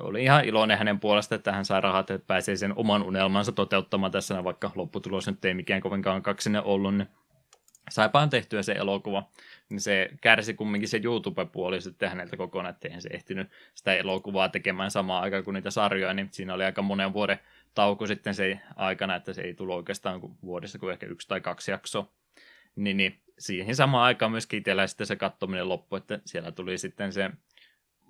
[0.00, 4.12] oli ihan iloinen hänen puolestaan, että hän sai rahat, että pääsee sen oman unelmansa toteuttamaan
[4.12, 7.08] tässä, vaikka lopputulos nyt ei mikään kovinkaan kaksinen ollut, niin
[7.90, 9.28] saipaan tehtyä se elokuva,
[9.68, 14.90] niin se kärsi kumminkin se YouTube-puoli sitten häneltä kokonaan, että se ehtinyt sitä elokuvaa tekemään
[14.90, 17.38] samaan aikaan kuin niitä sarjoja, niin siinä oli aika monen vuoden
[17.74, 21.70] tauko sitten se aikana, että se ei tullut oikeastaan vuodessa kuin ehkä yksi tai kaksi
[21.70, 22.12] jaksoa.
[22.76, 27.12] Niin, niin siihen samaan aikaan myöskin itsellä sitten se kattominen loppu, että siellä tuli sitten
[27.12, 27.30] se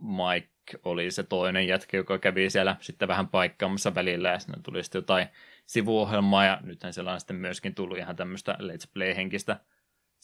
[0.01, 4.82] Mike oli se toinen jätkä, joka kävi siellä sitten vähän paikkaamassa välillä ja sinne tuli
[4.82, 5.28] sitten jotain
[5.66, 9.61] sivuohjelmaa ja nythän siellä on sitten myöskin tullut ihan tämmöistä Let's Play-henkistä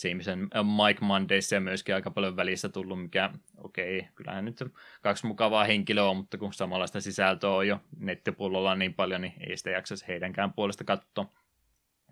[0.04, 4.58] Jameson äh, Mike Mondays ja myöskin aika paljon välissä tullut, mikä okei, okay, kyllähän nyt
[5.02, 9.56] kaksi mukavaa henkilöä on, mutta kun samanlaista sisältöä on jo nettipullolla niin paljon, niin ei
[9.56, 11.26] sitä jaksaisi heidänkään puolesta katsoa.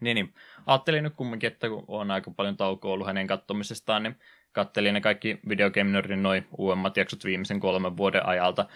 [0.00, 0.34] Niin, niin.
[0.66, 4.16] Ajattelin nyt kumminkin, että kun on aika paljon taukoa ollut hänen katsomisestaan, niin
[4.59, 8.66] kattelin ne kaikki Video Game Nerdin noin uudemmat jaksot viimeisen kolmen vuoden ajalta,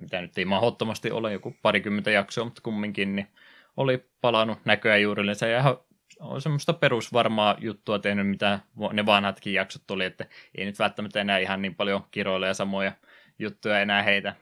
[0.00, 3.28] mitä nyt ei mahdottomasti ole, joku parikymmentä jaksoa, mutta kumminkin, niin
[3.76, 5.78] oli palannut näköä juurillensa ja ihan
[6.20, 8.58] on semmoista perusvarmaa juttua tehnyt, mitä
[8.92, 12.92] ne vanhatkin jaksot oli, että ei nyt välttämättä enää ihan niin paljon kiroilla ja samoja
[13.38, 14.34] juttuja enää heitä.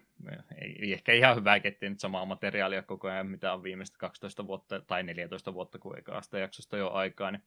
[0.61, 4.81] Ei ehkä ihan hyvää, ettei nyt samaa materiaalia koko ajan, mitä on viimeistä 12 vuotta
[4.81, 7.43] tai 14 vuotta, kuin ekaasta jaksosta jo aikaa, niin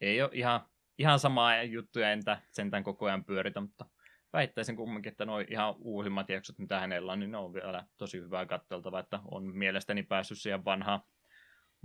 [0.00, 0.60] ei ole ihan,
[1.00, 3.86] ihan samaa juttuja entä sentään koko ajan pyöritä, mutta
[4.32, 8.18] väittäisin kumminkin, että nuo ihan uusimmat jaksot, mitä hänellä on, niin ne on vielä tosi
[8.20, 11.00] hyvää katteltavaa, että on mielestäni päässyt siihen vanhaan,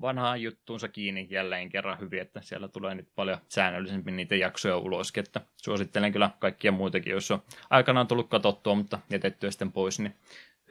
[0.02, 5.14] vanhaan juttuunsa kiinni jälleen kerran hyvin, että siellä tulee nyt paljon säännöllisempi niitä jaksoja ulos,
[5.18, 10.16] että suosittelen kyllä kaikkia muitakin, jos on aikanaan tullut katsottua, mutta jätettyä sitten pois, niin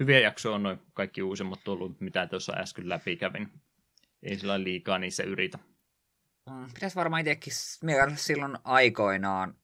[0.00, 3.48] hyviä jaksoja on noin kaikki uusimmat tullut, mitä tuossa äsken läpi kävin.
[4.22, 5.58] Ei sillä liikaa niissä yritä.
[6.50, 7.52] Mm, pitäisi varmaan itsekin
[7.82, 9.54] mielellä silloin aikoinaan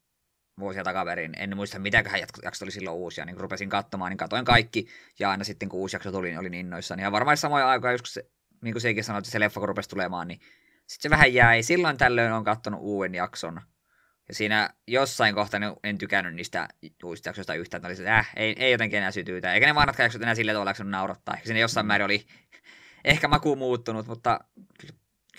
[0.58, 1.32] vuosia takaperin.
[1.36, 3.24] En muista, mitäköhän jakso oli silloin uusia.
[3.24, 4.88] Niin kun rupesin katsomaan, niin katoin kaikki.
[5.18, 7.02] Ja aina sitten, kun uusi jakso tuli, niin olin innoissani.
[7.02, 8.30] Ja varmaan samoja aikoja, joskus se,
[8.62, 10.40] niin kuin sekin sanoi, että se leffa kun rupesi tulemaan, niin
[10.86, 11.62] sitten se vähän jäi.
[11.62, 13.60] Silloin tällöin on katsonut uuden jakson.
[14.28, 16.68] Ja siinä jossain kohtaa en tykännyt niistä
[17.04, 17.86] uusista jaksoista yhtään.
[17.86, 19.54] Oli se, äh, ei, ei jotenkin enää sytyytä.
[19.54, 21.34] Eikä ne vanhat jaksot enää sillä tavalla naurattaa.
[21.34, 22.26] Ehkä siinä jossain määrin oli
[23.04, 24.40] ehkä maku muuttunut, mutta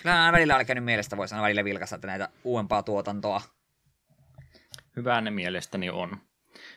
[0.04, 3.40] välillä on käynyt mielestä, voisi sanoa välillä vilkasta, että näitä uudempaa tuotantoa
[4.96, 6.16] hyvää ne mielestäni on.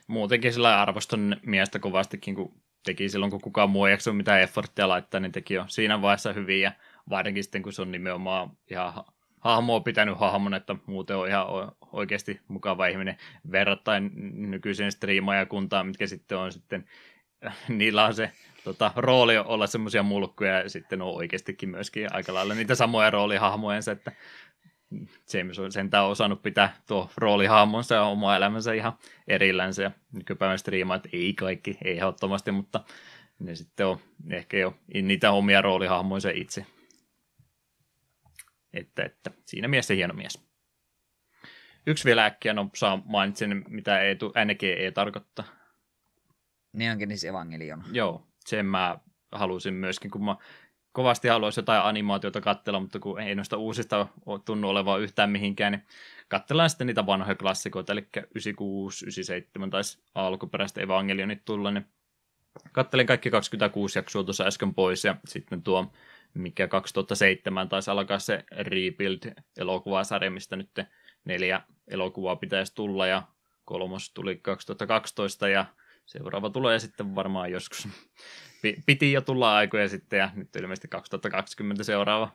[0.08, 4.88] Muutenkin sillä arvostan miestä kovastikin, kun teki silloin, kun kukaan muu ei jaksa mitään efforttia
[4.88, 6.72] laittaa, niin teki jo siinä vaiheessa hyvin, ja
[7.10, 8.94] varsinkin sitten, kun se on nimenomaan ihan
[9.40, 11.46] hahmoa pitänyt hahmon, että muuten on ihan
[11.92, 13.18] oikeasti mukava ihminen
[13.52, 14.12] verrattain
[14.52, 16.86] nykyisen striimaajakuntaan, mitkä sitten on sitten,
[17.68, 18.32] niillä on se
[18.66, 23.92] tota, rooli olla semmoisia mulkkuja, ja sitten on oikeastikin myöskin aika lailla niitä samoja roolihahmojensa,
[23.92, 24.12] että
[25.34, 28.94] James on sentään osannut pitää tuo roolihahmonsa ja oma elämänsä ihan
[29.28, 29.84] erillänsä.
[29.84, 32.84] Ja nykypäivän striimaat ei kaikki, ei ehdottomasti, mutta
[33.40, 36.66] ne sitten on ehkä jo niitä omia roolihahmoinsa itse.
[38.74, 40.46] Että, että siinä mielessä hieno mies.
[41.88, 45.46] Yksi vielä äkkiä no, saa mainitsen, mitä ei tu, NGE tarkoittaa.
[46.74, 47.84] Niin onkin siis Evangelion.
[47.92, 48.98] Joo, sen mä
[49.32, 50.36] halusin myöskin, kun mä
[50.92, 54.08] kovasti haluaisi jotain animaatiota katsella, mutta kun ei noista uusista
[54.46, 55.86] tunnu olevaa yhtään mihinkään, niin
[56.28, 61.86] katsellaan sitten niitä vanhoja klassikoita, eli 96, 97 taisi alkuperäistä Evangelionit tulla, niin
[62.72, 65.92] kattelin kaikki 26 jaksoa tuossa äsken pois, ja sitten tuo
[66.34, 70.70] mikä 2007 taisi alkaa se Rebuild-elokuvasarja, mistä nyt
[71.26, 73.24] neljä elokuvaa pitäisi tulla, ja
[73.66, 75.66] kolmos tuli 2012, ja
[76.06, 77.88] seuraava tulee sitten varmaan joskus.
[78.86, 82.32] Piti jo tulla aikoja sitten, ja nyt ilmeisesti 2020 seuraava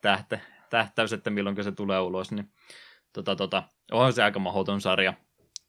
[0.00, 0.40] tähte,
[0.70, 2.52] tähtäys, että milloin se tulee ulos, niin
[3.12, 5.14] tota, tota, onhan se aika mahdoton sarja.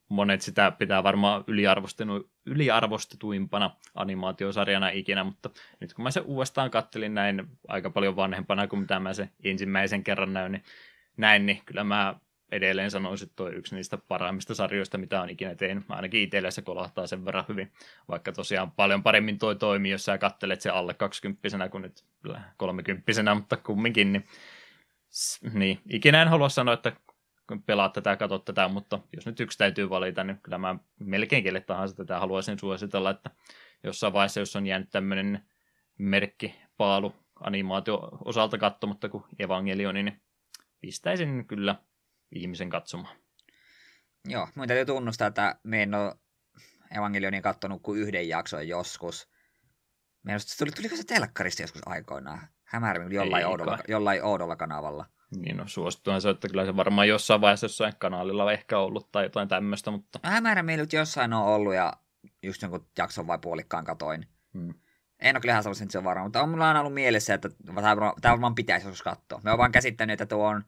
[0.10, 1.44] Monet sitä pitää varmaan
[2.46, 5.50] yliarvostetuimpana animaatiosarjana ikinä, mutta
[5.80, 10.04] nyt kun mä sen uudestaan kattelin näin aika paljon vanhempana kuin mitä mä sen ensimmäisen
[10.04, 10.64] kerran näin, niin
[11.18, 12.16] näin, niin kyllä mä
[12.52, 15.84] edelleen sanoisin, että toi yksi niistä parhaimmista sarjoista, mitä on ikinä tehnyt.
[15.90, 17.72] Ainakin itselle se kolahtaa sen verran hyvin,
[18.08, 22.04] vaikka tosiaan paljon paremmin toi toimii, jos sä kattelet se alle 20 kuin nyt
[22.58, 24.26] 30 mutta kumminkin, niin,
[25.54, 26.92] niin ikinä en halua sanoa, että
[27.66, 31.44] pelaat tätä ja katsot tätä, mutta jos nyt yksi täytyy valita, niin kyllä mä melkein
[31.44, 33.30] kelle tahansa tätä haluaisin suositella, että
[33.84, 35.46] jossain vaiheessa, jos on jäänyt tämmöinen
[35.98, 40.22] merkki, paalu, animaatio osalta katsomatta kuin Evangelioni, niin
[40.82, 41.76] pistäisin kyllä
[42.36, 43.16] ihmisen katsomaan.
[44.26, 46.16] Joo, minun täytyy tunnustaa, että me en ole
[46.98, 49.30] Evangelionin katsonut kuin yhden jakson joskus.
[50.24, 52.48] Mielestäni tuli, tuliko se telkkarista joskus aikoinaan?
[52.64, 55.06] Hämärmin jollain, oudolla, jollain oudolla kanavalla.
[55.36, 59.12] Niin, no suosittuhan se, että kyllä se varmaan jossain vaiheessa jossain kanaalilla on ehkä ollut
[59.12, 60.20] tai jotain tämmöistä, mutta...
[60.24, 61.94] No, hämärä meillä jossain on ollut ja
[62.44, 64.28] just jonkun jakson vai puolikkaan katoin.
[64.54, 64.74] Hmm.
[65.20, 67.96] En ole kyllä ihan sellaisen, se varma, mutta on mulla aina ollut mielessä, että tämä
[68.24, 69.42] varmaan pitäisi joskus katsoa.
[69.44, 70.64] Me on vaan käsittänyt, että tuo on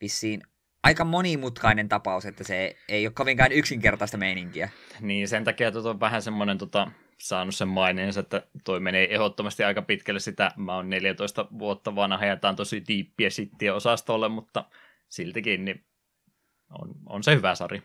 [0.00, 0.42] vissiin
[0.88, 4.68] aika monimutkainen tapaus, että se ei ole kovinkaan yksinkertaista meininkiä.
[5.00, 9.64] Niin, sen takia tuota on vähän semmoinen tota, saanut sen maineensa, että toi menee ehdottomasti
[9.64, 10.50] aika pitkälle sitä.
[10.56, 14.64] Mä oon 14 vuotta vanha ja tää on tosi diippiä sittiä osastolle, mutta
[15.08, 15.84] siltikin niin
[16.70, 17.82] on, on se hyvä sari.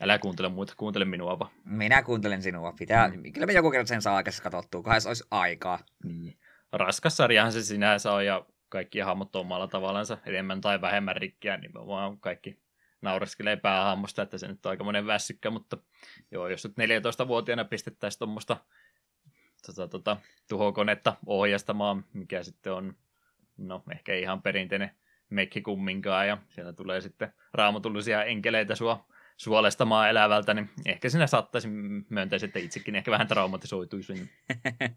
[0.00, 1.50] Älä kuuntele muita, kuuntele minua vaan.
[1.64, 2.72] Minä kuuntelen sinua.
[2.78, 3.32] Pitää, mm.
[3.32, 5.78] Kyllä me joku kerran sen saa aikaisesti katsottua, kunhan se olisi aikaa.
[6.04, 6.38] Niin.
[6.72, 11.74] Raskas sarjahan se sinänsä on ja kaikki hahmot omalla tavallansa enemmän tai vähemmän rikkiä, niin
[11.74, 12.58] vaan kaikki
[13.02, 15.76] naureskelee päähahmosta, että se nyt on aika monen väsykkä, mutta
[16.30, 16.76] joo, jos nyt
[17.24, 18.56] 14-vuotiaana pistettäisiin tuommoista
[19.66, 20.16] tota, tota,
[20.48, 22.94] tuhokonetta ohjastamaan, mikä sitten on,
[23.56, 24.90] no ehkä ihan perinteinen
[25.30, 29.06] mekki kumminkaan, ja siellä tulee sitten raamatullisia enkeleitä sua
[29.36, 31.68] suolestamaan elävältä, niin ehkä sinä saattaisi
[32.10, 34.30] myöntää, että itsekin ehkä vähän traumatisoituisin.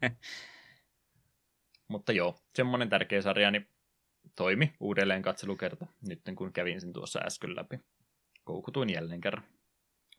[1.88, 3.68] Mutta joo, semmoinen tärkeä sarja, niin
[4.36, 7.80] toimi uudelleen katselukerta, nyt kun kävin sen tuossa äsken läpi.
[8.44, 9.44] Koukutuin jälleen kerran.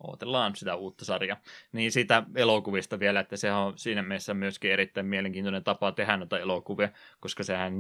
[0.02, 1.40] Ootellaan sitä uutta sarjaa.
[1.72, 6.38] Niin siitä elokuvista vielä, että se on siinä mielessä myöskin erittäin mielenkiintoinen tapa tehdä noita
[6.38, 6.88] elokuvia,
[7.20, 7.74] koska sehän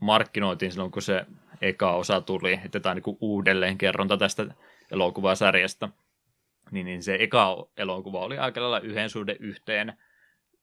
[0.00, 1.26] markkinoitiin silloin, kun se
[1.60, 4.46] eka osa tuli, että tämä on niin uudelleen kerronta tästä
[4.90, 5.88] elokuvasarjasta.
[6.70, 9.98] Niin, niin se eka elokuva oli aika lailla yhden suhde yhteen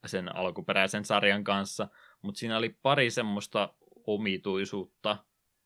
[0.06, 1.88] sen alkuperäisen sarjan kanssa,
[2.28, 3.74] mutta siinä oli pari semmoista
[4.08, 5.18] omituisuutta,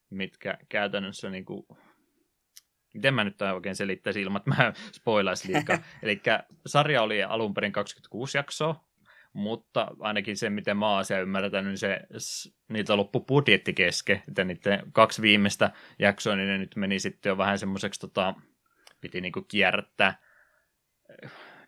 [0.10, 1.66] mitkä käytännössä niin kuin,
[2.94, 5.78] miten mä nyt oikein selittäisin ilman, että mä spoilaisin liikaa.
[6.04, 6.22] Eli
[6.66, 8.86] sarja oli alun perin 26 jaksoa,
[9.34, 12.00] mutta ainakin se, miten mä oon ymmärtänyt, niin se,
[12.70, 17.38] niitä loppu budjetti kesken, että niiden kaksi viimeistä jaksoa, niin ne nyt meni sitten jo
[17.38, 18.34] vähän semmoiseksi, tota,
[19.02, 20.18] piti niinku kierrättää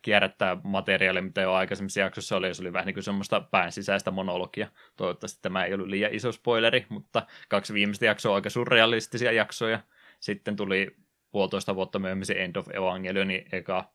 [0.04, 3.72] kierrättää materiaalia, mitä jo aikaisemmissa jaksossa oli, ja se oli vähän niin kuin semmoista pään
[3.72, 4.68] sisäistä monologia.
[4.96, 9.80] Toivottavasti tämä ei ollut liian iso spoileri, mutta kaksi viimeistä jaksoa aika surrealistisia jaksoja.
[10.20, 10.96] Sitten tuli
[11.30, 13.92] puolitoista vuotta myöhemmin se End of Evangelionin eka,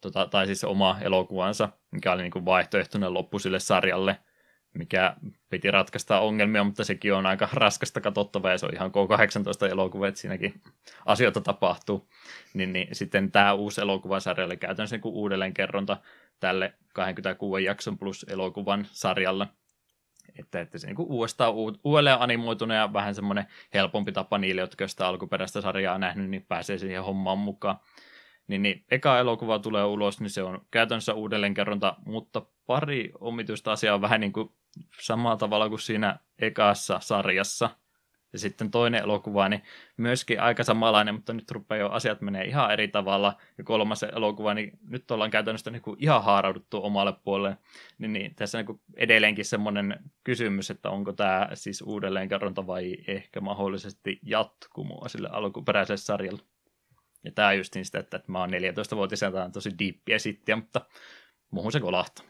[0.00, 4.18] tota, tai siis oma elokuvansa, mikä oli niin kuin vaihtoehtoinen loppu sille sarjalle–
[4.74, 5.16] mikä
[5.50, 10.08] piti ratkaista ongelmia, mutta sekin on aika raskasta katsottavaa ja se on ihan K18 elokuva,
[10.08, 10.62] että siinäkin
[11.06, 12.08] asioita tapahtuu.
[12.54, 15.96] Niin, niin sitten tämä uusi elokuvasarja oli käytännössä niin uudelleen kerronta
[16.40, 19.46] tälle 26 jakson plus elokuvan sarjalla.
[20.38, 21.54] Että, että se niin kuin uudestaan
[21.84, 26.78] uudelleen animoitunut ja vähän semmoinen helpompi tapa niille, jotka sitä alkuperäistä sarjaa nähnyt, niin pääsee
[26.78, 27.78] siihen hommaan mukaan.
[28.48, 33.94] Niin, niin eka elokuva tulee ulos, niin se on käytännössä uudelleenkerronta, mutta pari omituista asiaa
[33.94, 34.52] on vähän niin kuin
[35.00, 37.70] samalla tavalla kuin siinä ekassa sarjassa.
[38.32, 39.62] Ja sitten toinen elokuva, niin
[39.96, 43.36] myöskin aika samanlainen, mutta nyt rupeaa jo asiat menee ihan eri tavalla.
[43.58, 47.56] Ja kolmas elokuva, niin nyt ollaan käytännössä niin kuin ihan haarauduttu omalle puolelle.
[47.98, 53.40] Niin, niin tässä niin kuin edelleenkin semmoinen kysymys, että onko tämä siis uudelleenkerronta vai ehkä
[53.40, 56.42] mahdollisesti jatkumoa sille alkuperäiselle sarjalle.
[57.28, 60.56] Ja tämä just niin sitä, että, että mä oon 14-vuotias ja on tosi diippiä sittiä,
[60.56, 60.80] mutta
[61.50, 62.24] muuhun se kolahtaa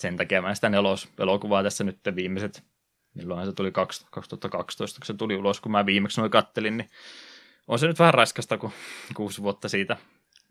[0.00, 2.64] sen takia mä sitä nelos elokuvaa tässä nyt viimeiset,
[3.14, 6.90] milloin se tuli 2012, kun se tuli ulos, kun mä viimeksi noin kattelin, niin
[7.68, 8.72] on se nyt vähän raskasta, kun
[9.14, 9.96] kuusi vuotta siitä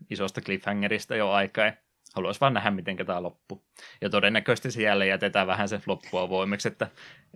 [0.09, 1.71] isosta cliffhangerista jo aikaa.
[2.15, 3.65] haluaisi vaan nähdä, miten tämä loppuu.
[4.01, 6.87] Ja todennäköisesti se jälleen jätetään vähän se loppua voimeksi, että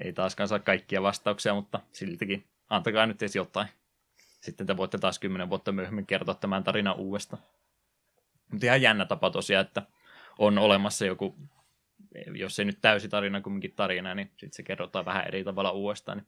[0.04, 3.68] ei taaskaan saa kaikkia vastauksia, mutta siltikin antakaa nyt edes jotain.
[4.42, 7.44] Sitten te voitte taas kymmenen vuotta myöhemmin kertoa tämän tarinan uudestaan.
[8.52, 9.82] Mutta ihan jännä tapa tosiaan, että
[10.40, 11.36] on olemassa joku,
[12.36, 16.18] jos ei nyt täysi tarina, kumminkin tarina, niin sitten se kerrotaan vähän eri tavalla uudestaan.
[16.18, 16.28] Niin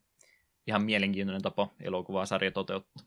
[0.67, 3.05] ihan mielenkiintoinen tapa elokuvasarja toteuttaa.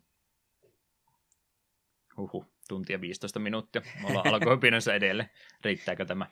[2.16, 3.83] Huhu, tuntia 15 minuuttia.
[4.03, 5.31] Me ollaan alkohopinnossa edelleen.
[5.65, 6.27] Riittääkö tämä?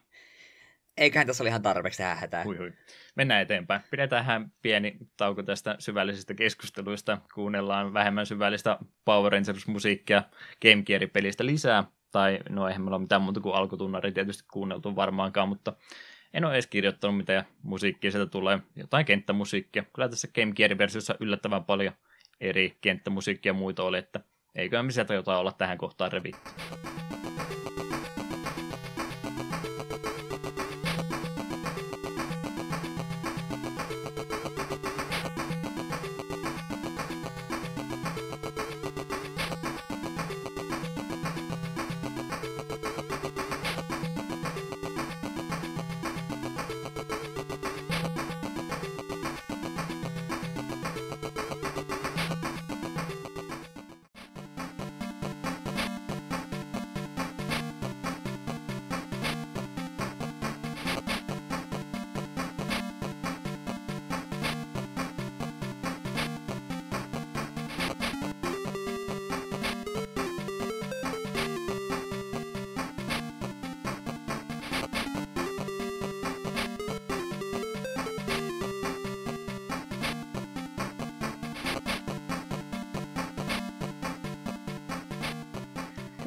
[0.96, 2.44] Eiköhän tässä ole ihan tarpeeksi tähän.
[2.44, 2.72] Hui, hui.
[3.14, 3.80] Mennään eteenpäin.
[3.90, 7.18] Pidetään pieni tauko tästä syvällisistä keskusteluista.
[7.34, 10.22] Kuunnellaan vähemmän syvällistä Power Rangers-musiikkia
[10.62, 11.84] Game Gear-pelistä lisää.
[12.12, 15.72] Tai no eihän meillä ole mitään muuta kuin alkutunnari tietysti kuunneltu varmaankaan, mutta
[16.34, 18.58] en ole edes kirjoittanut mitä musiikkia sieltä tulee.
[18.76, 19.84] Jotain kenttämusiikkia.
[19.92, 21.94] Kyllä tässä Game Gear-versiossa yllättävän paljon
[22.40, 24.20] eri kenttämusiikkia ja muita oli, että
[24.54, 26.50] eiköhän me sieltä jotain olla tähän kohtaan revitty.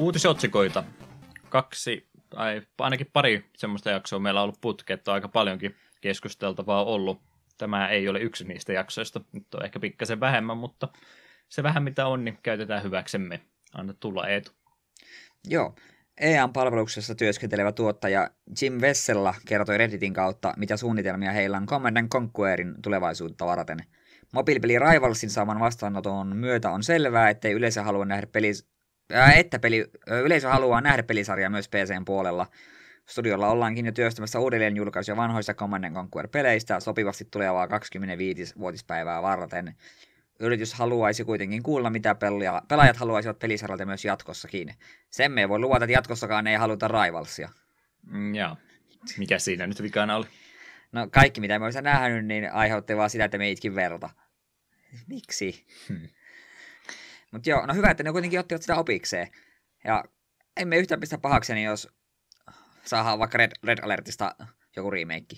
[0.08, 0.84] Uutisotsikoita.
[1.50, 7.22] Kaksi, tai ainakin pari semmoista jaksoa meillä on ollut putketta aika paljonkin keskusteltavaa ollut.
[7.58, 9.22] Tämä ei ole yksi niistä jaksoista.
[9.32, 10.88] Nyt on ehkä pikkasen vähemmän, mutta
[11.50, 13.42] se vähän mitä on, niin käytetään hyväksemme.
[13.74, 14.52] Anna tulla Eetu.
[15.48, 15.76] Joo.
[16.20, 18.30] EAN-palveluksessa työskentelevä tuottaja
[18.62, 23.78] Jim Vessella kertoi Redditin kautta, mitä suunnitelmia heillä on Command Conquerin tulevaisuutta varten.
[24.34, 28.77] Mobiilipeli Rivalsin saaman vastaanoton myötä on selvää, ettei yleensä halua nähdä pelis
[29.36, 29.86] että peli,
[30.24, 32.48] yleisö haluaa nähdä pelisarjaa myös PCn puolella.
[33.06, 39.76] Studiolla ollaankin jo työstämässä uudelleen julkaisuja vanhoista Command Conquer-peleistä sopivasti tulevaa 25-vuotispäivää varten.
[40.40, 42.16] Yritys haluaisi kuitenkin kuulla, mitä
[42.68, 44.74] pelaajat haluaisivat pelisarjalta myös jatkossakin.
[45.10, 47.50] Sen me ei voi luvata, että jatkossakaan ei haluta Rivalsia.
[48.12, 48.58] Mm, joo.
[49.18, 50.26] Mikä siinä nyt vikana oli?
[50.92, 54.10] No kaikki, mitä me olisimme nähnyt, niin aiheutti vaan sitä, että me itkin verta.
[55.08, 55.66] Miksi?
[55.90, 56.10] Hmm.
[57.32, 59.28] Mutta joo, no hyvä, että ne kuitenkin ottivat sitä opikseen.
[59.84, 60.04] Ja
[60.58, 61.90] emme yhtään pistä pahakseni, jos
[62.86, 64.36] saadaan vaikka Red, Red Alertista
[64.76, 65.36] joku remake.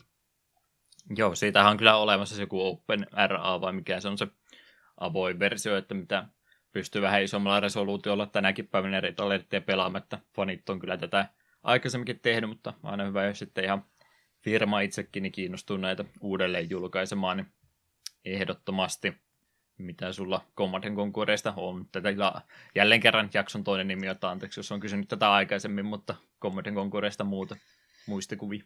[1.15, 4.27] Joo, siitähän on kyllä olemassa joku Open RA vai mikä se on se
[4.97, 6.27] avoin versio, että mitä
[6.71, 10.19] pystyy vähän isommalla resoluutiolla tänäkin päivänä Red Alertia pelaamatta.
[10.35, 11.29] Fanit on kyllä tätä
[11.63, 13.85] aikaisemminkin tehnyt, mutta aina hyvä, jos sitten ihan
[14.43, 17.53] firma itsekin niin kiinnostuu näitä uudelleen julkaisemaan, niin
[18.25, 19.13] ehdottomasti
[19.79, 21.87] mitä sulla Command Conquerista on.
[21.91, 22.09] Tätä
[22.75, 27.23] jälleen kerran jakson toinen nimi, jota anteeksi, jos on kysynyt tätä aikaisemmin, mutta Command Conquerista
[27.23, 27.57] muuta
[28.07, 28.63] muistikuvia.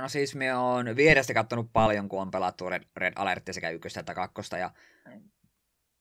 [0.00, 4.00] No siis me on vierestä katsonut paljon, kun on pelattu Red, Red Alert sekä ykköstä
[4.00, 4.70] että kakkosta, ja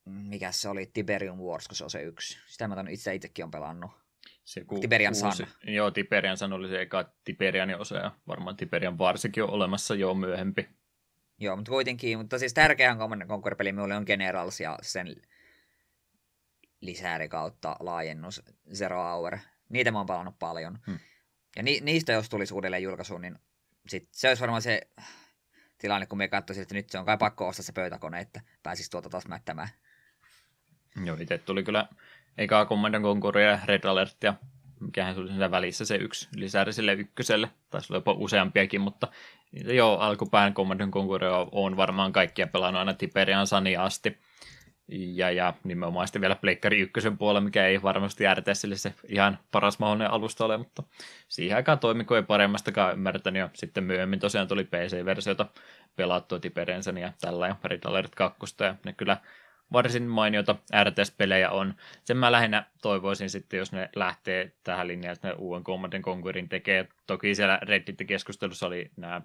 [0.05, 2.37] mikä se oli, Tiberium Wars, kun se on se yksi.
[2.47, 3.91] Sitä mä itse itsekin on pelannut.
[4.43, 5.31] Se ku, Tiberian Sun.
[5.63, 10.13] Joo, Tiberian Sun oli se eka Tiberianin osa, ja varmaan Tiberian Varsikin on olemassa jo
[10.13, 10.69] myöhempi.
[11.43, 12.95] Joo, mutta kuitenkin, mutta siis tärkeä
[13.27, 15.15] Conquer-peli minulle on Generals ja sen
[16.81, 18.41] lisääri kautta laajennus
[18.73, 19.37] Zero Hour.
[19.69, 20.79] Niitä mä oon palannut paljon.
[20.87, 20.99] Hmm.
[21.55, 23.35] Ja ni, niistä jos tulisi uudelleen julkaisuun, niin
[23.87, 24.81] sit se olisi varmaan se
[25.77, 28.91] tilanne, kun me katsoisin, että nyt se on kai pakko ostaa se pöytäkone, että pääsisi
[28.91, 29.69] tuota taas mättämään.
[31.05, 31.87] Joo, itse tuli kyllä
[32.37, 34.33] eka Command Conquer ja Red Alert ja
[34.85, 39.07] mikähän se oli siinä välissä se yksi lisääri sille ykköselle, taisi olla jopa useampiakin, mutta
[39.65, 44.17] joo, alkupään Command Conquer on varmaan kaikkia pelannut aina Tiberian Sani asti.
[44.87, 48.23] Ja, ja nimenomaan sitten vielä Pleikkari ykkösen puolella, mikä ei varmasti
[48.53, 50.83] sille se ihan paras mahdollinen alusta ole, mutta
[51.27, 55.45] siihen aikaan toimiko ei paremmastakaan ymmärtänyt, ja sitten myöhemmin tosiaan tuli PC-versiota
[55.95, 59.17] pelattua Tiberian ja tällä ja Red Alert 2, ja ne kyllä
[59.71, 61.73] varsin mainiota RTS-pelejä on.
[62.03, 66.49] Sen mä lähinnä toivoisin sitten, jos ne lähtee tähän linjaan, että ne uuden Command Conquerin
[66.49, 66.87] tekee.
[67.07, 69.21] Toki siellä Reddit-keskustelussa oli nämä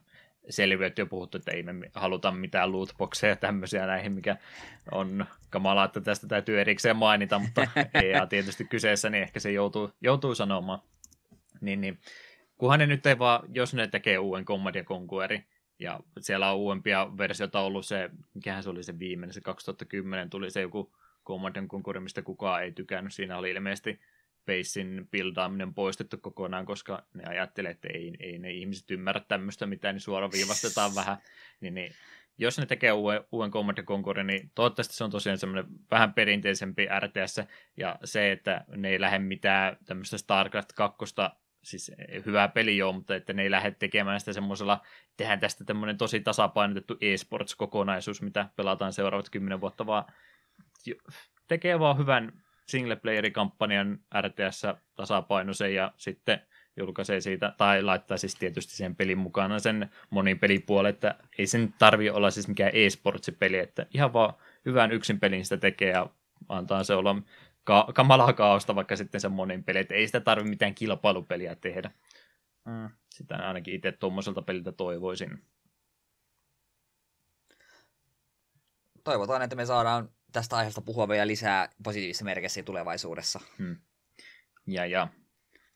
[0.50, 4.36] selviöt jo puhuttu, että ei me haluta mitään lootboxeja tämmöisiä näihin, mikä
[4.90, 7.66] on kamalaa, että tästä täytyy erikseen mainita, mutta
[8.02, 10.82] EA tietysti kyseessä, niin ehkä se joutuu, joutuu sanomaan.
[11.60, 11.98] Niin, niin.
[12.58, 15.46] Kunhan ne nyt ei vaan, jos ne tekee uuden Command Conquerin,
[15.78, 20.50] ja siellä on uudempia versioita ollut se, mikähän se oli se viimeinen, se 2010 tuli
[20.50, 20.92] se joku
[21.26, 23.14] Command Conquer, mistä kukaan ei tykännyt.
[23.14, 24.00] Siinä oli ilmeisesti
[24.46, 29.94] Basein buildaaminen poistettu kokonaan, koska ne ajattelee, että ei, ei ne ihmiset ymmärrä tämmöistä mitään,
[29.94, 31.16] niin suoraviivastetaan vähän.
[31.60, 31.92] Niin, niin
[32.38, 36.86] jos ne tekee uuden, uuden Command Conquer, niin toivottavasti se on tosiaan semmoinen vähän perinteisempi
[37.00, 37.40] RTS,
[37.76, 40.96] ja se, että ne ei lähde mitään tämmöistä StarCraft 2
[41.70, 41.92] siis
[42.26, 44.80] hyvää peli joo, mutta että ne ei lähde tekemään sitä semmoisella,
[45.16, 50.04] tehdään tästä tämmöinen tosi tasapainotettu eSports-kokonaisuus, mitä pelataan seuraavat kymmenen vuotta, vaan
[51.48, 52.32] tekee vaan hyvän
[52.66, 54.62] single-player-kampanjan RTS
[54.94, 56.40] tasapainoisen ja sitten
[56.76, 61.74] julkaisee siitä, tai laittaa siis tietysti sen pelin mukana sen monin pelipuolen, että ei sen
[61.78, 64.34] tarvi olla siis mikään e-sportsi-peli, että ihan vaan
[64.66, 66.10] hyvän yksin pelin sitä tekee ja
[66.48, 67.16] antaa se olla
[67.68, 71.90] ka- kamalaa kaaosta vaikka sitten se monin peli, että ei sitä tarvi mitään kilpailupeliä tehdä.
[72.64, 72.90] Mm.
[73.10, 75.44] Sitä ainakin itse tuommoiselta peliltä toivoisin.
[79.04, 83.40] Toivotaan, että me saadaan tästä aiheesta puhua vielä lisää positiivisessa merkissä tulevaisuudessa.
[83.58, 83.76] Hmm.
[84.66, 85.08] Ja, ja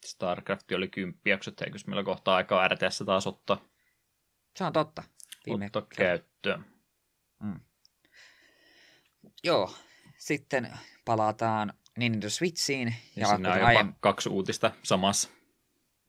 [0.06, 3.60] StarCraft oli kymppiäksyt, eikö meillä kohtaa aikaa RTS taas ottaa?
[4.56, 5.02] Se on totta.
[5.47, 6.64] Viime ottaa käyttöön.
[7.44, 7.60] Hmm.
[9.44, 9.74] Joo,
[10.19, 12.89] sitten palataan Nintendo Switchiin.
[12.89, 13.94] Ja, ja siinä on aiemmin...
[14.01, 15.28] kaksi uutista samassa.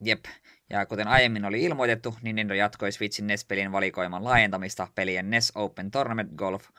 [0.04, 0.26] Jep,
[0.70, 6.32] ja kuten aiemmin oli ilmoitettu, Nintendo jatkoi Switchin NES-pelin valikoiman laajentamista pelien NES Open Tournament
[6.36, 6.70] Golf–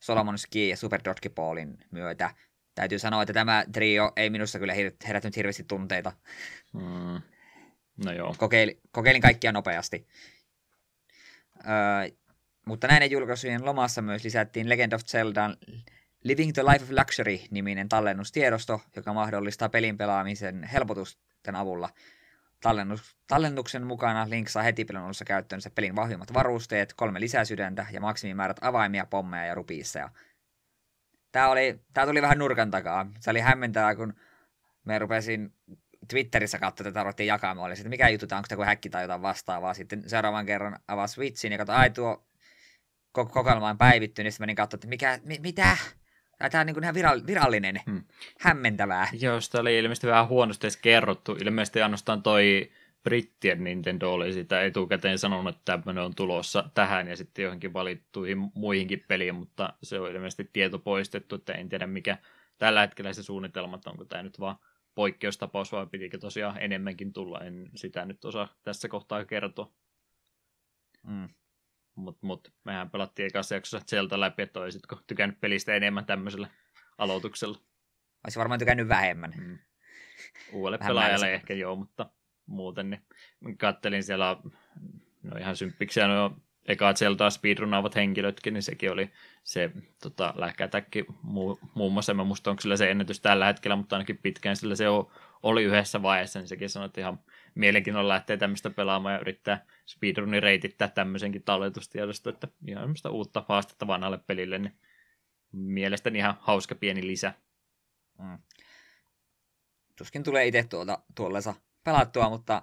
[0.00, 2.34] Solomon Ski ja Super Dodgeballin myötä.
[2.74, 4.74] Täytyy sanoa, että tämä trio ei minusta kyllä
[5.06, 6.12] herättänyt hirveästi tunteita.
[6.72, 7.22] Mm.
[8.04, 8.34] No joo.
[8.38, 10.06] Kokeilin, kokeilin kaikkia nopeasti.
[11.56, 12.16] Öö,
[12.66, 15.50] mutta näiden julkaisujen lomassa myös lisättiin Legend of Zelda
[16.24, 21.88] Living the Life of Luxury-niminen tallennustiedosto, joka mahdollistaa pelin pelaamisen helpotusten avulla–
[22.60, 28.00] Tallennus, tallennuksen mukana Link saa heti pelin alussa käyttöönsä pelin vahvimmat varusteet, kolme lisäsydäntä ja
[28.00, 30.08] maksimimäärät avaimia, pommeja ja rupiisseja.
[31.32, 33.06] Tää, oli, tää tuli vähän nurkan takaa.
[33.20, 34.14] Se oli hämmentävää, kun
[34.84, 35.54] me rupesin
[36.08, 37.66] Twitterissä katsoa, että ruvettiin jakamaan.
[37.66, 39.74] Oli että mikä juttu tämä, onko tämä häkki tai jotain vastaavaa.
[39.74, 42.26] Sitten seuraavan kerran avaa Switchin ja katsoin, ai tuo
[43.12, 44.24] kokoelma on päivittynyt.
[44.24, 45.76] Niin sitten menin katsoa, että mikä, mi, mitä?
[46.50, 48.04] Tämä on niin kuin ihan virallinen, hmm.
[48.40, 49.08] hämmentävää.
[49.20, 51.32] Joo, sitä oli ilmeisesti vähän huonosti edes kerrottu.
[51.32, 52.70] Ilmeisesti ainoastaan toi
[53.02, 58.38] brittien Nintendo oli sitä etukäteen sanonut, että tämmöinen on tulossa tähän ja sitten johonkin valittuihin
[58.54, 62.18] muihinkin peliin, mutta se on ilmeisesti tieto poistettu, että en tiedä mikä
[62.58, 64.56] tällä hetkellä se suunnitelma, onko tämä nyt vaan
[64.94, 69.72] poikkeustapaus vai pitikö tosiaan enemmänkin tulla, en sitä nyt osaa tässä kohtaa kertoa.
[71.06, 71.28] Mm.
[71.94, 76.48] Mutta mut, mehän pelattiin ekassa jaksossa Zelda läpi, että olisitko tykännyt pelistä enemmän tämmöisellä
[76.98, 77.58] aloituksella.
[78.24, 79.34] Olisi varmaan tykännyt vähemmän.
[79.36, 79.58] Mm.
[80.52, 82.10] Uudelle Vähän pelaajalle ehkä joo, mutta
[82.46, 84.36] muuten niin kattelin siellä,
[85.22, 86.36] no ihan symppiksiä no
[86.68, 89.10] eka Zeldaa speedrunaavat henkilötkin, niin sekin oli
[89.44, 89.70] se
[90.02, 94.18] tota, lähkätäkki muu, muun muassa, mä muista onko sillä se ennätys tällä hetkellä, mutta ainakin
[94.18, 94.84] pitkään sillä se
[95.42, 97.20] oli yhdessä vaiheessa, niin sekin sanoi, että ihan
[97.54, 103.86] mielenkiinnolla lähtee tämmöistä pelaamaan ja yrittää speedrunin reitittää tämmöisenkin talletustiedosta, että ihan semmoista uutta haastetta
[103.86, 104.78] vanhalle pelille, niin
[105.52, 107.34] mielestäni ihan hauska pieni lisä.
[108.18, 108.38] Mm.
[109.96, 111.54] Tuskin tulee itse tuolta, tuolleensa
[111.84, 112.62] pelattua, mutta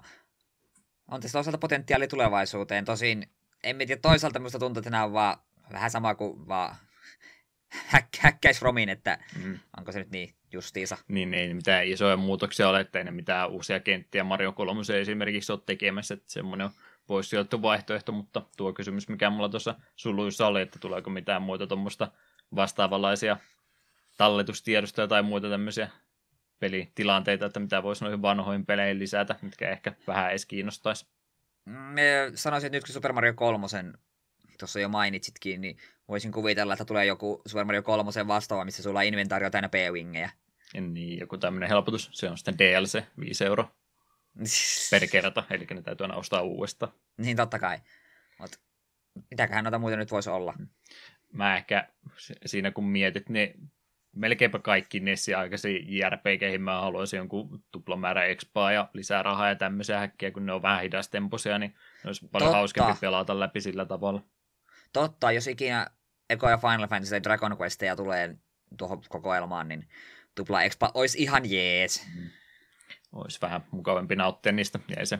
[1.08, 2.84] on tässä toisaalta potentiaali tulevaisuuteen.
[2.84, 3.26] Tosin
[3.62, 5.38] en tiedä, toisaalta minusta tuntuu, että nämä on vaan
[5.72, 6.76] vähän sama kuin vaan
[7.68, 9.58] häk, häkkäis Romin, että mm.
[9.76, 10.98] onko se nyt niin justiisa.
[11.08, 15.52] Niin ei mitään isoja muutoksia ole, että ei ne mitään uusia kenttiä Mario 3 esimerkiksi
[15.52, 16.72] ole tekemässä, että semmoinen on
[17.06, 21.66] pois sijoittu vaihtoehto, mutta tuo kysymys, mikä mulla tuossa suluissa oli, että tuleeko mitään muita
[21.66, 22.12] tuommoista
[22.54, 23.36] vastaavanlaisia
[24.16, 25.88] talletustiedostoja tai muita tämmöisiä
[26.58, 31.06] pelitilanteita, että mitä voisi noihin vanhoihin peleihin lisätä, mitkä ehkä vähän edes kiinnostaisi.
[31.64, 33.66] Me sanoisin, että nyt kun Super Mario 3
[34.58, 35.76] tuossa jo mainitsitkin, niin
[36.08, 40.30] voisin kuvitella, että tulee joku Super Mario 3 vastaava, missä sulla on inventaario täynnä P-wingejä.
[40.80, 42.10] Niin, joku tämmöinen helpotus.
[42.12, 43.68] Se on sitten DLC, 5 euro
[44.90, 46.92] per kerta, eli ne täytyy aina ostaa uudestaan.
[47.16, 47.78] Niin, totta kai.
[48.38, 48.58] Mutta
[49.30, 50.54] mitäköhän noita muita nyt voisi olla?
[51.32, 51.88] Mä ehkä
[52.46, 53.70] siinä kun mietit, niin
[54.16, 59.98] melkeinpä kaikki Nessi aikaisia JRPGihin mä haluaisin jonkun tuplamäärä expaa ja lisää rahaa ja tämmöisiä
[59.98, 61.74] häkkiä, kun ne on vähän hidastempoisia, niin
[62.06, 62.56] olisi paljon Totta.
[62.56, 64.22] hauskempi pelata läpi sillä tavalla.
[64.92, 65.86] Totta, jos ikinä
[66.30, 68.36] ekoja Final Fantasy ja Dragon Questeja tulee
[68.78, 69.88] tuohon kokoelmaan, niin
[70.34, 72.06] tupla expa olisi ihan jees.
[72.14, 72.30] Mm.
[73.12, 74.78] Olisi vähän mukavampi nauttia niistä.
[74.96, 75.18] Jäi se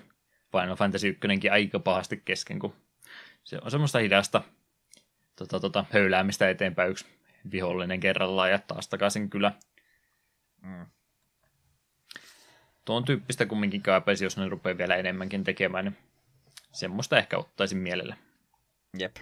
[0.52, 2.74] Final Fantasy 1 aika pahasti kesken, kun
[3.44, 4.42] se on semmoista hidasta
[5.36, 7.06] tota, tota, höyläämistä eteenpäin yksi
[7.50, 9.52] vihollinen kerrallaan ja taas takaisin kyllä.
[10.62, 10.86] Mm.
[12.84, 15.96] tuon tyyppistä kumminkin kaipaisi, jos ne rupeaa vielä enemmänkin tekemään, niin
[16.72, 18.16] semmoista ehkä ottaisin mielellä.
[18.98, 19.16] Jep.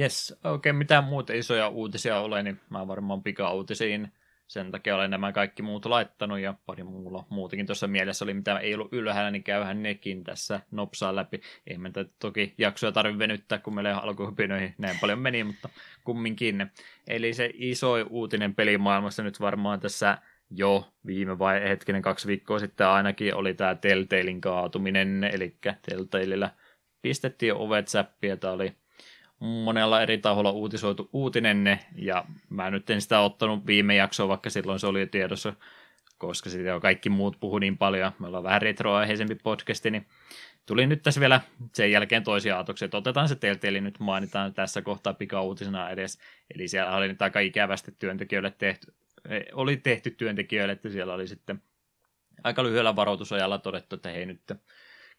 [0.00, 4.12] Jes, oikein mitään muuta isoja uutisia ole, niin mä varmaan pika-uutisiin
[4.46, 8.58] sen takia olen nämä kaikki muut laittanut ja pari muulla muutenkin tuossa mielessä oli, mitä
[8.58, 11.40] ei ollut ylhäällä, niin käyhän nekin tässä nopsaa läpi.
[11.66, 15.68] Ei me toki jaksoja tarvitse venyttää, kun meillä alkuhypinoihin näin paljon meni, mutta
[16.04, 16.70] kumminkin.
[17.08, 20.18] Eli se iso uutinen pelimaailmassa nyt varmaan tässä
[20.50, 25.56] jo viime vai hetkinen kaksi viikkoa sitten ainakin oli tämä Telltalein kaatuminen, eli
[25.90, 26.50] Telltaleillä
[27.02, 28.80] pistettiin ovet säppiä, tämä oli
[29.40, 34.80] monella eri taholla uutisoitu uutinen, ja mä nyt en sitä ottanut viime jaksoa, vaikka silloin
[34.80, 35.52] se oli tiedossa,
[36.18, 40.06] koska siitä jo kaikki muut puhu niin paljon, me ollaan vähän retroaiheisempi podcasti, niin
[40.66, 41.40] tuli nyt tässä vielä
[41.74, 46.18] sen jälkeen toisia ajatuksia, että otetaan se Telltale nyt mainitaan tässä kohtaa pikauutisena edes,
[46.54, 48.94] eli siellä oli nyt aika ikävästi työntekijöille tehty,
[49.28, 51.62] e, oli tehty työntekijöille, että siellä oli sitten
[52.44, 54.40] aika lyhyellä varoitusajalla todettu, että hei nyt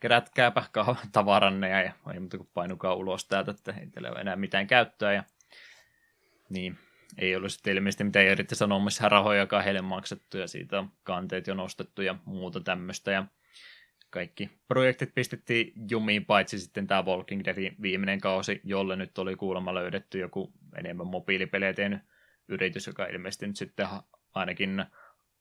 [0.02, 0.64] kerätkääpä
[1.12, 1.82] tavaranne ja
[2.14, 5.14] ei muuta kuin painukaa ulos täältä, että ei teillä ole enää mitään käyttöä.
[5.14, 5.24] Ja,
[6.50, 6.78] niin,
[7.18, 12.02] ei ollut sitten ilmeisesti mitään irtisanomissa rahoja heille maksettu ja siitä on kanteet jo nostettu
[12.02, 13.12] ja muuta tämmöistä.
[13.12, 13.26] Ja
[14.10, 19.74] kaikki projektit pistettiin jumiin, paitsi sitten tämä Walking Deadin viimeinen kausi, jolle nyt oli kuulemma
[19.74, 22.00] löydetty joku enemmän mobiilipelejä tehnyt
[22.48, 23.88] yritys, joka ilmeisesti nyt sitten
[24.36, 24.86] ainakin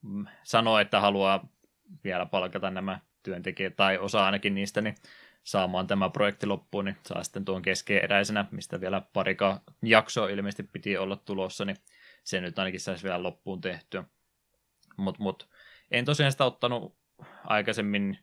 [0.02, 1.48] mm, sanoo, että haluaa
[2.04, 4.94] vielä palkata nämä työntekijät, tai osa ainakin niistä, niin
[5.44, 10.96] saamaan tämä projekti loppuun, niin saa sitten tuon keskeeräisenä, mistä vielä parika jaksoa ilmeisesti piti
[10.96, 11.76] olla tulossa, niin
[12.24, 14.04] se nyt ainakin saisi vielä loppuun tehtyä.
[14.96, 15.48] Mutta mut,
[15.90, 16.96] en tosiaan sitä ottanut
[17.44, 18.18] aikaisemmin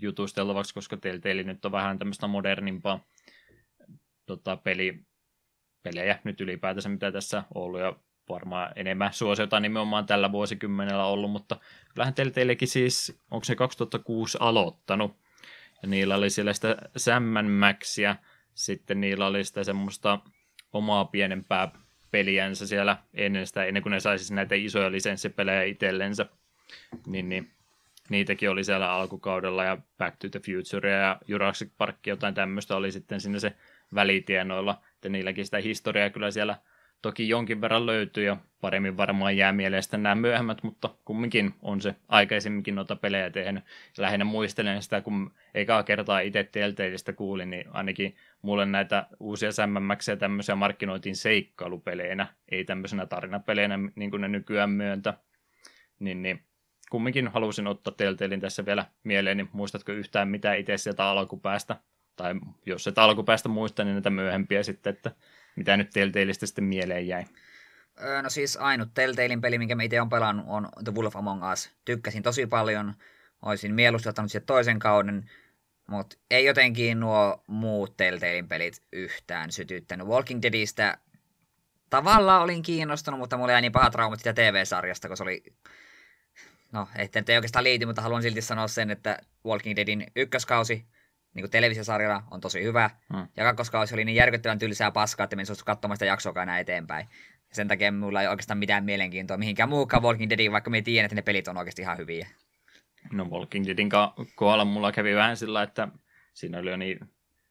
[0.00, 3.04] jutusteltavaksi, koska Telltale nyt on vähän tämmöistä modernimpaa
[4.26, 5.04] tota, peli,
[5.82, 7.96] pelejä nyt ylipäätänsä, mitä tässä on ollut, ja
[8.30, 11.56] varmaan enemmän suosiota nimenomaan tällä vuosikymmenellä ollut, mutta
[11.88, 15.16] kyllähän teillekin siis, onko se 2006 aloittanut,
[15.82, 17.24] ja niillä oli siellä sitä Sam
[17.58, 18.16] Maxia,
[18.54, 20.18] sitten niillä oli sitä semmoista
[20.72, 21.72] omaa pienempää
[22.10, 26.26] peliänsä siellä ennen sitä, ennen kuin ne saisi siis näitä isoja lisenssipelejä itsellensä,
[27.06, 27.50] niin, niin
[28.08, 32.92] niitäkin oli siellä alkukaudella, ja Back to the Future ja Jurassic Park, jotain tämmöistä oli
[32.92, 33.52] sitten sinne se
[33.94, 36.56] välitienoilla, että niilläkin sitä historiaa kyllä siellä
[37.02, 41.80] toki jonkin verran löytyy ja paremmin varmaan jää mieleen sitten nämä myöhemmät, mutta kumminkin on
[41.80, 43.64] se aikaisemminkin noita pelejä tehnyt.
[43.98, 50.16] Lähinnä muistelen sitä, kun ekaa kertaa itse Telltaleista kuulin, niin ainakin mulle näitä uusia sämmämmäksiä
[50.16, 55.14] tämmöisiä markkinoitiin seikkailupeleinä, ei tämmöisenä tarinapeleinä, niin kuin ne nykyään myöntä.
[55.98, 56.42] Niin, niin
[56.90, 61.76] kumminkin halusin ottaa Telltalein tässä vielä mieleen, niin muistatko yhtään mitä itse sieltä alkupäästä,
[62.16, 62.34] tai
[62.66, 65.10] jos et alkupäästä muista, niin näitä myöhempiä sitten, että
[65.56, 67.24] mitä nyt Telltaleista sitten mieleen jäi?
[68.22, 71.70] no siis ainut Telltalein peli, minkä mä itse olen pelannut, on The Wolf Among Us.
[71.84, 72.94] Tykkäsin tosi paljon.
[73.42, 75.30] Olisin mieluusti ottanut sitten toisen kauden,
[75.86, 80.06] mutta ei jotenkin nuo muut Telltalein pelit yhtään sytyttänyt.
[80.06, 80.98] Walking Deadistä
[81.90, 85.42] tavallaan olin kiinnostunut, mutta mulla jäi niin paha traumat sitä TV-sarjasta, koska se oli...
[86.72, 90.86] No, että ei oikeastaan liity, mutta haluan silti sanoa sen, että Walking Deadin ykköskausi
[91.34, 92.90] niin kuin televisiosarjana on tosi hyvä.
[93.12, 93.28] Hmm.
[93.36, 97.06] Ja kakkoskausi oli niin järkyttävän tylsää paskaa, että en suostu katsomaan sitä jaksoa enää eteenpäin.
[97.52, 101.14] Sen takia mulla ei oikeastaan mitään mielenkiintoa mihinkään muukaan Walking Deadiin, vaikka me tiedän, että
[101.14, 102.28] ne pelit on oikeasti ihan hyviä.
[103.12, 103.88] No Walking Deadin
[104.34, 105.88] kohdalla mulla kävi vähän sillä, että
[106.34, 106.98] siinä oli jo niin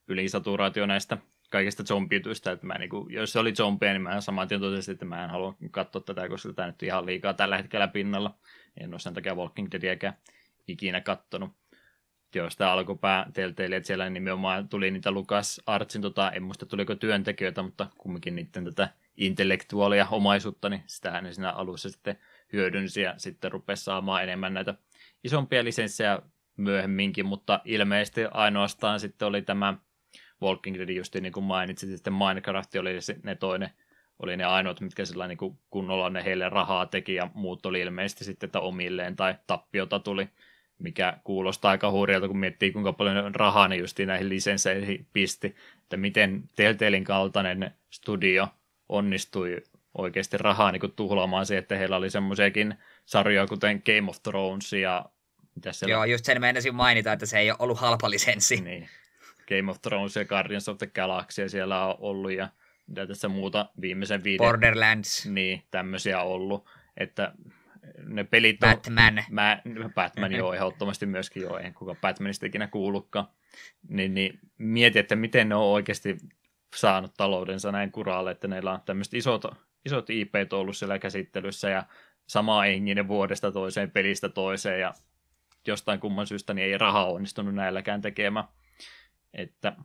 [0.08, 1.18] ylisaturaatio näistä
[1.50, 4.92] kaikista zombiutuista, että mä niin kuin, jos se oli zombeja, niin mä saman tien totesin,
[4.92, 8.36] että mä en halua katsoa tätä, koska tämä nyt ihan liikaa tällä hetkellä pinnalla.
[8.78, 10.18] En ole sen takia Walking Deadiäkään
[10.68, 11.59] ikinä kattonut
[12.36, 17.64] joista alkupää Telltale, että siellä nimenomaan tuli niitä Lukas Artsin, tota, en muista tuliko työntekijöitä,
[17.64, 22.20] mutta kumminkin niiden tätä intellektuaalia omaisuutta, niin sitähän ne siinä alussa sitten
[22.54, 24.74] hyödynsi ja sitten rupesi saamaan enemmän näitä
[25.24, 26.20] isompia lisenssejä
[26.58, 29.74] myöhemminkin, mutta ilmeisesti ainoastaan sitten oli tämä
[30.42, 33.70] Walking Dead, just niin kuin mainitsit, sitten Minecraft oli ne toinen,
[34.20, 38.26] oli ne ainoat, mitkä sillä niin kunnolla ne heille rahaa teki, ja muut oli ilmeisesti
[38.26, 40.30] sitten, että omilleen tai tappiota tuli
[40.80, 45.98] mikä kuulostaa aika hurjalta, kun miettii kuinka paljon rahaa ne justiin näihin lisensseihin pisti, että
[45.98, 48.48] miten Telltalein kaltainen studio
[48.90, 49.64] onnistui
[49.98, 52.76] oikeasti rahaa niin tuhlaamaan se, että heillä oli semmoisiakin
[53.06, 55.06] sarjoja, kuten Game of Thrones ja
[55.56, 55.94] mitä siellä...
[55.94, 58.62] Joo, just sen meinasin mainita, että se ei ole ollut halpa lisenssi.
[58.62, 58.90] Niin.
[59.50, 62.50] Game of Thrones ja Guardians of the Galaxy siellä on ollut ja
[62.88, 64.46] mitä tässä muuta viimeisen viiden...
[64.46, 65.26] Borderlands.
[65.26, 66.66] Niin, tämmöisiä ollut,
[66.98, 67.34] että
[68.06, 68.70] ne pelit on...
[68.70, 69.24] Batman.
[69.30, 69.62] Mä,
[69.96, 73.28] Batman joo, ehdottomasti myöskin joo, en kuka Batmanista ikinä kuullutkaan.
[73.90, 76.18] Niin, niin mieti, että miten ne on oikeasti
[76.76, 79.44] saanut taloudensa näin kuraalle, että neillä on tämmöiset isot,
[79.86, 81.84] isot IP ollut siellä käsittelyssä ja
[82.28, 84.94] sama enginen vuodesta toiseen, pelistä toiseen ja
[85.68, 88.46] jostain kumman syystä niin ei rahaa onnistunut näilläkään tekemään.
[89.34, 89.76] Että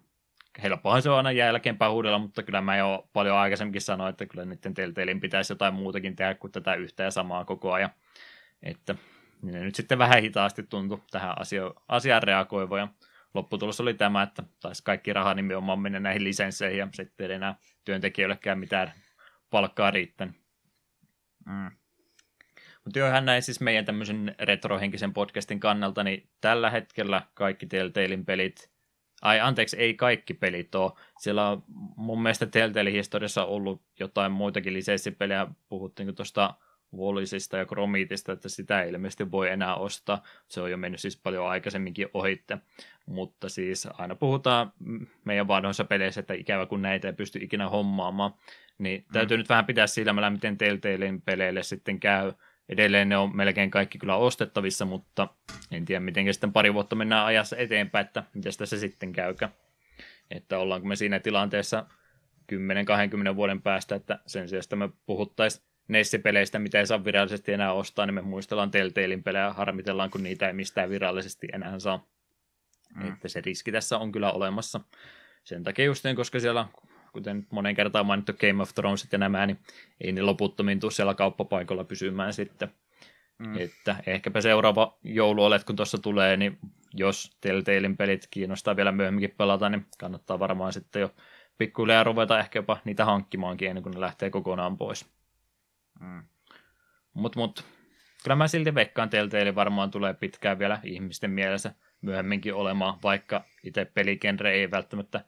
[0.62, 4.44] helppohan se on aina jälkeenpäin huudella, mutta kyllä mä jo paljon aikaisemminkin sanoin, että kyllä
[4.44, 7.90] niiden Telltalein pitäisi jotain muutakin tehdä kuin tätä yhtä ja samaa koko ajan.
[8.62, 8.94] Että
[9.42, 12.88] ne nyt sitten vähän hitaasti tuntui tähän asio- asiaan reagoiva ja
[13.34, 17.54] lopputulos oli tämä, että taisi kaikki raha nimenomaan mennä näihin lisensseihin ja sitten ei enää
[17.84, 18.92] työntekijöillekään mitään
[19.50, 20.34] palkkaa riittänyt.
[21.46, 21.70] Mm.
[22.84, 28.73] Mutta johan näin siis meidän tämmöisen retrohenkisen podcastin kannalta, niin tällä hetkellä kaikki Telltalein pelit,
[29.24, 30.92] ai anteeksi, ei kaikki pelit ole.
[31.18, 31.62] Siellä on
[31.96, 36.54] mun mielestä Telltalein historiassa ollut jotain muitakin lisenssipelejä, puhuttiin tuosta
[36.96, 40.22] Volisista ja Kromitista, että sitä ei ilmeisesti voi enää ostaa.
[40.48, 42.58] Se on jo mennyt siis paljon aikaisemminkin ohitte.
[43.06, 44.72] Mutta siis aina puhutaan
[45.24, 48.34] meidän vanhoissa peleissä, että ikävä kun näitä ei pysty ikinä hommaamaan.
[48.78, 49.12] Niin mm.
[49.12, 52.32] täytyy nyt vähän pitää silmällä, miten Telltalein peleille sitten käy.
[52.68, 55.28] Edelleen ne on melkein kaikki kyllä ostettavissa, mutta
[55.70, 59.48] en tiedä miten sitten pari vuotta mennään ajassa eteenpäin, että miten se sitten käykä.
[60.30, 61.86] Että ollaanko me siinä tilanteessa
[63.32, 68.06] 10-20 vuoden päästä, että sen sijaan me puhuttaisiin Nessi-peleistä, mitä ei saa virallisesti enää ostaa,
[68.06, 72.06] niin me muistellaan Telltalein pelejä harmitellaan, kun niitä ei mistään virallisesti enää saa.
[72.94, 73.12] Mm.
[73.12, 74.80] Että se riski tässä on kyllä olemassa.
[75.44, 76.66] Sen takia just niin, koska siellä,
[77.14, 79.58] kuten monen kertaan mainittu Game of Thrones ja nämä, niin
[80.00, 82.70] ei ne loputtomiin tule siellä kauppapaikalla pysymään sitten.
[83.38, 83.58] Mm.
[83.58, 86.58] Että ehkäpä seuraava jouluolet, kun tuossa tulee, niin
[86.94, 91.14] jos Telltalein pelit kiinnostaa vielä myöhemminkin pelata, niin kannattaa varmaan sitten jo
[91.58, 95.06] pikkuhiljaa ruveta ehkä jopa niitä hankkimaankin ennen kuin ne lähtee kokonaan pois.
[96.00, 96.22] Mm.
[97.14, 97.64] Mutta mut,
[98.22, 103.84] kyllä mä silti veikkaan Telltale varmaan tulee pitkään vielä ihmisten mielessä myöhemminkin olemaan, vaikka itse
[103.84, 105.24] peligenre ei välttämättä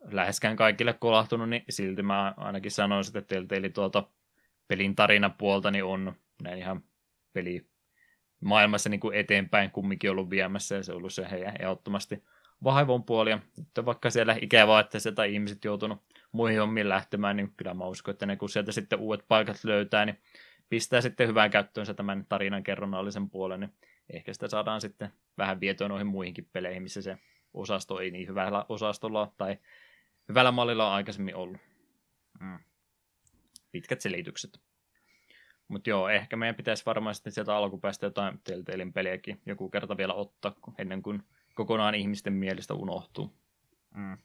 [0.00, 4.04] läheskään kaikille kolahtunut, niin silti mä ainakin sanoisin, että Telltale tuolta
[4.68, 6.12] pelin tarinapuolta niin on
[6.42, 6.82] näin ihan
[7.32, 7.66] peli
[8.40, 12.24] maailmassa niin kuin eteenpäin kumminkin ollut viemässä ja se on ollut se heidän ehdottomasti
[12.64, 13.30] vahvon puoli.
[13.30, 15.98] Ja nyt vaikka siellä ikävää, että sieltä ihmiset joutunut
[16.32, 20.06] muihin hommiin lähtemään, niin kyllä mä uskon, että ne kun sieltä sitten uudet paikat löytää,
[20.06, 20.18] niin
[20.68, 23.74] pistää sitten hyvään käyttöönsä tämän tarinan kerronnallisen puolen, niin
[24.10, 27.18] ehkä sitä saadaan sitten vähän vietyä noihin muihinkin peleihin, missä se
[27.54, 29.58] osasto ei niin hyvällä osastolla tai
[30.30, 31.60] hyvällä mallilla on aikaisemmin ollut.
[32.40, 32.58] Mm.
[33.70, 34.60] Pitkät selitykset.
[35.68, 40.14] Mutta joo, ehkä meidän pitäisi varmaan sitten sieltä alkupäästä jotain Telltalein peliäkin joku kerta vielä
[40.14, 41.22] ottaa, ennen kuin
[41.54, 43.36] kokonaan ihmisten mielestä unohtuu.
[43.94, 44.18] Mm.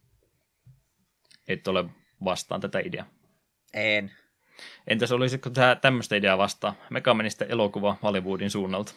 [1.47, 1.85] Et ole
[2.23, 3.05] vastaan tätä ideaa.
[3.73, 4.11] En.
[4.87, 6.75] Entäs olisiko tämä tämmöistä ideaa vastaan?
[6.89, 8.93] Megamenista elokuva Hollywoodin suunnalta.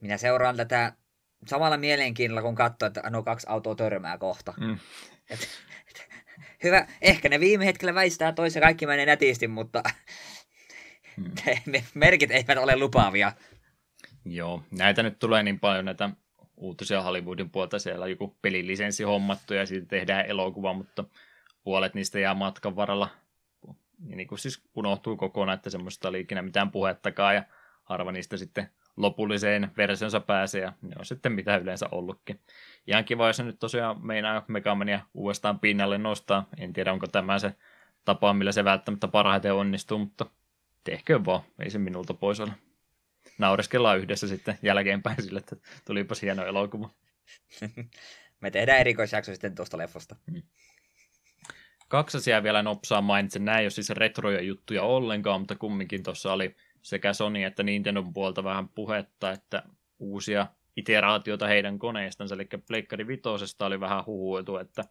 [0.00, 0.92] Minä seuraan tätä
[1.48, 4.54] samalla mielenkiinnolla, kun katsoo, että nuo kaksi autoa törmää kohta.
[4.60, 4.78] Mm.
[5.30, 5.48] Et,
[5.88, 6.08] et,
[6.62, 9.82] hyvä, ehkä ne viime hetkellä väistää toisen kaikki menee nätisti, mutta
[11.16, 11.32] mm.
[11.94, 13.32] merkit eivät ole lupaavia.
[14.24, 16.10] Joo, näitä nyt tulee niin paljon näitä
[16.56, 17.78] uutisia Hollywoodin puolta.
[17.78, 21.04] Siellä on joku pelilisenssi hommattu ja siitä tehdään elokuva, mutta
[21.64, 23.08] puolet niistä jää matkan varalla.
[24.08, 27.44] Ja niin kuin siis unohtuu kokonaan, että semmoista oli ikinä mitään puhettakaan ja
[27.84, 32.40] harva niistä sitten lopulliseen versionsa pääsee ja ne on sitten mitä yleensä ollutkin.
[32.86, 36.48] Ihan kiva, jos nyt tosiaan meinaa Megamania uudestaan pinnalle nostaa.
[36.58, 37.54] En tiedä, onko tämä se
[38.04, 40.26] tapa, millä se välttämättä parhaiten onnistuu, mutta
[40.84, 42.52] tehkö vaan, ei se minulta pois ole
[43.38, 46.90] naureskellaan yhdessä sitten jälkeenpäin sille, että tulipas hieno elokuva.
[48.40, 50.16] Me tehdään erikoisjakso sitten tuosta leffasta.
[50.30, 50.42] Hmm.
[51.88, 53.44] Kaksi asiaa vielä nopsaan mainitsen.
[53.44, 56.56] Nämä ei ole siis retroja juttuja ollenkaan, mutta kumminkin tuossa oli
[56.86, 59.62] sekä Sony että Nintendo puolta vähän puhetta, että
[59.98, 60.46] uusia
[60.76, 64.84] iteraatioita heidän koneistansa, eli Pleikkari Vitosesta oli vähän huhuiltu, että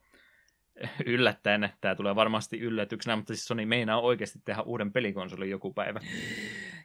[1.06, 6.00] yllättäen, tämä tulee varmasti yllätyksenä, mutta siis Sony meinaa oikeasti tehdä uuden pelikonsolin joku päivä.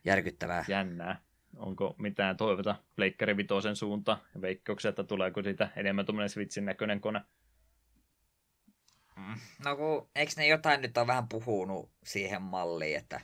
[0.05, 0.65] Järkyttävää.
[0.69, 1.21] Jännää
[1.57, 7.01] onko mitään toivota Pleikkari Vitosen suunta ja veikkauksia, että tuleeko siitä enemmän tuommoinen Switchin näköinen
[7.01, 7.21] kone?
[9.17, 9.41] Mm.
[9.65, 13.21] No kun, eikö ne jotain nyt on vähän puhunut siihen malliin, että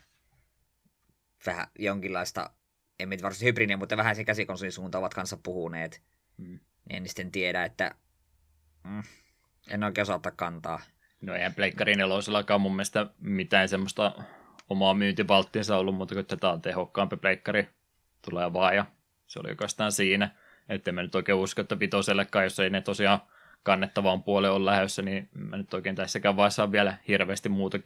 [1.47, 2.51] vähän jonkinlaista,
[3.01, 6.03] en nyt varsin hybrinen, mutta vähän se käsikonsolin suunta ovat kanssa puhuneet.
[6.37, 6.61] Mm.
[6.91, 7.95] En sitten tiedä, että
[8.85, 9.03] mm,
[9.71, 10.81] en oikein osaa ottaa kantaa.
[11.21, 14.13] No eihän Pleikkari nelosellakaan mun mielestä mitään semmoista
[14.71, 17.69] omaa myyntivalttiinsa ollut, mutta kun tätä on tehokkaampi Pleikkari
[18.31, 18.87] tulee vaan ja
[19.27, 20.31] se oli oikeastaan siinä.
[20.69, 23.21] Että mä nyt oikein usko, että vitosellekaan, jos ei ne tosiaan
[23.63, 27.79] kannettavaan puoleen ole lähdössä, niin mä nyt oikein tässäkään vaiheessa vielä hirveästi muuta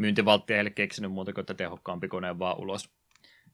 [0.00, 2.90] myyntivalttia heille keksinyt muuta kuin, että tehokkaampi kone vaan ulos.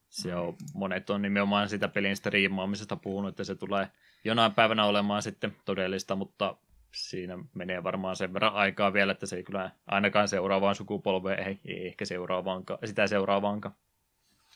[0.08, 3.88] Se on, monet on nimenomaan sitä pelin striimaamisesta puhunut, että se tulee
[4.24, 6.56] jonain päivänä olemaan sitten todellista, mutta
[6.94, 11.60] siinä menee varmaan sen verran aikaa vielä, että se ei kyllä ainakaan seuraavaan sukupolveen, ei,
[11.64, 13.74] ei ehkä seuraavaankaan, sitä seuraavaankaan.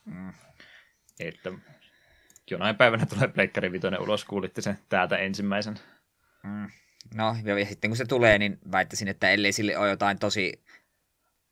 [0.05, 0.33] Mm.
[1.21, 1.53] Että
[2.51, 5.75] jonain päivänä tulee Pleikkari Vitoinen ulos, kuulitte sen täältä ensimmäisen.
[6.43, 6.71] Mm.
[7.15, 10.65] No, ja sitten kun se tulee, niin väittäisin, että ellei sille ole jotain tosi,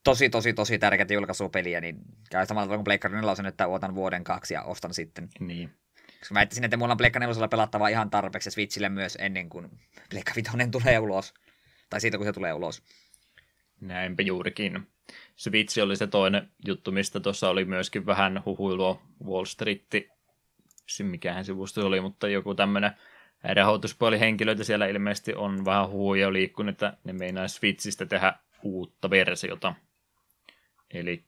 [0.08, 1.96] tosi, tosi, tosi tärkeää julkaisupeliä, niin
[2.30, 5.28] käy samalla tavalla kuin Pleikkari 4, että otan vuoden kaksi ja ostan sitten.
[5.40, 5.70] Niin.
[6.18, 9.70] Koska väittäisin, että mulla on Pleikka 4 pelattavaa ihan tarpeeksi Switchille myös ennen kuin
[10.10, 11.34] Pleikka 5 tulee ulos.
[11.90, 12.82] Tai siitä, kun se tulee ulos.
[13.80, 14.88] Näinpä juurikin.
[15.36, 19.82] Switch oli se toinen juttu, mistä tuossa oli myöskin vähän huhuilua Wall Street,
[21.02, 22.92] mikähän sivusto oli, mutta joku tämmöinen
[23.54, 29.74] rahoituspuolihenkilöitä siellä ilmeisesti on vähän huhuja liikkunut, että ne meinaa Switchistä tehdä uutta versiota.
[30.94, 31.24] Eli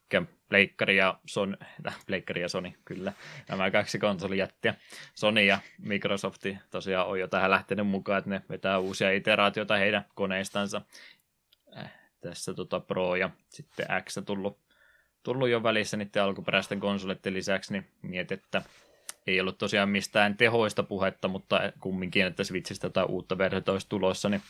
[0.48, 1.56] Pleikkari ja, Son,
[1.86, 3.12] äh, Pleikkari ja Sony, kyllä,
[3.48, 4.74] nämä kaksi konsolijättiä.
[5.14, 10.04] Sony ja Microsoft tosiaan on jo tähän lähtenyt mukaan, että ne vetää uusia iteraatioita heidän
[10.14, 10.82] koneistansa.
[11.76, 14.58] Äh, tässä tota Pro ja sitten X tullut,
[15.22, 18.62] tullut jo välissä niiden alkuperäisten konsoleiden lisäksi, niin mietit, että
[19.26, 24.28] ei ollut tosiaan mistään tehoista puhetta, mutta kumminkin, että Switchistä jotain uutta versiota olisi tulossa,
[24.28, 24.42] niin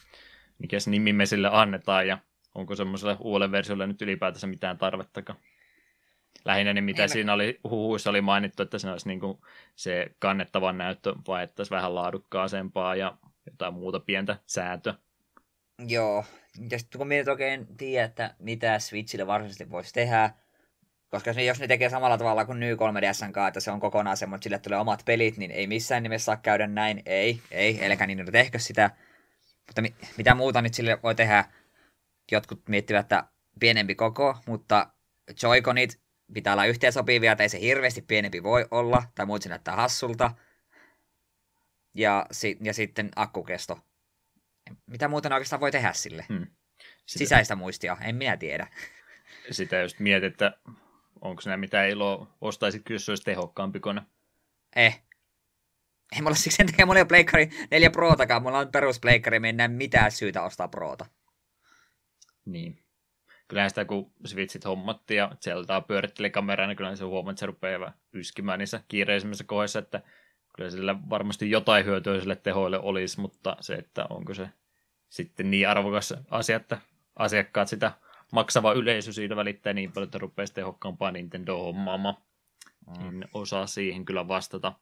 [0.58, 2.18] mikäs nimi me sille annetaan ja
[2.55, 5.39] onko semmoiselle uudelle versiolle nyt ylipäätänsä mitään tarvettakaan.
[6.44, 9.39] Lähinnä ne, mitä Ei, siinä oli, huhuissa oli mainittu, että se olisi niin kuin
[9.77, 13.16] se kannettava näyttö vaihdettaisiin vähän laadukkaasempaa ja
[13.47, 14.94] jotain muuta pientä säätöä.
[15.86, 16.24] Joo,
[16.70, 20.31] ja sitten kun minä oikein tiedä, että mitä Switchille varsinaisesti voisi tehdä,
[21.10, 24.39] koska jos ne tekee samalla tavalla kuin New 3DSn kanssa, että se on kokonaan semmoinen,
[24.39, 27.02] että sille tulee omat pelit, niin ei missään nimessä saa käydä näin.
[27.06, 28.90] Ei, ei, elkä niin tehkö sitä.
[29.66, 31.44] Mutta mi- mitä muuta nyt sille voi tehdä?
[32.31, 33.24] Jotkut miettivät, että
[33.61, 34.90] pienempi koko, mutta
[35.31, 36.01] Joy-Conit
[36.35, 40.35] pitää olla yhteensopivia, tai se hirveästi pienempi voi olla, tai muut se näyttää hassulta.
[41.94, 43.78] Ja, si- ja sitten akkukesto.
[44.86, 46.27] Mitä muuta oikeastaan voi tehdä sille?
[46.28, 46.47] Hmm.
[47.07, 47.19] Sitä...
[47.19, 48.66] Sisäistä muistia, en minä tiedä.
[49.51, 50.59] Sitä just mietit, että
[51.20, 54.02] onko nämä mitä iloa, ostaisit kyllä, se olisi tehokkaampi kone.
[54.77, 55.02] Eh.
[56.12, 59.40] Ei mulla siksi sen takia mulla ei ole Pleikkari 4 Protakaan, mulla on perus Pleikkari,
[59.40, 61.07] me ei näe mitään syytä ostaa Prota.
[62.52, 62.82] Niin.
[63.48, 67.47] Kyllähän sitä kun Switchit hommatti ja Zeldaa pyöritteli kameraan, niin kyllä se huomaa, että se
[67.47, 70.02] rupeaa yskimään niissä kiireisimmissä kohdissa, että
[70.56, 74.48] kyllä sillä varmasti jotain hyötyä sille tehoille olisi, mutta se, että onko se
[75.09, 76.78] sitten niin arvokas asia, että
[77.16, 77.93] asiakkaat sitä
[78.32, 82.16] maksava yleisö siitä välittää niin paljon, että rupeaa tehokkaampaa Nintendo hommaamaan.
[82.86, 83.09] Mm.
[83.09, 84.72] En osaa siihen kyllä vastata.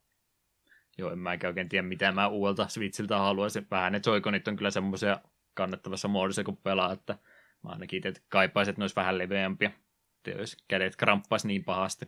[0.98, 3.66] Joo, en mäkään oikein tiedä, mitä mä uudelta Switchiltä haluaisin.
[3.70, 5.20] Vähän ne Joy-Conit on kyllä semmoisia
[5.54, 7.18] kannettavassa muodossa, kun pelaa, että
[7.62, 9.72] mä ainakin että kaipaisin, että ne olisi vähän leveämpiä.
[10.38, 12.06] Jos kädet kramppaisi niin pahasti.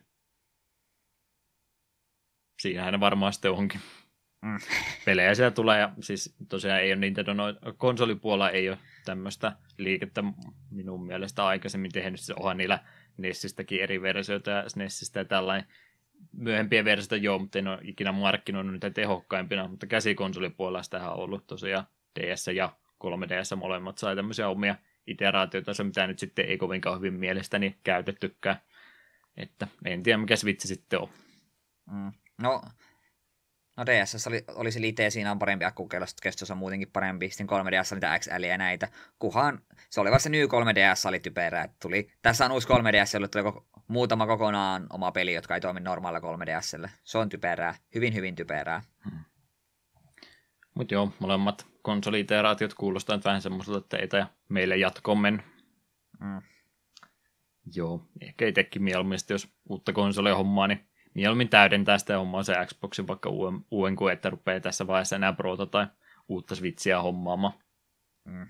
[2.62, 3.80] Siinähän ne varmaan sitten onkin.
[4.42, 4.58] Mm.
[5.04, 7.44] Pelejä siellä tulee, ja siis tosiaan ei ole Nintendo, no,
[7.76, 10.24] konsolipuolella ei ole tämmöistä liikettä
[10.70, 12.78] minun mielestä aikaisemmin tehnyt, se onhan niillä
[13.16, 15.68] Nessistäkin eri versioita ja Nessistä ja tällainen
[16.32, 21.46] myöhempiä versioita joo, mutta en ole ikinä markkinoinut niitä tehokkaimpina, mutta käsikonsolipuolella sitä on ollut
[21.46, 21.86] tosiaan
[22.20, 22.72] DS ja
[23.04, 28.56] 3DS molemmat sai tämmöisiä omia iteraatioita, se mitä nyt sitten ei kovinkaan hyvin mielestäni käytettykään.
[29.36, 31.08] Että en tiedä, mikä Switch sitten on.
[31.90, 32.12] Mm.
[32.42, 32.62] No,
[33.80, 37.28] No DSS oli, oli se lite, siinä on parempi akkukesto, on muutenkin parempi.
[37.28, 38.88] Sitten 3DS oli XL ja näitä.
[39.18, 39.60] Kuhan
[39.90, 41.68] se oli vasta New 3DS oli typerä.
[41.82, 45.80] Tuli, tässä on uusi 3DS, jolle tuli koko, muutama kokonaan oma peli, jotka ei toimi
[45.80, 46.88] normaalilla 3DSlle.
[47.04, 47.74] Se on typerää.
[47.94, 48.82] Hyvin, hyvin typerää.
[49.10, 49.18] Hmm.
[50.74, 55.42] Mutta joo, molemmat konsoliiteraatiot kuulostaa vähän semmoiselta teitä ja meille jatkoon men.
[56.20, 56.42] Mm.
[57.74, 63.08] Joo, ehkä itsekin mieluummin, jos uutta konsolia hommaa, niin mieluummin täydentää sitä hommaa se Xboxin
[63.08, 65.86] vaikka uuden, uuden kuin että rupeaa tässä vaiheessa enää Prota tai
[66.28, 67.54] uutta Switchiä hommaamaan.
[68.24, 68.46] Mm.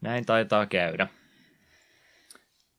[0.00, 1.06] Näin taitaa käydä.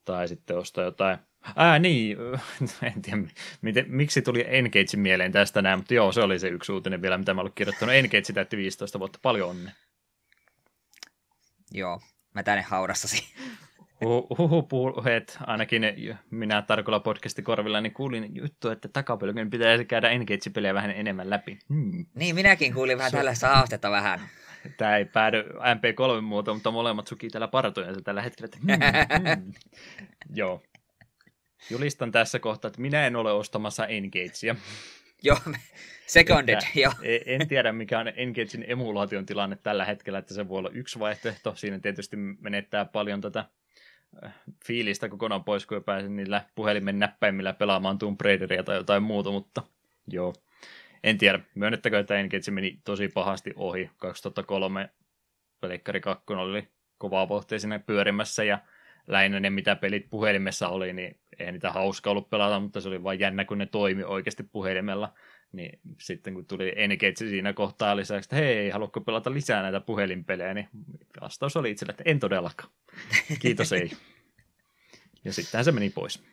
[0.06, 1.18] Tai sitten ostaa jotain
[1.56, 2.18] Ää, niin,
[2.96, 3.18] en tiedä,
[3.62, 7.18] miten, miksi tuli Engage mieleen tästä näin, mutta joo, se oli se yksi uutinen vielä,
[7.18, 7.96] mitä mä olen kirjoittanut.
[7.96, 9.72] Engage täytti 15 vuotta, paljon onne.
[11.72, 12.02] Joo,
[12.34, 13.34] mä tänne haudassasi.
[14.38, 15.84] Huhupuheet, ainakin
[16.32, 21.60] minä tarkolla podcasti korvilla, niin kuulin juttu, että takapelkön pitäisi käydä Engage-pelejä vähän enemmän läpi.
[21.70, 22.06] Hmm.
[22.16, 23.18] Niin, minäkin kuulin vähän so...
[23.18, 24.20] tällaista haastetta vähän.
[24.78, 28.50] Tämä ei päädy MP3-muotoon, mutta molemmat sukii täällä partojensa tällä hetkellä.
[28.62, 29.54] Hmm, hmm.
[30.40, 30.62] Joo,
[31.70, 34.56] Julistan tässä kohtaa, että minä en ole ostamassa Engagea.
[35.26, 35.38] Joo,
[36.08, 36.94] seconded, joo.
[37.02, 41.00] E- en tiedä, mikä on Engagein emulaation tilanne tällä hetkellä, että se voi olla yksi
[41.00, 41.56] vaihtoehto.
[41.56, 43.46] Siinä tietysti menettää paljon tätä
[44.26, 44.34] äh,
[44.66, 49.62] fiilistä kokonaan pois, kun pääsen niillä puhelimen näppäimillä pelaamaan Tomb Raideria tai jotain muuta, mutta
[50.08, 50.34] joo.
[51.04, 53.90] En tiedä, myönnettäkö, että Engage meni tosi pahasti ohi.
[53.98, 54.90] 2003
[55.62, 56.68] Pelikkari 2 oli
[56.98, 58.60] kovaa pohtia sinne pyörimässä ja
[59.08, 63.04] lähinnä ne, mitä pelit puhelimessa oli, niin ei niitä hauska ollut pelata, mutta se oli
[63.04, 65.14] vain jännä, kun ne toimi oikeasti puhelimella.
[65.52, 70.54] Niin sitten kun tuli Engage siinä kohtaa lisäksi, että hei, haluatko pelata lisää näitä puhelinpelejä,
[70.54, 70.70] niin
[71.22, 72.70] vastaus oli itselle, että en todellakaan.
[73.40, 73.92] Kiitos ei.
[75.26, 76.24] Ja sittenhän se meni pois.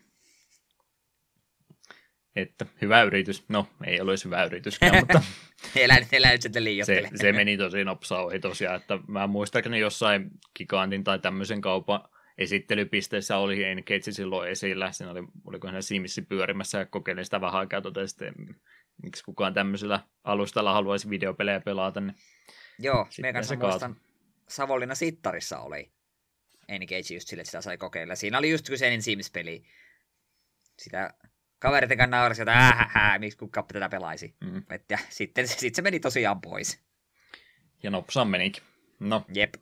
[2.37, 3.45] Että hyvä yritys.
[3.49, 5.23] No, ei olisi hyvä yrityskään, mutta
[5.77, 6.43] elä, elä nyt
[6.85, 12.01] se, se meni tosi nopsaa ohi tosiaan, että mä muistaakseni jossain Gigantin tai tämmöisen kaupan
[12.41, 14.93] esittelypisteessä oli Engage silloin esillä.
[14.93, 18.17] Siinä oli, oliko hän Simissi pyörimässä ja kokeilin sitä vähän aikaa, totesi,
[19.03, 22.01] miksi kukaan tämmöisellä alustalla haluaisi videopelejä pelata.
[22.01, 22.15] Niin
[22.79, 23.97] Joo, me kanssa muistan,
[24.49, 25.93] Savonlinna Sittarissa oli
[26.69, 28.15] Engage just sille, että sitä sai kokeilla.
[28.15, 29.63] Siinä oli just kyseinen Sims-peli.
[30.79, 31.15] Sitä
[31.59, 34.35] kaverit kanssa naurasi, että äh, miksi kukaan tätä pelaisi.
[34.41, 34.63] Mm.
[34.71, 36.81] Et, ja sitten sit se meni tosiaan pois.
[37.83, 38.63] Ja nopsaan menikin.
[39.01, 39.55] No, Jep.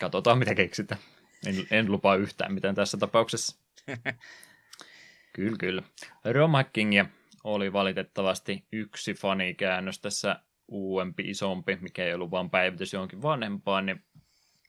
[0.00, 1.00] katsotaan mitä keksitään.
[1.46, 3.56] En, en lupaa yhtään mitään tässä tapauksessa.
[5.36, 5.82] kyllä, kyllä.
[6.24, 7.06] Romhackingia
[7.44, 14.04] oli valitettavasti yksi fanikäännös tässä uudempi, isompi, mikä ei ollut vaan päivitys johonkin vanhempaan, niin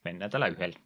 [0.06, 0.80] mennään tällä yhdellä.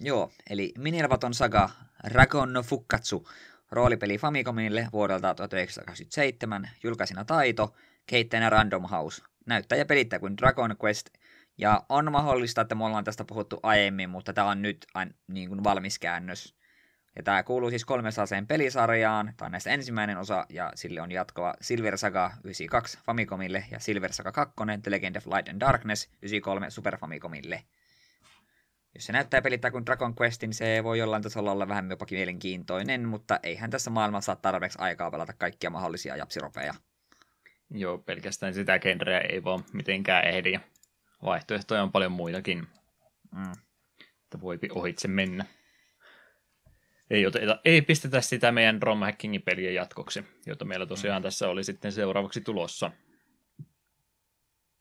[0.00, 1.70] Joo, eli Minervaton Saga
[2.04, 3.28] Ragon no Fukkatsu,
[3.70, 7.74] roolipeli Famicomille vuodelta 1927, julkaisina taito,
[8.06, 9.22] kehittäjänä Random House.
[9.46, 11.08] Näyttäjä pelittää kuin Dragon Quest,
[11.58, 14.86] ja on mahdollista, että me ollaan tästä puhuttu aiemmin, mutta tämä on nyt
[15.28, 16.56] niin kuin valmis käännös.
[17.16, 21.54] Ja tämä kuuluu siis kolmesaseen pelisarjaan, tämä on näistä ensimmäinen osa, ja sille on jatkoa
[21.60, 26.70] Silver Saga 92 Famicomille, ja Silver Saga 2 The Legend of Light and Darkness 93
[26.70, 27.62] Super Famicomille.
[28.94, 33.08] Jos se näyttää pelittää kuin Dragon Questin, se voi jollain tasolla olla vähän jopa mielenkiintoinen,
[33.08, 36.74] mutta eihän tässä maailmassa ole tarpeeksi aikaa pelata kaikkia mahdollisia japsiropeja.
[37.70, 40.60] Joo, pelkästään sitä genreä ei vaan mitenkään ehdi,
[41.26, 42.68] vaihtoehtoja on paljon muitakin.
[43.34, 43.52] Mm.
[44.24, 45.44] Että voi ohitse mennä.
[47.10, 51.24] Ei, oteta, ei pistetä sitä meidän ROM hackingin pelien jatkoksi, jota meillä tosiaan mm.
[51.24, 52.90] tässä oli sitten seuraavaksi tulossa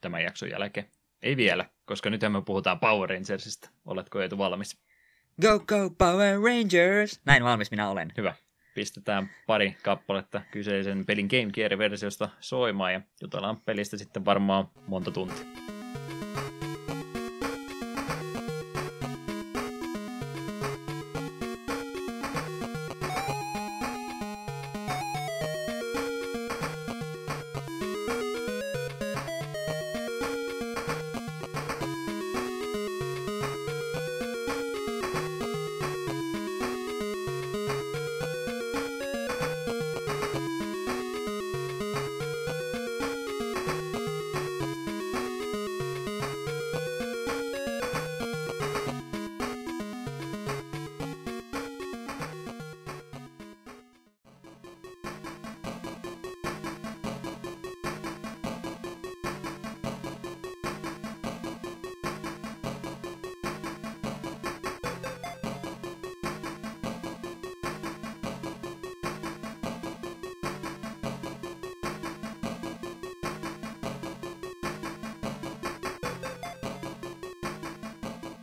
[0.02, 0.90] tämän jakson jälkeen.
[1.22, 3.70] Ei vielä, koska nyt me puhutaan Power Rangersista.
[3.86, 4.78] Oletko Eetu valmis?
[5.42, 7.22] Go, go, Power Rangers!
[7.26, 8.12] Näin valmis minä olen.
[8.18, 8.34] Hyvä.
[8.76, 15.75] Pistetään pari kappaletta kyseisen pelin Game Gear-versiosta soimaan ja jutellaan pelistä sitten varmaan monta tuntia.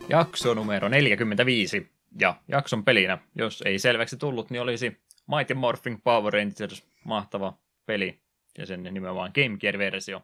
[0.09, 1.91] Jakso numero 45.
[2.19, 4.97] Ja jakson pelinä, jos ei selväksi tullut, niin olisi
[5.27, 8.19] Mighty Morphin Power Rangers mahtava peli
[8.57, 10.21] ja sen nimenomaan Game Gear-versio.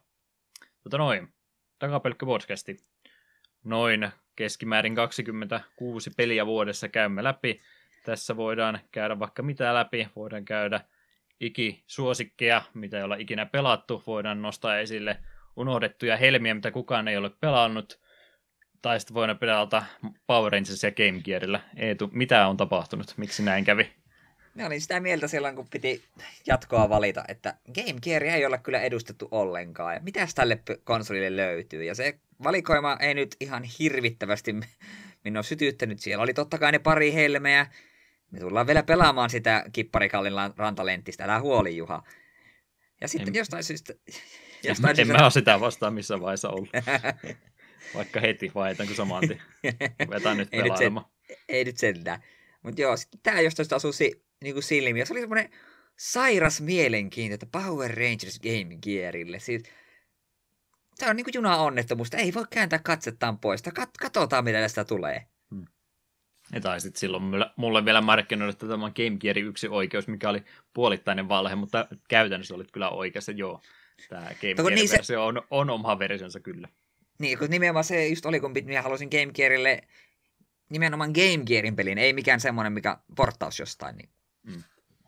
[0.84, 1.34] Tota noin,
[1.80, 2.78] takapelkkö podcasti.
[3.64, 7.62] Noin keskimäärin 26 peliä vuodessa käymme läpi.
[8.06, 10.08] Tässä voidaan käydä vaikka mitä läpi.
[10.16, 10.82] Voidaan käydä
[11.40, 14.04] ikisuosikkeja, mitä ei olla ikinä pelattu.
[14.08, 15.18] Voidaan nostaa esille
[15.56, 18.00] unohdettuja helmiä, mitä kukaan ei ole pelannut
[18.82, 19.84] tai sitten voidaan pelata
[20.28, 21.60] Power Rangers ja Game Gearillä.
[21.76, 23.14] Eetu, mitä on tapahtunut?
[23.18, 23.92] Miksi näin kävi?
[24.56, 26.04] Me olin sitä mieltä silloin, kun piti
[26.48, 29.94] jatkoa valita, että Game Gear ei ole kyllä edustettu ollenkaan.
[29.94, 31.84] Ja mitäs tälle konsolille löytyy?
[31.84, 34.56] Ja se valikoima ei nyt ihan hirvittävästi
[35.24, 36.00] minua sytyttänyt.
[36.00, 37.68] Siellä oli totta kai ne pari helmeä.
[38.32, 41.24] Me tullaan vielä pelaamaan sitä kipparikallin rantalenttistä.
[41.24, 42.04] Älä huoli, Juha.
[43.02, 43.36] Ja sitten en...
[43.36, 43.94] jostain syystä...
[44.64, 45.14] Jostain en syystä...
[45.14, 46.70] mä ole sitä vastaan missä vaiheessa ollut.
[47.96, 49.42] Vaikka heti vaihdanko saman tien.
[50.10, 50.94] Vetää nyt ei, nyt sen,
[51.50, 52.24] ei nyt sentään.
[52.64, 55.06] Mutta joo, sitten tämä jostain asuu si, niinku silmiä.
[55.06, 55.50] Se oli semmoinen
[55.98, 59.40] sairas mielenkiinto, että Power Rangers Game Gearille.
[59.40, 59.64] Siis,
[60.98, 62.14] tämä on niin kuin juna onnettomuus.
[62.14, 63.64] Ei voi kääntää katsettaan pois.
[63.80, 65.26] Kat- katsotaan, mitä tästä tulee.
[65.56, 65.66] Hmm.
[66.54, 67.24] Ja tai sitten silloin
[67.56, 70.44] mulle vielä markkinoida, että tämä on Game Gearin yksi oikeus, mikä oli
[70.74, 73.62] puolittainen valhe, mutta käytännössä olit kyllä oikeassa, joo.
[74.10, 75.18] Tämä Game Gear-versio niin se...
[75.18, 76.68] on, on oma versionsa kyllä.
[77.20, 79.82] Niin, kun nimenomaan se just oli, kun minä halusin Game Gearille
[80.70, 83.96] nimenomaan Game Gearin pelin, ei mikään semmoinen, mikä porttaus jostain.
[83.96, 84.10] Niin
[84.44, 84.64] mm.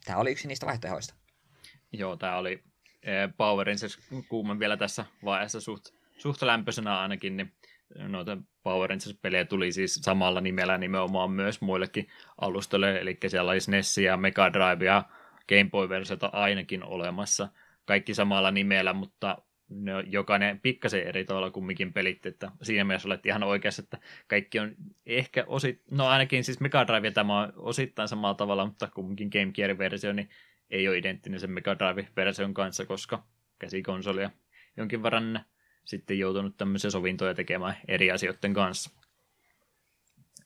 [0.06, 1.14] Tämä oli yksi niistä vaihtoehdoista.
[1.92, 2.64] Joo, tämä oli
[3.38, 5.86] Power Rangers kuumen vielä tässä vaiheessa suht,
[6.18, 7.54] suht lämpöisenä ainakin, niin
[7.96, 12.08] noita Power Rangers-pelejä tuli siis samalla nimellä nimenomaan myös muillekin
[12.42, 15.04] alustoille, eli siellä olisi NES ja Mega Drive ja
[15.50, 17.50] Game Boy-versiota ainakin olemassa.
[17.86, 19.38] Kaikki samalla nimellä, mutta
[19.72, 23.98] ne on jokainen pikkasen eri tavalla kumminkin pelit, että siinä mielessä olet ihan oikeassa, että
[24.28, 24.76] kaikki on
[25.06, 29.52] ehkä osit, no ainakin siis Mega Drive tämä on osittain samalla tavalla, mutta kumminkin Game
[29.52, 30.30] Gear-versio niin
[30.70, 33.24] ei ole identtinen sen Mega Drive-version kanssa, koska
[33.60, 34.30] käsikonsoli
[34.78, 35.46] jonkin verran
[35.86, 38.90] sitten joutunut tämmöisiä sovintoja tekemään eri asioiden kanssa.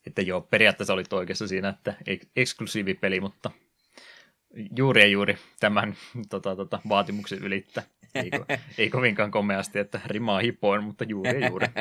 [0.07, 1.93] Että joo, periaatteessa olit oikeassa siinä, että
[2.35, 3.51] eksklusiivipeli, mutta
[4.77, 5.95] juuri ja juuri tämän
[6.29, 7.83] tota, tota, vaatimuksen ylittää.
[8.15, 8.31] Ei,
[8.77, 11.67] ei kovinkaan komeasti, että rimaa hipoin, mutta juuri ja juuri.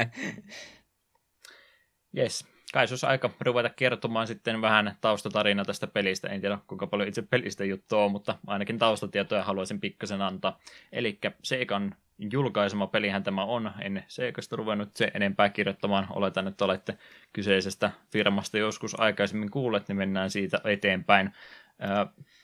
[2.16, 2.46] Yes.
[2.72, 6.28] Kai olisi aika ruveta kertomaan sitten vähän taustatarina tästä pelistä.
[6.28, 10.60] En tiedä, kuinka paljon itse pelistä juttua on, mutta ainakin taustatietoja haluaisin pikkasen antaa.
[10.92, 11.94] Eli Seikan
[12.32, 13.72] julkaisema pelihän tämä on.
[13.80, 16.06] En Seikasta ruvennut se enempää kirjoittamaan.
[16.10, 16.98] Oletan, että olette
[17.32, 21.32] kyseisestä firmasta joskus aikaisemmin kuulleet, niin mennään siitä eteenpäin.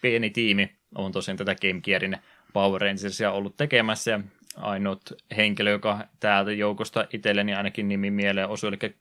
[0.02, 2.16] Pieni tiimi on tosiaan tätä Game Gearin
[2.52, 4.20] Power Rangersia ollut tekemässä ja
[4.57, 8.94] ainut henkilö, joka täältä joukosta itselleni ainakin nimi mieleen osui, eli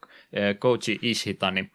[0.59, 1.71] Koichi Ishitani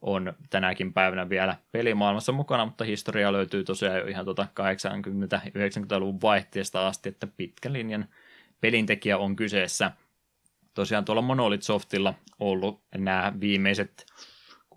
[0.00, 6.86] on tänäkin päivänä vielä pelimaailmassa mukana, mutta historia löytyy tosiaan jo ihan tuota 80-90-luvun vaihteesta
[6.86, 8.08] asti, että pitkän linjan
[8.60, 9.92] pelintekijä on kyseessä.
[10.74, 14.06] Tosiaan tuolla Monolith Softilla ollut nämä viimeiset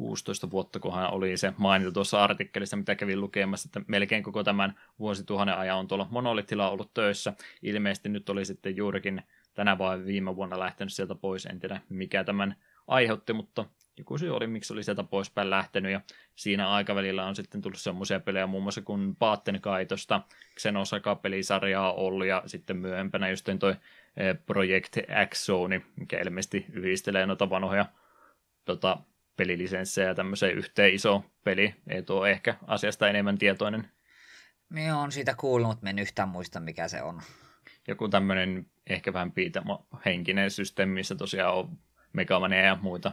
[0.02, 4.80] 16 vuotta, kunhan oli se mainittu tuossa artikkelissa, mitä kävin lukemassa, että melkein koko tämän
[5.00, 7.34] vuosituhannen ajan on tuolla Monolithilla ollut töissä.
[7.62, 9.22] Ilmeisesti nyt oli sitten juurikin
[9.54, 12.56] tänä vai viime vuonna lähtenyt sieltä pois, en tiedä mikä tämän
[12.88, 13.66] aiheutti, mutta
[13.98, 16.02] joku syy oli, miksi oli sieltä poispäin lähtenyt, ja
[16.36, 20.22] siinä aikavälillä on sitten tullut semmoisia pelejä muun muassa kuin Paatten kaitosta,
[20.60, 23.76] Xenosaka-pelisarjaa ollut, ja sitten myöhempänä just toi
[24.18, 24.98] eh, Project
[25.30, 27.86] X-Zone, mikä ilmeisesti yhdistelee noita vanhoja
[28.66, 28.98] tota,
[29.42, 31.76] pelilisenssejä ja tämmöiseen yhteen iso peli.
[31.88, 33.88] Ei tuo ehkä asiasta enemmän tietoinen.
[34.70, 37.22] Minä olen siitä kuullut, mutta en yhtään muista, mikä se on.
[37.88, 41.78] Joku tämmöinen ehkä vähän piitamo henkinen systeemi, missä tosiaan on
[42.14, 43.12] Megamania ja muita,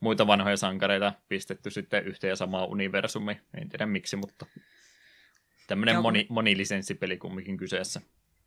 [0.00, 3.40] muita vanhoja sankareita pistetty sitten yhteen ja samaan universumi.
[3.54, 4.46] En tiedä miksi, mutta
[5.66, 8.00] tämmöinen moni, monilisenssipeli kumminkin kyseessä.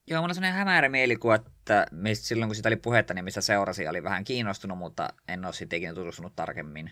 [0.09, 3.87] Joo, mulla on sellainen hämärä mielikuva, että silloin kun sitä oli puhetta, niin mistä seurasi,
[3.87, 6.91] oli vähän kiinnostunut, mutta en ole sitten ikinä tutustunut tarkemmin.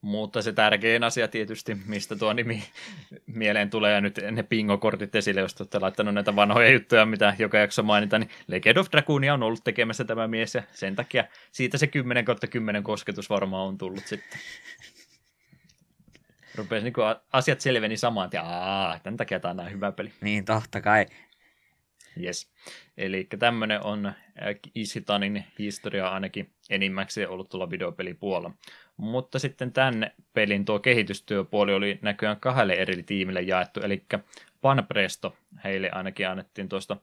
[0.00, 2.64] Mutta se tärkein asia tietysti, mistä tuo nimi
[3.26, 7.58] mieleen tulee, ja nyt ne pingokortit esille, jos olette laittanut näitä vanhoja juttuja, mitä joka
[7.58, 11.78] jakso mainita, niin Legend of Dragoonia on ollut tekemässä tämä mies, ja sen takia siitä
[11.78, 14.38] se 10 kautta 10 kosketus varmaan on tullut sitten.
[16.54, 16.94] Rupesi niin
[17.32, 20.12] asiat selveni samaan, aah, tämän takia tämä on hyvä peli.
[20.20, 21.06] Niin, totta kai.
[22.22, 22.50] Yes.
[22.96, 24.14] Eli tämmöinen on äh,
[24.74, 28.54] Isitanin historia ainakin enimmäkseen ollut tuolla videopelipuolella.
[28.96, 34.06] Mutta sitten tämän pelin tuo kehitystyöpuoli oli näköjään kahdelle eri tiimille jaettu, eli
[34.60, 36.96] Panpresto, heille ainakin annettiin tuosta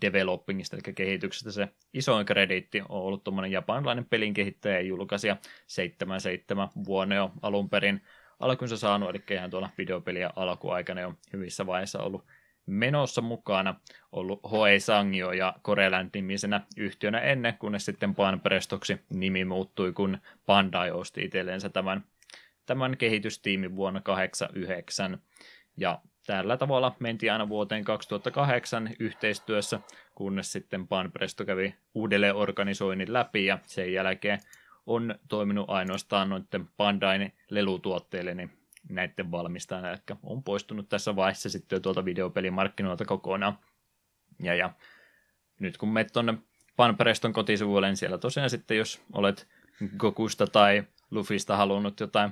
[0.00, 6.68] developingista, eli kehityksestä se isoin krediitti on ollut tuommoinen japanilainen pelin kehittäjä ja julkaisija 77
[6.86, 8.02] vuonna jo alun perin
[8.40, 12.24] alkunsa saanut, eli ihan tuolla videopeliä alkuaikana jo hyvissä vaiheissa ollut
[12.70, 13.74] menossa mukana
[14.12, 20.90] ollut Hoe Sangio ja Koreland nimisenä yhtiönä ennen, kunnes sitten Prestoksi nimi muuttui, kun Bandai
[20.90, 22.04] osti itselleensä tämän,
[22.66, 25.18] tämän kehitystiimin vuonna 1989.
[25.76, 29.80] Ja tällä tavalla mentiin aina vuoteen 2008 yhteistyössä,
[30.14, 34.40] kunnes sitten Presto kävi uudelleen organisoinnin läpi ja sen jälkeen
[34.86, 41.76] on toiminut ainoastaan noiden Bandain lelutuotteille, niin näiden valmistajana, eli on poistunut tässä vaiheessa sitten
[41.76, 43.58] jo tuolta videopelimarkkinoilta kokonaan.
[44.42, 44.70] Ja, ja
[45.60, 46.34] nyt kun menet tuonne
[46.76, 49.48] Panpereston kotisivuille, niin siellä tosiaan sitten, jos olet
[49.96, 52.30] Gokusta tai Lufista halunnut jotain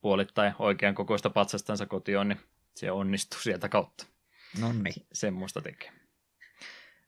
[0.00, 2.40] puolittain oikean kokoista patsastansa kotiin, niin
[2.74, 4.06] se onnistuu sieltä kautta.
[4.60, 5.06] No niin.
[5.12, 5.92] Semmoista tekee.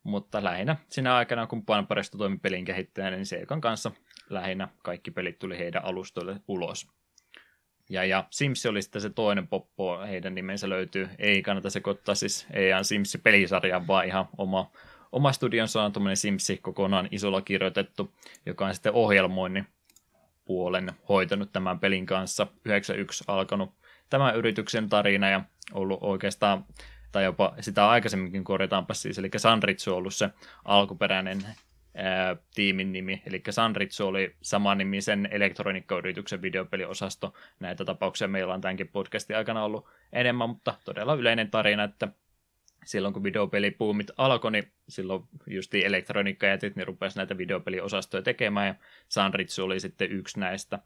[0.03, 3.91] Mutta lähinnä sinä aikana, kun Panperesto toimi pelin kehittäjänä, niin Seikan kanssa
[4.31, 6.89] lähinnä kaikki pelit tuli heidän alustoille ulos.
[7.93, 11.09] Ja, ja Sims oli sitten se toinen poppo, heidän nimensä löytyy.
[11.19, 14.71] Ei kannata sekoittaa siis ei ihan Sims-pelisarja, vaan ihan oma,
[15.13, 18.15] oma studionsa on tuommoinen Simsi kokonaan isolla kirjoitettu,
[18.47, 19.67] joka on sitten ohjelmoinnin
[20.45, 22.47] puolen hoitanut tämän pelin kanssa.
[22.65, 23.75] 91 alkanut
[24.11, 25.41] tämän yrityksen tarina ja
[25.73, 26.65] ollut oikeastaan,
[27.13, 30.31] tai jopa sitä aikaisemminkin korjataanpa siis, eli Sanritsu on ollut se
[30.65, 31.47] alkuperäinen
[32.55, 34.37] tiimin nimi, eli Sanritsu oli
[34.77, 37.35] nimisen elektroniikkayrityksen videopeliosasto.
[37.61, 42.09] Näitä tapauksia meillä on tämänkin podcastin aikana ollut enemmän, mutta todella yleinen tarina, että
[42.85, 48.75] silloin kun videopelipuumit alkoi, niin silloin justi elektroniikkajätit, niin rupesi näitä videopeliosastoja tekemään, ja
[49.09, 50.79] Sanritsu oli sitten yksi näistä.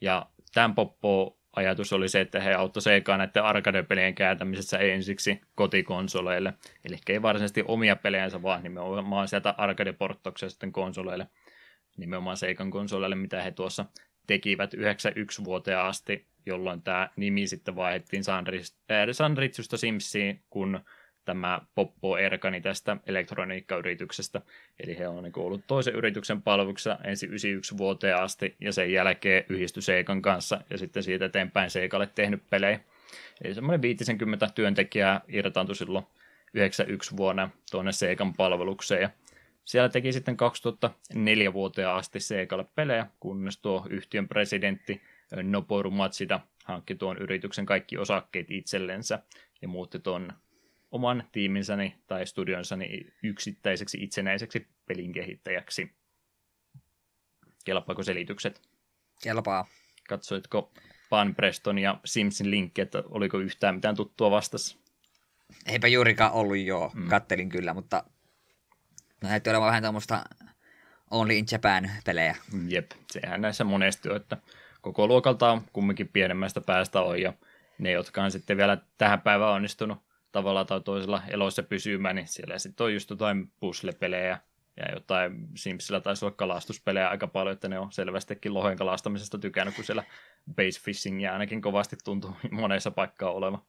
[0.00, 6.54] Ja tämän poppo ajatus oli se, että he auttoi Segaa näiden arcade-pelien kääntämisessä ensiksi kotikonsoleille.
[6.84, 11.26] Eli ei varsinaisesti omia pelejänsä, vaan nimenomaan sieltä arcade-porttoksia sitten konsoleille,
[11.96, 13.84] nimenomaan Seikan konsoleille, mitä he tuossa
[14.26, 18.24] tekivät 91 vuoteen asti, jolloin tämä nimi sitten vaihdettiin
[19.12, 20.80] Sanritsusta Simsiin, kun
[21.26, 24.42] tämä Poppo Erkani tästä elektroniikkayrityksestä.
[24.80, 29.44] Eli he on niin ollut toisen yrityksen palveluksessa ensin 91 vuoteen asti ja sen jälkeen
[29.48, 32.80] yhdistyi Seikan kanssa ja sitten siitä eteenpäin Seikalle tehnyt pelejä.
[33.44, 36.06] Eli semmoinen 50 työntekijää irtaantui silloin
[36.54, 39.10] 91 vuonna tuonne Seikan palvelukseen ja
[39.64, 45.02] siellä teki sitten 2004 vuoteen asti Seikalle pelejä, kunnes tuo yhtiön presidentti
[45.42, 49.18] Noboru Matsida hankki tuon yrityksen kaikki osakkeet itsellensä
[49.62, 50.32] ja muutti tuon
[50.90, 51.76] oman tiiminsä
[52.06, 55.96] tai studionsani yksittäiseksi itsenäiseksi pelin kehittäjäksi.
[57.64, 58.62] Kelpaako selitykset?
[59.22, 59.66] Kelpaa.
[60.08, 60.72] Katsoitko
[61.10, 64.76] Pan Preston ja Simsin linkki, että oliko yhtään mitään tuttua vastassa?
[65.66, 67.08] Eipä juurikaan ollut joo, mm.
[67.08, 68.04] kattelin kyllä, mutta
[69.22, 70.24] näytti olevan vähän tuommoista
[71.10, 72.36] Only in Japan-pelejä.
[72.68, 74.36] Jep, sehän näissä monesti on, että
[74.80, 77.32] koko luokalta on kumminkin pienemmästä päästä on, ja
[77.78, 79.98] ne, jotka on sitten vielä tähän päivään onnistunut
[80.32, 84.38] tavalla tai toisella elossa pysymään, niin siellä sitten on just jotain puzzle-pelejä
[84.76, 89.74] ja jotain Simsillä taisi olla kalastuspelejä aika paljon, että ne on selvästikin lohen kalastamisesta tykännyt,
[89.74, 90.04] kun siellä
[90.54, 93.64] base fishingia ainakin kovasti tuntuu monessa paikkaa oleva.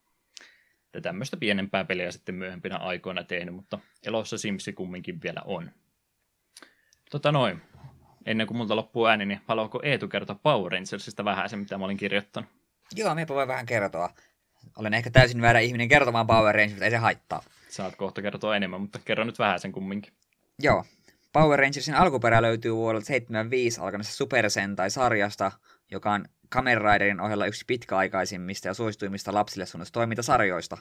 [0.94, 5.72] Ja tämmöistä pienempää peliä sitten myöhempinä aikoina tehnyt, mutta elossa Simsi kumminkin vielä on.
[7.12, 7.62] Tota noin,
[8.26, 11.86] ennen kuin multa loppuu ääni, niin haluatko Eetu kertoa Power Rangersista vähän se, mitä mä
[11.86, 12.50] olin kirjoittanut?
[12.96, 14.10] Joo, minä voin vähän kertoa.
[14.78, 17.44] Olen ehkä täysin väärä ihminen kertomaan Power Rangers, mutta ei se haittaa.
[17.70, 20.14] Saat kohta kertoa enemmän, mutta kerro nyt vähän sen kumminkin.
[20.60, 20.86] Joo.
[21.34, 25.52] Power Rangersin alkuperä löytyy vuodelta 75 alkaneessa Super Sentai-sarjasta,
[25.92, 30.78] joka on Kamen Riderin ohella yksi pitkäaikaisimmista ja suosituimmista lapsille suunnasta toimintasarjoista.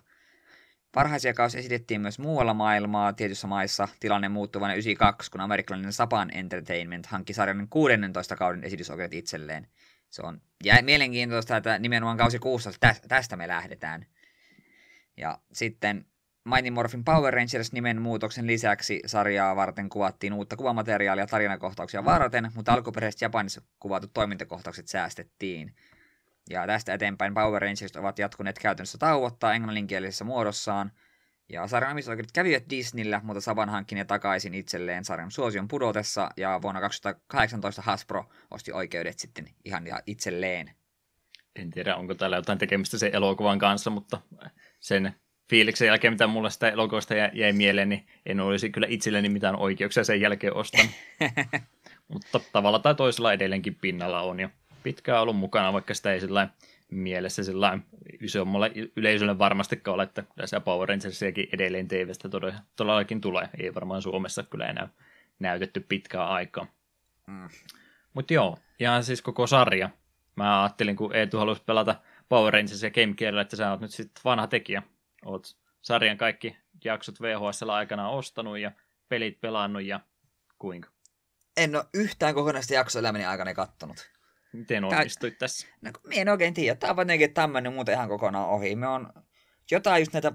[0.92, 6.30] Parhaisia kausi esitettiin myös muualla maailmaa, tietyissä maissa tilanne muuttui vain 92, kun amerikkalainen Sapan
[6.34, 9.66] Entertainment hankki sarjan 16 kauden esitysoikeudet itselleen–
[10.16, 12.70] se on ja mielenkiintoista, että nimenomaan kausi kuussa
[13.08, 14.06] tästä me lähdetään.
[15.16, 16.06] Ja sitten
[16.44, 22.72] Mighty Morphin Power Rangers nimen muutoksen lisäksi sarjaa varten kuvattiin uutta kuvamateriaalia tarinakohtauksia varten, mutta
[22.72, 25.74] alkuperäiset Japanissa kuvatut toimintakohtaukset säästettiin.
[26.50, 30.92] Ja tästä eteenpäin Power Rangers ovat jatkuneet käytännössä tauottaa englanninkielisessä muodossaan–
[31.48, 36.58] ja sarjan omistusoikeudet kävivät Disneyllä, mutta Saban hankki ne takaisin itselleen sarjan suosion pudotessa, ja
[36.62, 40.70] vuonna 2018 Hasbro osti oikeudet sitten ihan itselleen.
[41.56, 44.20] En tiedä, onko täällä jotain tekemistä sen elokuvan kanssa, mutta
[44.80, 45.14] sen
[45.50, 50.04] fiiliksen jälkeen, mitä mulle sitä elokuvasta jäi mieleen, niin en olisi kyllä itselleni mitään oikeuksia
[50.04, 50.90] sen jälkeen ostanut.
[52.12, 54.48] mutta tavalla tai toisella edelleenkin pinnalla on jo
[54.82, 56.48] pitkään ollut mukana, vaikka sitä ei sillä
[56.90, 57.78] mielessä sillä
[58.20, 62.28] isommalle yleisölle varmastikaan ole, että tässä Power Rangersiakin edelleen TVstä
[62.76, 63.48] todellakin tulee.
[63.58, 64.88] Ei varmaan Suomessa kyllä enää
[65.38, 66.66] näytetty pitkää aikaa.
[67.26, 67.48] Mm.
[68.14, 69.90] Mutta joo, ihan siis koko sarja.
[70.36, 73.90] Mä ajattelin, kun Eetu halusi pelata Power Rangers ja Game Gearilla, että sä oot nyt
[73.90, 74.82] sitten vanha tekijä.
[75.24, 78.72] Oot sarjan kaikki jaksot VHS aikana ostanut ja
[79.08, 80.00] pelit pelannut ja
[80.58, 80.88] kuinka?
[81.56, 84.15] En ole yhtään kokonaista jaksoa elämäni aikana kattonut.
[84.52, 85.66] Miten onnistuit Tää, tässä?
[85.82, 86.74] No, minä en oikein tiedä.
[86.74, 88.76] Tämä on jotenkin tämmöinen muuten ihan kokonaan ohi.
[88.76, 89.12] Me on
[89.70, 90.32] jotain just näitä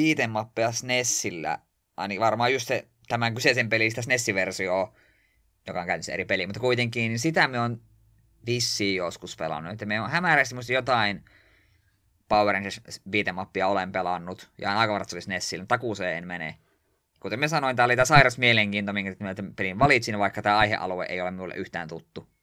[0.00, 1.58] beat'em SNESillä,
[1.96, 4.94] ainakin varmaan just se, tämän kyseisen pelistä SNES-versio,
[5.66, 7.80] joka on käytössä eri peli, mutta kuitenkin niin sitä me on
[8.46, 9.72] vissiin joskus pelannut.
[9.72, 11.24] Että me on hämärästi musta jotain
[12.28, 12.80] Power Rangers
[13.10, 16.58] beat'em olen pelannut, ja aika varmasti olisi Nessillä, takuuseen en mene.
[17.20, 19.16] Kuten me sanoin, tämä oli tämä sairas mielenkiinto, minkä
[19.56, 22.33] pelin valitsin, vaikka tämä aihealue ei ole minulle yhtään tuttu.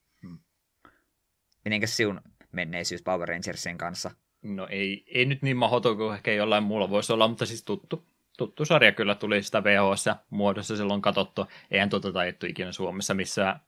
[1.65, 2.21] Mitenkäs sinun
[2.51, 4.11] menneisyys Power Rangersien kanssa?
[4.41, 8.07] No ei, ei nyt niin mahdoton kuin ehkä jollain muulla voisi olla, mutta siis tuttu.
[8.37, 11.45] Tuttu sarja kyllä tuli sitä VHS-muodossa silloin katsottu.
[11.71, 13.59] Eihän tuota taidettu ikinä Suomessa missään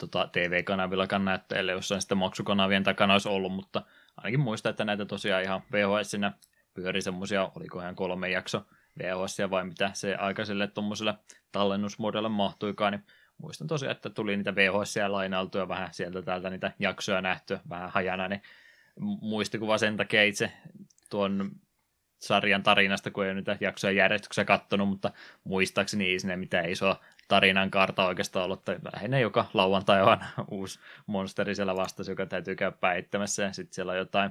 [0.00, 3.82] tota, TV-kanavillakaan näyttäjille, jossain sitten maksukanavien takana olisi ollut, mutta
[4.16, 6.32] ainakin muista, että näitä tosiaan ihan VHS-sinä
[6.74, 8.62] pyöri semmoisia, oliko ihan kolme jakso
[8.98, 11.14] VHS vai mitä se aikaiselle tuommoiselle
[11.52, 13.04] tallennusmuodolle mahtuikaan, niin
[13.38, 18.28] muistan tosiaan, että tuli niitä VHS lainailtuja vähän sieltä täältä niitä jaksoja nähty vähän hajana,
[18.28, 18.42] niin
[19.00, 20.52] muistikuva sen takia itse
[21.10, 21.50] tuon
[22.18, 25.10] sarjan tarinasta, kun ei niitä jaksoja järjestyksessä kattonut, mutta
[25.44, 30.18] muistaakseni ei sinne mitään isoa tarinan karta oikeastaan ollut, että lähinnä joka lauantai on
[30.50, 34.30] uusi monsteri siellä vastasi, joka täytyy käydä päittämässä, ja sitten siellä on jotain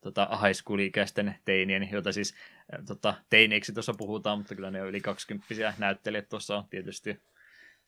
[0.00, 2.34] tota, high school-ikäisten teinien, joita siis
[2.86, 7.20] tota, teineiksi tuossa puhutaan, mutta kyllä ne on yli 20 näyttelijät tuossa on tietysti.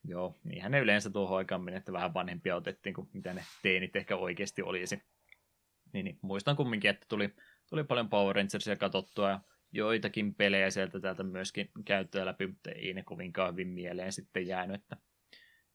[0.05, 3.97] Joo, niinhän ne yleensä tuohon aikaan meni, että vähän vanhempia otettiin kuin mitä ne teinit
[3.97, 5.03] ehkä oikeasti olisi.
[5.93, 7.35] Niin, niin muistan kumminkin, että tuli,
[7.71, 9.41] tuli paljon Power Rangersia katsottua ja
[9.73, 14.83] joitakin pelejä sieltä täältä myöskin käyttöä läpi, mutta ei ne kovinkaan hyvin mieleen sitten jäänyt.
[14.83, 14.97] Että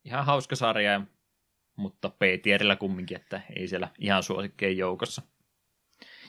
[0.05, 1.01] ihan hauska sarja,
[1.75, 5.21] mutta P-tierillä kumminkin, että ei siellä ihan suosikkeen joukossa.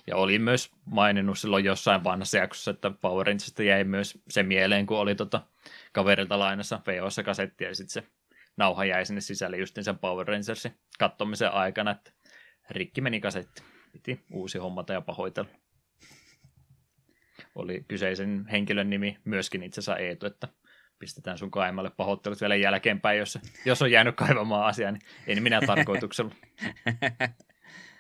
[0.09, 4.87] Ja oli myös maininnut silloin jossain vanhassa jaksossa, että Power Rangersista jäi myös se mieleen,
[4.87, 5.41] kun oli tota
[5.93, 8.09] kaverilta lainassa VOssa kasetti ja sitten se
[8.57, 12.11] nauha jäi sinne sisälle justin sen Power Rangersin kattomisen aikana, että
[12.71, 13.63] rikki meni kasetti.
[13.93, 15.51] Piti uusi hommata ja pahoitella.
[17.55, 20.49] Oli kyseisen henkilön nimi myöskin itse asiassa Eetu, että
[20.99, 25.61] pistetään sun kaimalle pahoittelut vielä jälkeenpäin, jos, jos on jäänyt kaivamaan asiaa, niin en minä
[25.67, 26.35] tarkoituksella.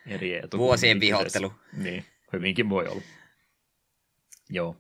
[0.09, 0.59] Eri etu.
[0.59, 1.52] Vuosien vihottelu.
[1.76, 3.02] Niin, hyvinkin voi olla.
[4.51, 4.76] Joo.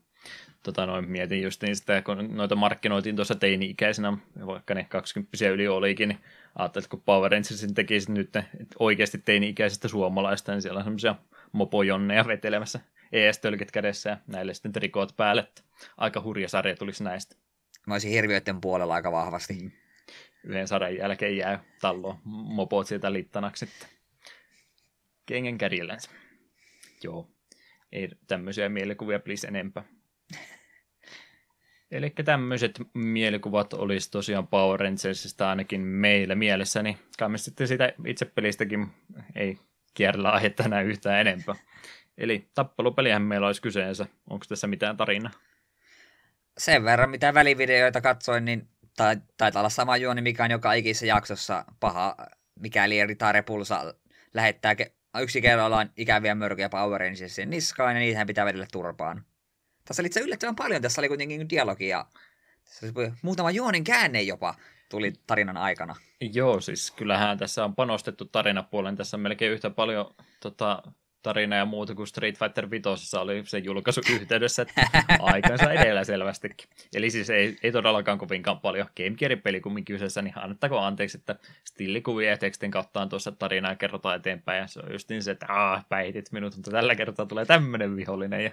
[0.62, 5.68] Tota noin, mietin just niin sitä, kun noita markkinoitiin tuossa teini-ikäisenä, vaikka ne 20 yli
[5.68, 6.18] olikin, niin
[6.54, 8.30] ajattelin, että kun Power Rangersin tekisi nyt
[8.78, 11.14] oikeasti teini-ikäisestä suomalaista, niin siellä on semmoisia
[11.52, 12.80] mopojonneja vetelemässä
[13.12, 15.48] ES-tölkit kädessä ja näille sitten trikoot päälle.
[15.96, 17.36] Aika hurja sarja tulisi näistä.
[17.86, 19.72] Mä olisin hirviöiden puolella aika vahvasti.
[20.44, 23.97] Yhden sarjan jälkeen jää tallo mopot sieltä littanaksi sitten.
[25.28, 26.10] Kengen kärjellänsä.
[27.02, 27.28] Joo.
[27.92, 29.84] Ei tämmöisiä mielikuvia please enempää.
[31.90, 36.98] Eli tämmöiset mielikuvat olisi tosiaan Power Rangersista ainakin meillä mielessäni.
[37.18, 38.86] Kai me sitten sitä itse pelistäkin
[39.34, 39.58] ei
[39.94, 41.54] kierrellä aihetta enää yhtään enempää.
[42.18, 44.06] Eli tappelupelihän meillä olisi kyseensä.
[44.30, 45.32] Onko tässä mitään tarinaa?
[46.58, 48.68] Sen verran, mitä välivideoita katsoin, niin
[49.36, 52.16] taitaa olla sama juoni, mikä on joka ikisessä jaksossa paha,
[52.60, 53.94] mikäli Rita Repulsa
[54.34, 54.76] lähettää
[55.20, 59.24] yksi kerrallaan ikäviä mörköjä Power Rangersin niskaan, ja niitähän pitää vedellä turpaan.
[59.84, 62.06] Tässä oli itse yllättävän paljon, tässä oli kuitenkin dialogia.
[62.64, 64.54] Tässä oli muutama juonin käänne jopa
[64.88, 65.96] tuli tarinan aikana.
[66.20, 68.96] Joo, siis kyllähän tässä on panostettu tarinapuolen.
[68.96, 70.82] Tässä on melkein yhtä paljon tota,
[71.28, 74.86] tarina ja muuta kuin Street Fighter 5 oli se julkaisu yhteydessä, että
[75.20, 76.68] aikansa edellä selvästikin.
[76.94, 81.18] Eli siis ei, ei todellakaan kovinkaan paljon Game Gearin peli kumminkin kyseessä, niin annettako anteeksi,
[81.18, 85.22] että stillikuvia ja tekstin kautta on tuossa tarinaa kerrotaan eteenpäin, ja se on just niin
[85.22, 88.50] se, että aah, päihitit minut, mutta tällä kertaa tulee tämmöinen vihollinen, ja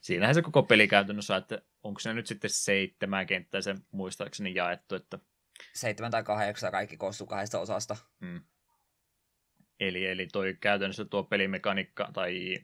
[0.00, 4.94] siinähän se koko peli käytännössä, että onko se nyt sitten seitsemän kenttää sen muistaakseni jaettu,
[4.94, 5.18] että
[5.72, 7.96] Seitsemän tai kahdeksan kaikki koostuu kahdesta osasta.
[8.20, 8.40] Hmm.
[9.80, 12.56] Eli, eli toi käytännössä tuo pelimekaniikka, tai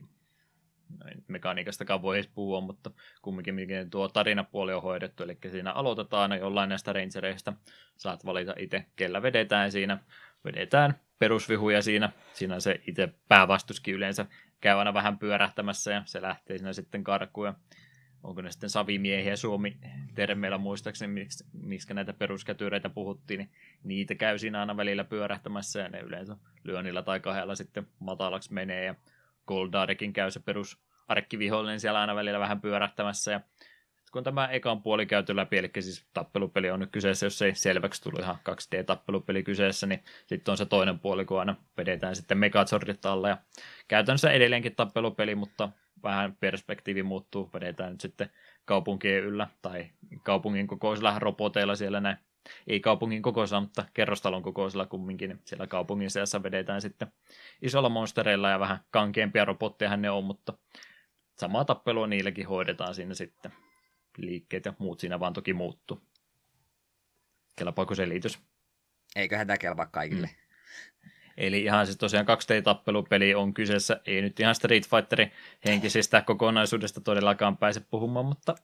[0.99, 2.91] no mekaniikastakaan voi edes puhua, mutta
[3.23, 7.53] kumminkin miten tuo tarinapuoli on hoidettu, eli siinä aloitetaan jollain näistä rangereista,
[7.97, 9.99] saat valita itse, kellä vedetään siinä,
[10.45, 14.27] vedetään perusvihuja siinä, siinä se itse päävastuskin yleensä
[14.61, 17.47] käy aina vähän pyörähtämässä ja se lähtee siinä sitten karkuun.
[17.47, 17.55] Ja
[18.23, 19.37] onko ne sitten savimiehiä?
[19.37, 23.51] Suomi-termeillä muistaakseni, miksi, miksi näitä peruskätyreitä puhuttiin, niin
[23.85, 28.85] niitä käy siinä aina välillä pyörähtämässä ja ne yleensä lyönnillä tai kahdella sitten matalaksi menee.
[28.85, 28.95] Ja
[29.47, 30.79] Goldarekin käy se perus
[31.09, 33.33] arkkivihollinen siellä aina välillä vähän pyörähtämässä.
[33.33, 33.41] Ja
[34.13, 38.03] kun tämä ekan puoli käyty läpi, eli siis tappelupeli on nyt kyseessä, jos ei selväksi
[38.03, 43.07] tullut ihan 2D-tappelupeli kyseessä, niin sitten on se toinen puoli, kun aina vedetään sitten Megazordit
[43.07, 43.29] alle.
[43.29, 43.39] Ja
[43.89, 45.69] käytännössä edelleenkin tappelupeli, mutta
[46.03, 48.31] vähän perspektiivi muuttuu, vedetään nyt sitten
[48.65, 49.91] kaupunkien yllä tai
[50.23, 52.17] kaupungin kokoisilla roboteilla siellä näin.
[52.67, 55.41] Ei kaupungin kokoisella, mutta kerrostalon kokoisilla kumminkin.
[55.45, 57.13] Siellä kaupungin seassa vedetään sitten
[57.63, 60.53] isolla monstereilla ja vähän kankeampia robotteja ne on, mutta
[61.39, 63.53] samaa tappelua niilläkin hoidetaan siinä sitten.
[64.17, 66.01] Liikkeet ja muut siinä vaan toki muuttuu.
[67.57, 68.39] Kelpaako selitys?
[69.17, 70.27] Eiköhän tämä kelpaa kaikille.
[70.27, 71.11] Mm.
[71.41, 75.33] Eli ihan siis tosiaan 2D-tappelupeli on kyseessä, ei nyt ihan Street Fighterin
[75.65, 78.55] henkisistä kokonaisuudesta todellakaan pääse puhumaan, mutta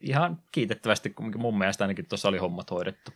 [0.00, 3.12] ihan kiitettävästi mun mielestä ainakin tuossa oli hommat hoidettu.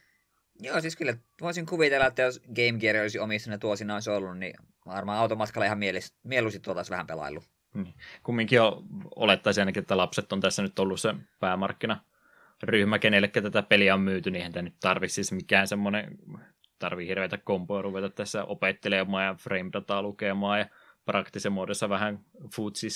[0.60, 4.38] Joo, siis kyllä voisin kuvitella, että jos Game Gear olisi omissa ne tuosina olisi ollut,
[4.38, 4.54] niin
[4.86, 5.80] varmaan automatkalla ihan
[6.24, 7.42] mieluusti tuotaisi vähän pelailu.
[7.74, 7.94] Niin.
[8.22, 8.82] Kumminkin jo
[9.16, 12.00] olettaisin ainakin, että lapset on tässä nyt ollut se päämarkkina
[12.62, 16.18] ryhmä, kenelle tätä peliä on myyty, niin eihän tämä nyt tarvitsisi mikään semmoinen
[16.78, 20.66] tarvii hirveätä kompoa ruveta tässä opettelemaan ja frame dataa lukemaan ja
[21.04, 22.18] praktisen muodossa vähän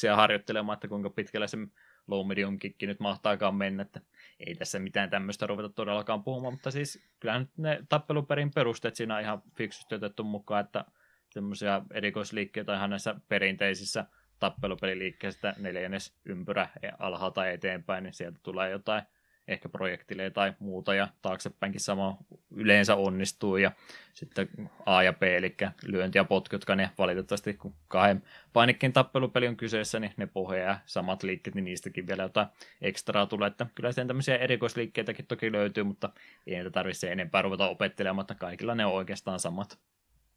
[0.07, 1.59] ja harjoittelemaan, että kuinka pitkällä se
[2.07, 4.01] low medium kikki nyt mahtaakaan mennä, että
[4.47, 9.21] ei tässä mitään tämmöistä ruveta todellakaan puhumaan, mutta siis kyllähän ne tappeluperin perusteet siinä on
[9.21, 10.85] ihan fiksusti otettu mukaan, että
[11.31, 14.07] semmoisia erikoisliikkeitä ihan näissä perinteisissä
[14.39, 19.03] tappelupeliliikkeistä neljännes ympyrä alhaalta eteenpäin, niin sieltä tulee jotain
[19.49, 22.19] ehkä projektilee tai muuta, ja taaksepäinkin sama
[22.51, 23.71] yleensä onnistuu, ja
[24.15, 24.49] sitten
[24.87, 28.23] A ja B, eli lyönti ja potku, jotka ne valitettavasti, kun kahden
[28.53, 32.47] painikkeen tappelupeli on kyseessä, niin ne pohjaa samat liikkeet, niin niistäkin vielä jotain
[32.83, 36.11] ekstraa tulee, että kyllä sen tämmöisiä erikoisliikkeitäkin toki löytyy, mutta
[36.47, 39.79] ei niitä tarvitse enempää ruveta opettelemaan, että kaikilla ne on oikeastaan samat.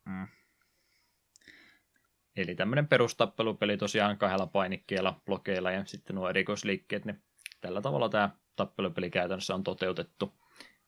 [0.06, 0.28] Mm.
[2.36, 7.22] Eli tämmöinen perustappelupeli tosiaan kahdella painikkeella, blokeilla ja sitten nuo erikoisliikkeet, niin
[7.62, 10.34] tällä tavalla tämä tappelupeli käytännössä on toteutettu.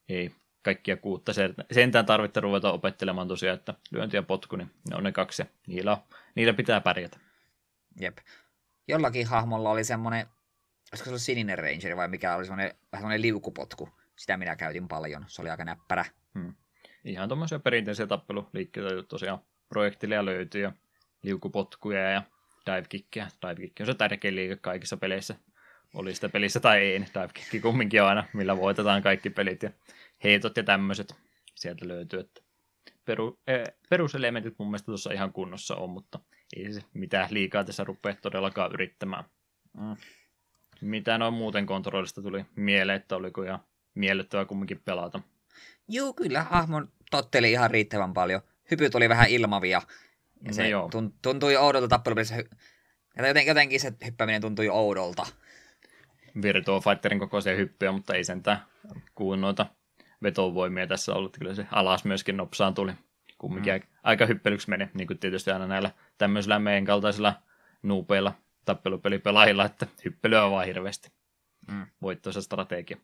[0.10, 0.32] Ei
[0.62, 1.32] kaikkia kuutta
[1.72, 5.46] sentään tarvitse ruveta opettelemaan tosiaan, että lyönti ja potku, niin ne on ne kaksi ja
[5.68, 5.98] niillä,
[6.36, 7.18] niillä pitää pärjätä.
[8.00, 8.18] Jep.
[8.88, 10.28] Jollakin hahmolla oli semmoinen,
[10.92, 13.90] olisiko se ollut sininen rangeri vai mikä oli semmoinen, vähän semmoinen liukupotku.
[14.16, 16.06] Sitä minä käytin paljon, se oli aika näppärä.
[16.40, 16.54] Hmm.
[17.04, 19.40] Ihan tuommoisia perinteisiä tappeluliikkeitä tosiaan
[19.70, 20.72] projektille löytyy ja
[21.24, 22.24] liukupotkuja ja
[22.66, 23.28] divekickia.
[23.42, 25.36] Divekick on se tärkein liike kaikissa peleissä.
[25.96, 29.70] Oli sitä pelissä tai ei, niin divekick kumminkin aina, millä voitetaan kaikki pelit ja
[30.24, 31.16] heitot ja tämmöiset
[31.56, 32.20] sieltä löytyy.
[32.20, 32.42] Että
[33.06, 36.20] peru, eh, peruselementit mun mielestä tuossa ihan kunnossa on, mutta
[36.56, 39.24] ei se mitään liikaa tässä rupea todellakaan yrittämään.
[39.78, 39.96] Mm.
[40.82, 43.60] Mitä noin muuten kontrollista tuli mieleen, että oliko ihan
[43.96, 45.20] miellyttävää kumminkin pelata?
[45.88, 48.42] Joo, kyllä hahmon totteli ihan riittävän paljon.
[48.72, 49.82] Hypyt oli vähän ilmavia
[50.48, 50.90] ja se no
[51.22, 52.36] tuntui oudolta tappelupelissä.
[53.18, 55.28] Joten, jotenkin se hyppääminen tuntui oudolta.
[56.42, 58.66] Virtua Fighterin kokoisia hyppyjä, mutta ei sentään
[59.16, 59.66] kuun noita
[60.24, 61.38] vetovoimia tässä ollut.
[61.38, 62.92] Kyllä se alas myöskin nopsaan tuli.
[63.38, 63.82] Kumminkin mm.
[64.04, 67.34] aika hyppelyksi meni, niin kuin tietysti aina näillä tämmöisillä meidän kaltaisilla
[67.84, 68.34] nuupeilla
[68.66, 71.12] tappelupelipelaajilla, että hyppelyä on vaan hirveästi.
[71.72, 71.86] Mm.
[72.02, 72.98] Voittoisa strategia.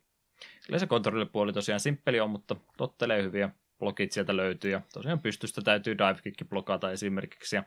[0.66, 3.50] Kyllä se kontrollipuoli tosiaan simppeli on, mutta tottelee hyviä
[3.80, 7.64] blokit sieltä löytyy, ja tosiaan pystystä täytyy divekick blokata esimerkiksi, ja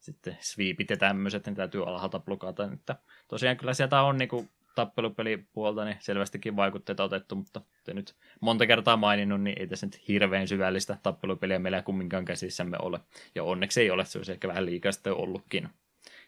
[0.00, 2.96] sitten sweepit ja tämmöiset, niin täytyy alhaalta blokata, että
[3.28, 4.48] tosiaan kyllä sieltä on niinku
[4.78, 10.08] tappelupelipuolta niin selvästikin vaikutteita otettu, mutta te nyt monta kertaa maininnut, niin ei tässä nyt
[10.08, 13.00] hirveän syvällistä tappelupeliä meillä kumminkaan käsissämme ole.
[13.34, 15.68] Ja onneksi ei ole, se olisi ehkä vähän liikaa sitten ollutkin.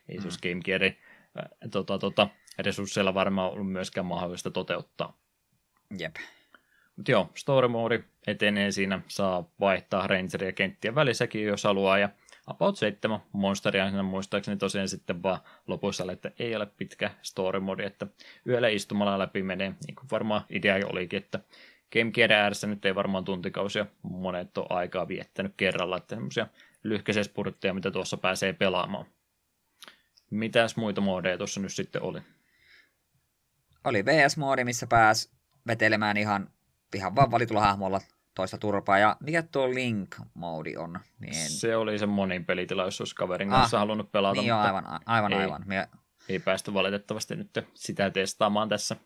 [0.08, 0.24] Ei se mm.
[0.24, 0.96] olisi Game Gearin
[1.70, 2.28] tota, tota,
[2.58, 5.18] resursseilla varmaan ollut myöskään mahdollista toteuttaa.
[5.98, 6.16] Jep.
[6.96, 12.08] Mutta joo, story mode etenee siinä, saa vaihtaa rangeria kenttien välissäkin, jos haluaa, ja
[12.46, 17.84] about 7 monsteria siinä muistaakseni tosiaan sitten vaan lopussa, että ei ole pitkä story mode,
[17.84, 18.06] että
[18.46, 21.40] yöllä istumalla läpi menee, niin kuin varmaan idea olikin, että
[21.92, 26.46] Game Gear ääressä nyt ei varmaan tuntikausia monet ole aikaa viettänyt kerralla, että semmoisia
[26.82, 29.06] lyhkäisiä spurtteja, mitä tuossa pääsee pelaamaan.
[30.30, 32.20] Mitäs muita modeja tuossa nyt sitten oli?
[33.84, 35.30] Oli VS-moodi, missä pääsi
[35.66, 36.50] vetelemään ihan
[36.94, 38.00] ihan vaan valitulla hahmolla
[38.34, 38.98] toista turpaa.
[38.98, 41.00] Ja mikä tuo Link-moodi on?
[41.20, 41.34] Niin...
[41.34, 44.40] Se oli se monin pelitila, jos olisi kaverin kanssa ah, halunnut pelata.
[44.40, 45.62] Niin mutta aivan, aivan, ei, aivan.
[45.66, 45.88] Mie...
[46.28, 48.96] Ei päästy valitettavasti nyt sitä testaamaan tässä.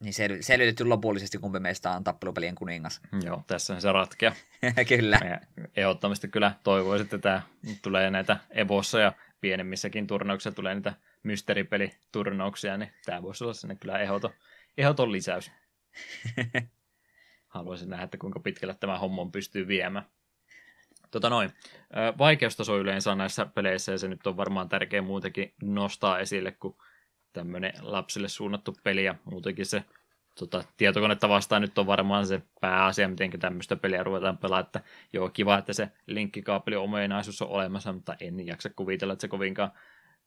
[0.00, 3.00] Niin sel- selvitetty lopullisesti, kumpi meistä on tappelupelien kuningas.
[3.24, 4.34] Joo, tässä se ratkea.
[4.88, 5.18] kyllä.
[5.24, 5.40] Ja
[5.76, 7.42] ehdottomasti kyllä toivoisin, että tämä
[7.82, 13.98] tulee näitä Evossa ja pienemmissäkin turnauksissa tulee niitä mysteeripeliturnauksia, niin tämä voisi olla sinne kyllä
[13.98, 14.30] ehdoton,
[14.78, 15.50] ehdoton lisäys.
[17.52, 20.06] Haluaisin nähdä, että kuinka pitkälle tämä homma pystyy viemään.
[21.10, 21.50] Tota noin.
[22.18, 26.76] Vaikeustaso yleensä on näissä peleissä, ja se nyt on varmaan tärkeä muutenkin nostaa esille, kun
[27.32, 29.84] tämmöinen lapsille suunnattu peli, ja muutenkin se
[30.38, 34.80] tota, tietokonetta vastaan nyt on varmaan se pääasia, miten tämmöistä peliä ruvetaan pelaamaan, että
[35.12, 39.72] joo, kiva, että se linkkikaapeli omenaisuus on olemassa, mutta en jaksa kuvitella, että se kovinkaan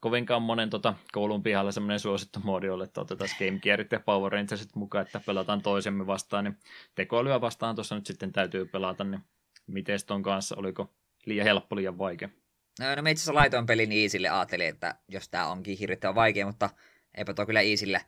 [0.06, 4.32] kovinkaan monen tota, koulun pihalla semmoinen suosittu moodi oli, että otetaan Game Gearit ja Power
[4.32, 6.58] Rangersit mukaan, että pelataan toisemme vastaan, niin
[6.96, 9.22] tekoälyä vastaan tuossa nyt sitten täytyy pelata, niin
[9.68, 10.94] miten ton kanssa, oliko
[11.26, 12.30] liian helppo, liian vaikea?
[12.80, 16.46] No, no me itse asiassa laitoin pelin Iisille, ajattelin, että jos tämä onkin hirvittävän vaikea,
[16.46, 16.70] mutta
[17.16, 18.02] eipä tuo kyllä Iisille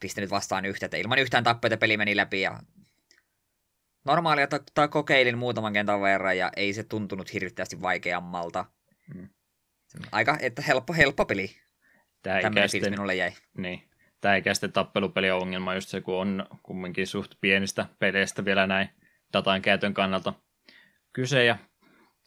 [0.00, 2.60] pistänyt vastaan yhtä, että ilman yhtään tappeita peli meni läpi ja
[4.04, 8.64] normaalia tai kokeilin muutaman kentän verran ja ei se tuntunut hirvittävästi vaikeammalta.
[9.14, 9.28] Hmm.
[10.12, 11.50] Aika että helppo, helppo peli.
[12.22, 13.32] Tämä Tämmöinen minulle jäi.
[13.58, 13.82] Niin.
[14.20, 18.88] Tämä ikäisten tappelupeli on ongelma just se, kun on kumminkin suht pienistä peleistä vielä näin
[19.32, 20.32] datan käytön kannalta
[21.12, 21.56] kyse ja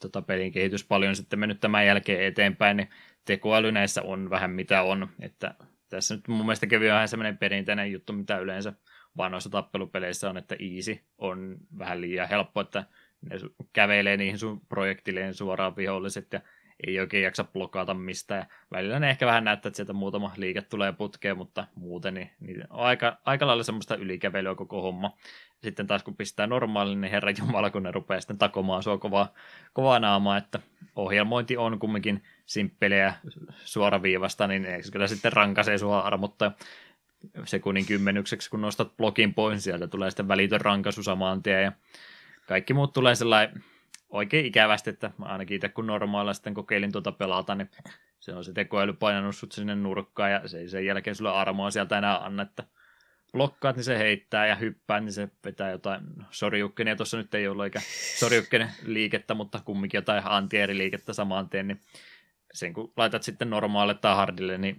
[0.02, 2.90] tota, pelin kehitys paljon sitten mennyt tämän jälkeen eteenpäin, niin
[3.26, 5.56] tekoäly näissä on vähän mitä on, että
[5.90, 8.74] tässä nyt mun mielestä kävi vähän semmoinen perinteinen juttu, mitä yleensä
[9.18, 12.84] vanhoissa tappelupeleissä on, että easy on vähän liian helppo, että
[13.22, 13.36] ne
[13.74, 16.42] kävelee niihin sun projektilleen suoraan viholliset ja
[16.88, 18.46] ei oikein jaksa blokata mistään.
[18.72, 22.64] Välillä ne ehkä vähän näyttää, että sieltä muutama liike tulee putkeen, mutta muuten niin, niin
[22.70, 25.18] on aika, aika lailla semmoista ylikävelyä koko homma.
[25.64, 29.34] Sitten taas kun pistää normaalin, niin herra jumala, kun ne rupeaa sitten takomaan sua kovaa,
[29.74, 30.60] kovaa naamaa, että
[30.96, 33.14] ohjelmointi on kumminkin simppeliä
[33.64, 36.52] suoraviivasta, niin eikö kyllä sitten rankaisee sua armottaa
[37.46, 41.72] sekunnin kymmenykseksi, kun nostat blogin pois, niin sieltä tulee sitten välitön rankaisu samaan tien ja
[42.48, 43.64] kaikki muut tulee sellainen
[44.10, 47.70] oikein ikävästi, että ainakin itse kun normaalilla sitten kokeilin tuota pelata, niin
[48.20, 51.72] se on se tekoäly painanut sut sinne nurkkaan ja se ei sen jälkeen sulle armoa
[51.72, 52.64] sieltä enää anna, että
[53.32, 56.02] blokkaat, niin se heittää ja hyppää, niin se vetää jotain
[56.32, 56.96] sorjukkenia.
[56.96, 57.82] Tuossa nyt ei ollut eikä
[58.20, 61.82] sorjukkenen liikettä, mutta kumminkin jotain antieri-liikettä samaan tien, niin
[62.54, 64.76] sen kun laitat sitten normaalille tai hardille, niin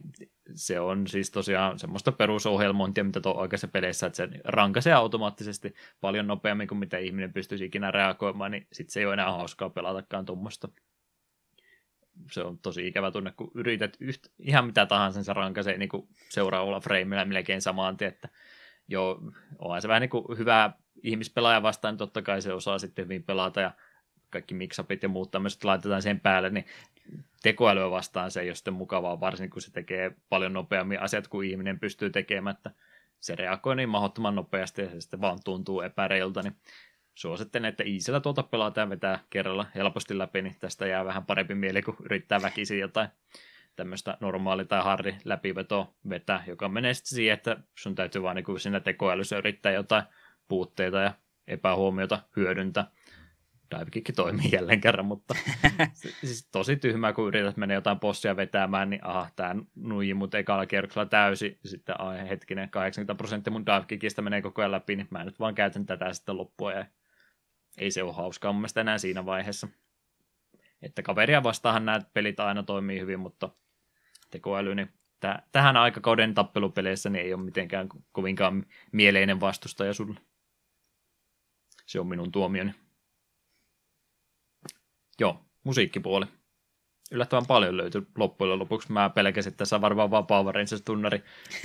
[0.55, 6.27] se on siis tosiaan semmoista perusohjelmointia, mitä tuo oikeassa peleissä, että se rankaisee automaattisesti paljon
[6.27, 10.25] nopeammin kuin mitä ihminen pystyisi ikinä reagoimaan, niin sitten se ei ole enää hauskaa pelatakaan
[10.25, 10.69] tuommoista.
[12.31, 16.09] Se on tosi ikävä tunne, kun yrität yht, ihan mitä tahansa, se rankaisee niin kuin
[16.29, 18.29] seuraavalla frameilla melkein samaan tien, että
[18.89, 19.21] joo,
[19.59, 20.73] onhan se vähän niin kuin hyvä
[21.03, 23.73] ihmispelaaja vastaan, niin totta kai se osaa sitten hyvin pelata ja
[24.31, 26.65] kaikki miksapit ja muut tämmöiset laitetaan sen päälle, niin
[27.43, 31.51] tekoälyä vastaan se ei ole sitten mukavaa, varsinkin kun se tekee paljon nopeammin asiat kuin
[31.51, 32.71] ihminen pystyy tekemään, että
[33.21, 36.57] se reagoi niin mahdottoman nopeasti ja se sitten vaan tuntuu epäreilta, niin
[37.15, 41.55] suosittelen, että Iisellä tuolta pelataan ja vetää kerralla helposti läpi, niin tästä jää vähän parempi
[41.55, 43.09] mieli, kun yrittää väkisin jotain
[43.77, 48.61] tämmöistä normaali tai harri läpivetoa vetää, joka menee sitten siihen, että sun täytyy vaan niin
[48.61, 50.03] siinä tekoälyssä yrittää jotain
[50.49, 51.13] puutteita ja
[51.47, 52.91] epähuomiota hyödyntää.
[53.71, 55.35] Divekick toimii jälleen kerran, mutta
[56.25, 60.67] siis tosi tyhmää, kun yrität mennä jotain possia vetämään, niin aha, tämä nuiji mut ekalla
[60.67, 65.25] kierroksella täysi, sitten ai, hetkinen, 80 prosenttia mun divekickistä menee koko ajan läpi, niin mä
[65.25, 66.87] nyt vaan käytän tätä sitten loppua, ja
[67.79, 69.69] ei se ole hauskaa mun mielestä enää siinä vaiheessa.
[70.83, 73.49] Että kaveria vastaahan nämä pelit aina toimii hyvin, mutta
[74.31, 74.89] tekoäly, niin
[75.27, 80.21] täh- tähän aikakauden tappelupeleissä niin ei ole mitenkään kovinkaan mieleinen vastustaja sulle.
[81.87, 82.75] Se on minun tuomioni.
[85.21, 86.27] Joo, musiikkipuoli.
[87.11, 88.93] Yllättävän paljon löytyi loppujen lopuksi.
[88.93, 91.23] Mä pelkäsin, että tässä varmaan vaan Power Rangers-tunnari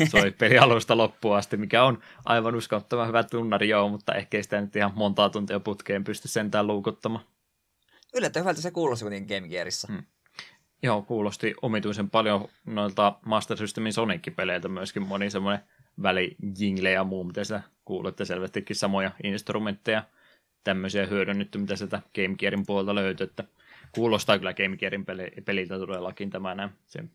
[0.09, 4.43] soi peli alusta loppuun asti, mikä on aivan uskottavan hyvä tunnari, joo, mutta ehkä ei
[4.43, 7.25] sitä nyt ihan montaa tuntia putkeen pysty sentään luukuttamaan.
[8.13, 9.87] Yllättävän hyvältä se kuulosti kuitenkin Game Gearissa.
[9.91, 10.03] Hmm.
[10.83, 15.63] Joo, kuulosti omituisen paljon noilta Master Systemin Sonic-peleiltä myöskin moni semmoinen
[16.01, 20.03] välijingle ja muu, mitä sä kuulette selvästikin samoja instrumentteja
[20.63, 23.43] tämmöisiä hyödynnetty, mitä sieltä Game Gearin puolelta löytyy, että
[23.91, 27.11] kuulostaa kyllä Game Gearin peli, peliltä todellakin tämä näin, sen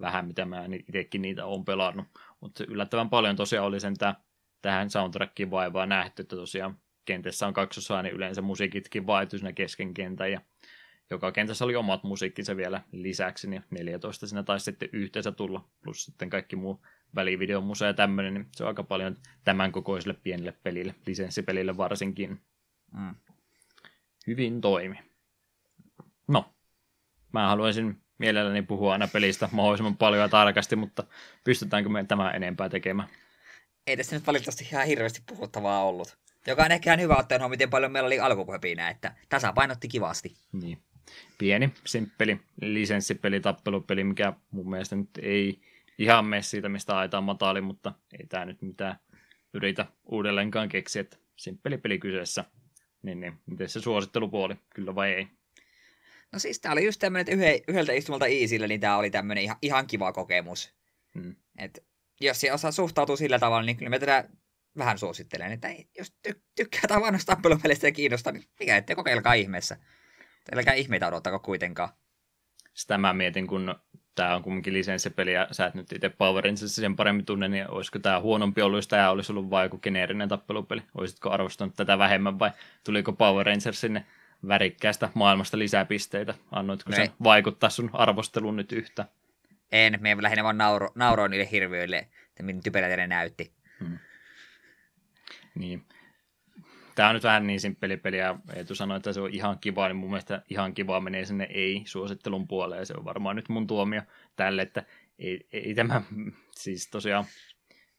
[0.00, 2.06] vähän mitä mä itsekin niitä on pelannut,
[2.40, 4.14] mutta yllättävän paljon tosiaan oli sen tää,
[4.62, 9.94] tähän soundtrackiin vaivaa nähty, että tosiaan kentässä on kaksosaa, niin yleensä musiikitkin vaihtuu siinä kesken
[9.94, 10.40] kentän ja
[11.10, 16.04] joka kentässä oli omat musiikkinsa vielä lisäksi, niin 14 siinä taisi sitten yhteensä tulla, plus
[16.04, 16.84] sitten kaikki muu
[17.14, 22.40] välivideon musea ja tämmöinen, niin se on aika paljon tämän kokoiselle pienelle pelille, lisenssipelille varsinkin.
[22.92, 23.14] Mm.
[24.26, 24.98] Hyvin toimi.
[26.28, 26.54] No,
[27.32, 31.04] mä haluaisin mielelläni puhua aina pelistä mahdollisimman paljon ja tarkasti, mutta
[31.44, 33.08] pystytäänkö me tämä enempää tekemään?
[33.86, 36.18] Ei tässä nyt valitettavasti ihan hirveästi puhuttavaa ollut.
[36.46, 40.36] Joka on ehkä ihan hyvä ottaa miten paljon meillä oli alkupuhepinä, että tasapainotti kivasti.
[40.52, 40.78] Niin.
[41.38, 45.60] Pieni, simppeli, lisenssipeli, tappelupeli, mikä mun mielestä nyt ei
[45.98, 48.98] ihan mene siitä, mistä aitaan matali, mutta ei tämä nyt mitään
[49.54, 52.44] yritä uudelleenkaan keksiä, että simppeli peli kyseessä.
[53.02, 53.38] Niin, niin.
[53.46, 55.28] Miten se suosittelupuoli, kyllä vai ei?
[56.32, 59.56] No siis tää oli just tämmönen, että yhdeltä istumalta Easillä, niin tää oli tämmönen ihan,
[59.62, 60.74] ihan kiva kokemus.
[61.14, 61.36] Hmm.
[61.58, 61.84] Et
[62.20, 64.28] jos se osaa suhtautua sillä tavalla, niin kyllä mä tätä
[64.78, 65.68] vähän suosittelen, että
[65.98, 69.76] jos ty- tykkää tavannut tappelupelistä ja kiinnostaa, niin mikä ettei kokeilkaa ihmeessä.
[70.52, 71.88] Älkää ihmeitä odottako kuitenkaan.
[72.74, 73.74] Sitä mä mietin, kun
[74.14, 77.70] tämä on kumminkin lisenssipeli ja sä et nyt itse Power Rangersissa sen paremmin tunne, niin
[77.70, 80.82] olisiko tämä huonompi ollut, jos tämä olisi ollut vain joku geneerinen tappelupeli?
[80.94, 82.50] Olisitko arvostanut tätä vähemmän vai
[82.84, 84.06] tuliko Power Rangers sinne
[84.48, 86.34] värikkäästä maailmasta lisää pisteitä?
[86.50, 89.04] Annoitko se vaikuttaa sun arvosteluun nyt yhtä?
[89.72, 91.98] En, me lähinnä vaan nauro, nauroin niille hirviöille,
[92.28, 93.52] että miten typerältä ne näytti.
[93.80, 93.98] Hmm.
[95.54, 95.84] Niin
[96.98, 99.88] tämä on nyt vähän niin simppeli peli, ja Eetu sanoi, että se on ihan kiva,
[99.88, 104.02] niin mun mielestä ihan kiva menee sinne ei-suosittelun puoleen, se on varmaan nyt mun tuomio
[104.36, 104.84] tälle, että
[105.18, 106.02] ei, ei tämä,
[106.50, 107.24] siis tosiaan,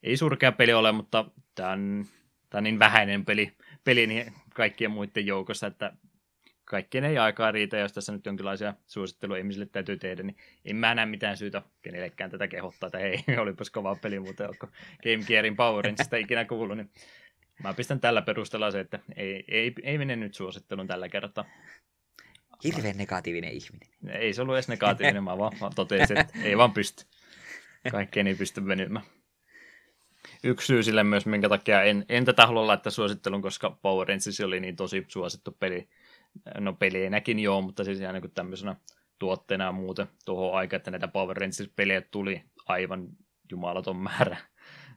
[0.04, 2.06] ei surkea peli ole, mutta tämä on,
[2.50, 3.52] tämä on niin vähäinen peli,
[3.84, 5.94] peli niin kaikkien muiden joukossa, että
[6.66, 10.96] kaikkien ei aikaa riitä, jos tässä nyt jonkinlaisia suositteluja ihmisille täytyy tehdä, niin en mä
[10.96, 14.68] näe mitään syytä kenellekään tätä kehottaa, että hei, olipas kova peli, mutta onko
[15.04, 16.90] Game Gearin Power Rangersista ikinä kuullut, niin
[17.64, 21.46] Mä pistän tällä perusteella se, että ei, ei, ei mene nyt suosittelun tällä kertaa.
[22.64, 23.90] Hirveän negatiivinen ihminen.
[24.22, 27.06] Ei se ollut edes negatiivinen, mä vaan, totesin, että ei vaan pysty.
[27.92, 29.06] Kaikkeen ei pysty venymään.
[30.44, 34.40] Yksi syy sille myös, minkä takia en, en tätä halua laittaa suosittelun, koska Power Rangers
[34.40, 35.90] oli niin tosi suosittu peli.
[36.58, 38.76] No pelienäkin joo, mutta siis ihan niin tämmöisenä
[39.20, 43.08] tuotteena ja muuten tuohon aikaan, että näitä Power Rangers-pelejä tuli aivan
[43.52, 44.38] jumalaton määrä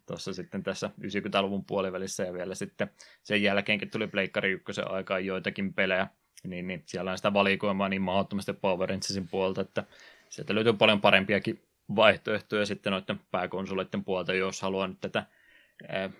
[0.06, 2.90] tuossa sitten tässä 90-luvun puolivälissä ja vielä sitten
[3.22, 6.06] sen jälkeenkin tuli Pleikkari 1 aikaan joitakin pelejä,
[6.44, 9.84] niin, niin siellä on sitä valikoimaa niin mahdottomasti Power Rangersin puolta, että
[10.28, 11.62] sieltä löytyy paljon parempiakin
[11.96, 15.26] vaihtoehtoja sitten noiden pääkonsoleiden puolta, jos haluaa nyt tätä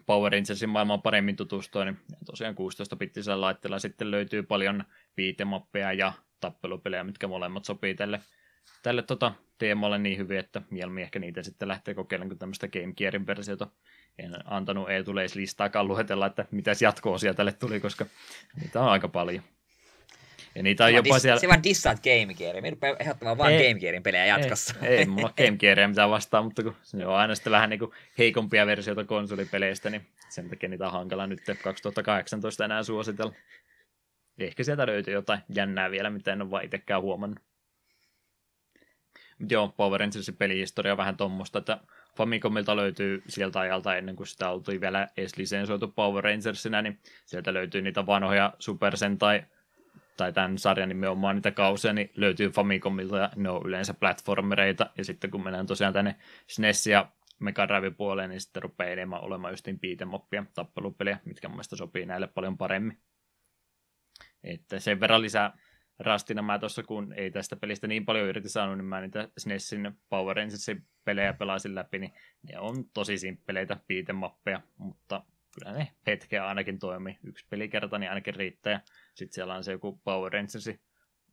[0.07, 4.85] Power Rangersin maailmaan paremmin tutustua, niin tosiaan 16-bittisellä laitteella sitten löytyy paljon
[5.17, 8.21] viitemappeja ja tappelupelejä, mitkä molemmat sopii tälle,
[8.83, 12.93] tälle tota, teemalle niin hyvin, että mieluummin ehkä niitä sitten lähtee kokeilemaan kuin tämmöistä Game
[12.97, 13.69] Gearin versiota.
[14.19, 18.07] En antanut e-tuleislistaakaan luetella, että mitäs jatko-osia tälle tuli, koska
[18.61, 19.45] niitä on aika paljon.
[20.55, 21.41] Ja niitä on jopa dis, siellä...
[21.41, 22.61] Se vaan dissaat Game Gear.
[22.61, 24.75] Me rupeaa ehdottamaan vaan ei, Game Gearin pelejä jatkossa.
[24.83, 27.79] Ei, ei mulla Game Gearia mitään vastaan, mutta kun se on aina sitten vähän niin
[27.79, 33.33] kuin heikompia versioita konsolipeleistä, niin sen takia niitä on hankala nyt 2018 enää suositella.
[34.39, 37.39] Ehkä sieltä löytyy jotain jännää vielä, mitä en ole vaan itsekään huomannut.
[39.51, 41.81] Joo, Power Rangersin pelihistoria vähän tuommoista, että
[42.16, 47.55] Famicomilta löytyy sieltä ajalta ennen kuin sitä oltiin vielä edes lisensoitu Power Rangersina, niin sieltä
[47.55, 49.43] löytyy niitä vanhoja Super Sentai
[50.16, 54.90] tai tämän sarjan nimenomaan niitä kausia, niin löytyy Famicomilta ja ne on yleensä platformereita.
[54.98, 56.16] Ja sitten kun mennään tosiaan tänne
[56.47, 57.09] SNES ja
[57.39, 62.06] Mega Drive puoleen, niin sitten rupeaa enemmän olemaan justiin beat'em tappelupeliä, mitkä mun mielestä sopii
[62.06, 62.98] näille paljon paremmin.
[64.44, 65.59] Että sen verran lisää
[65.98, 69.93] rastina mä tuossa, kun ei tästä pelistä niin paljon irti saanut, niin mä niitä SNESin
[70.09, 72.12] Power Rangersin pelejä pelasin läpi, niin
[72.43, 75.24] ne on tosi simppeleitä beat'em mutta
[75.59, 77.19] kyllä ne hetkeä ainakin toimii.
[77.24, 78.81] Yksi pelikerta niin ainakin riittää.
[79.14, 80.81] Sitten siellä on se joku Power Rangersin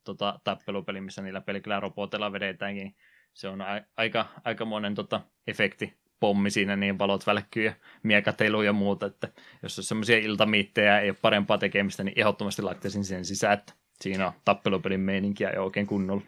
[0.04, 2.96] tota, tappelupeli, missä niillä pelkillä robotilla vedetäänkin.
[3.32, 8.62] Se on a- aika, aika monen tota, efekti pommi siinä, niin valot välkkyy ja miekatelu
[8.62, 9.28] ja muuta, että
[9.62, 13.72] jos on semmoisia iltamiittejä ei ole parempaa tekemistä, niin ehdottomasti laittaisin sen sisään, että
[14.02, 16.22] siinä on tappelupelin meininkiä ja oikein kunnolla.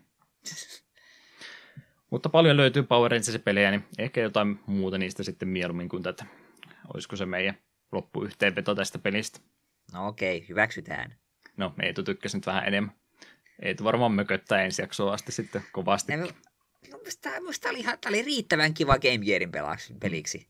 [2.11, 6.27] Mutta paljon löytyy Power Rangers-pelejä, niin ehkä jotain muuta niistä sitten mieluummin kuin tätä.
[6.95, 7.59] Olisiko se meidän
[7.93, 9.41] loppuyhteenveto tästä pelistä?
[9.93, 11.15] No okei, okay, hyväksytään.
[11.57, 12.95] No, Eetu tykkäsi nyt vähän enemmän.
[13.63, 16.17] Eetu varmaan mököttää ensi jaksoa asti sitten kovasti.
[16.17, 16.29] No,
[17.05, 19.51] musta, musta oli, ihan, oli riittävän kiva Game Gearin
[20.01, 20.49] peliksi.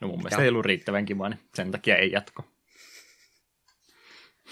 [0.00, 0.42] No mun Mitä mielestä on?
[0.42, 2.44] ei ollut riittävän kiva, niin sen takia ei jatko.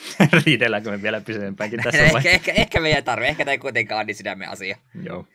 [0.47, 4.01] Riidelläänkö me vielä pisempäänkin tässä ehkä, ehkä, ehkä me ei tarvitse, ehkä tämä ei kuitenkaan
[4.01, 4.77] Anni sydämen asia.
[5.03, 5.27] Joo,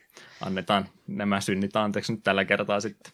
[0.42, 3.14] annetaan nämä synnit anteeksi nyt tällä kertaa sitten.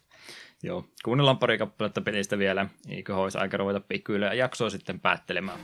[0.64, 5.60] Joo, kuunnellaan pari kappaletta pelistä vielä, eikö olisi aika ruveta pikkuhiljaa jaksoa sitten päättelemään.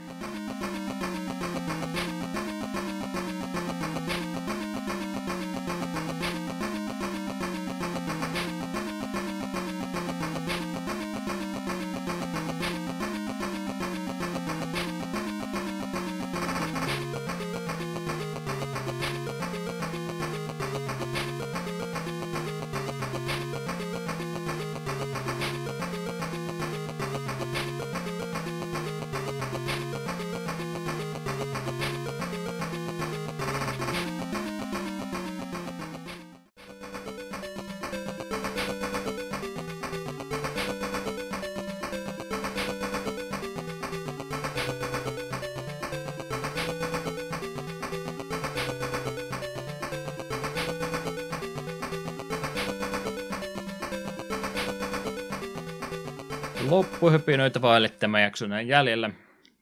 [57.40, 59.10] Loppuhypinoita vaille tämä jakso näin jäljellä.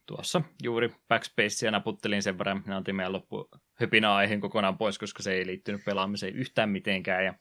[0.05, 5.33] Tuossa juuri backspacea naputtelin sen verran, minä otin meidän loppuhypinä aiheen kokonaan pois, koska se
[5.33, 7.25] ei liittynyt pelaamiseen yhtään mitenkään.
[7.25, 7.33] Ja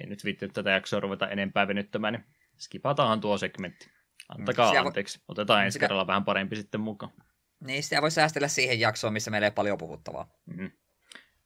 [0.00, 2.24] ei nyt viitti tätä jaksoa ruveta enempää venyttämään, niin
[2.58, 3.90] skipataan tuo segmentti.
[4.28, 5.20] Antakaa mm, anteeksi.
[5.28, 5.84] Otetaan ensi sitä...
[5.84, 7.12] kerralla vähän parempi sitten mukaan.
[7.60, 10.28] Niin, sitä voi säästellä siihen jaksoon, missä meillä ei paljon puhuttavaa.
[10.46, 10.70] Mm.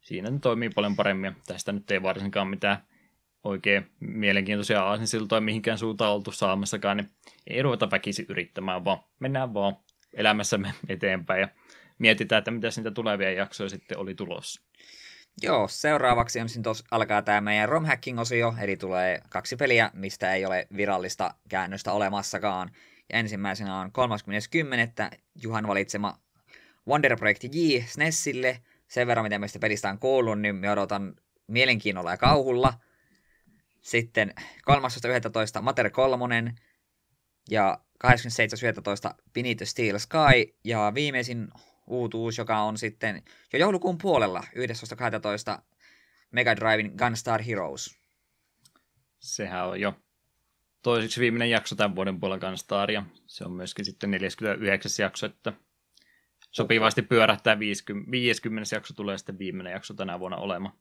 [0.01, 1.35] Siinä nyt toimii paljon paremmin.
[1.47, 2.77] Tästä nyt ei varsinkaan mitään
[3.45, 7.09] oikein mielenkiintoisia aasinsiltoja mihinkään suuntaan oltu saamassakaan, niin
[7.47, 9.75] ei ruveta väkisi yrittämään, vaan mennään vaan
[10.13, 11.47] elämässämme eteenpäin ja
[11.99, 14.61] mietitään, että mitä niitä tulevia jaksoja sitten oli tulossa.
[15.41, 21.33] Joo, seuraavaksi tos alkaa tämä meidän romhacking-osio, eli tulee kaksi peliä, mistä ei ole virallista
[21.49, 22.71] käännöstä olemassakaan.
[23.13, 23.91] Ja ensimmäisenä on
[25.11, 25.17] 30.10.
[25.43, 26.17] Juhan valitsema
[26.87, 28.61] Wonder Project J SNESille.
[28.87, 31.15] Sen verran, mitä meistä pelistä on kuullut, niin me odotan
[31.47, 32.73] mielenkiinnolla ja kauhulla–
[33.85, 34.33] sitten
[35.57, 35.61] 13.11.
[35.61, 36.53] Mater 3
[37.49, 38.09] ja 27.11.
[39.33, 41.47] Beneath the Steel Sky ja viimeisin
[41.87, 44.43] uutuus, joka on sitten jo joulukuun puolella
[45.57, 45.61] 11.12.
[46.31, 47.99] Mega Driven Gunstar Heroes.
[49.19, 49.93] Sehän on jo
[50.81, 53.03] toiseksi viimeinen jakso tämän vuoden puolella Gunstaria.
[53.27, 55.03] Se on myöskin sitten 49.
[55.03, 55.53] jakso, että
[56.51, 60.73] sopivasti pyörähtää 50, 50 jakso tulee sitten viimeinen jakso tänä vuonna olemaan.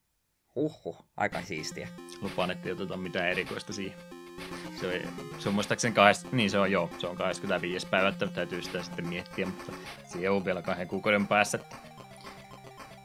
[0.57, 1.89] Huhhuh, aika siistiä.
[2.21, 3.99] Lupaan, että ei oteta mitään erikoista siihen.
[4.81, 8.27] Se on, se on muistaakseni kahdest, niin se on joo, se on 25 päivä, että
[8.27, 9.73] täytyy sitä sitten miettiä, mutta
[10.07, 11.59] siihen on vielä kahden kuukauden päässä.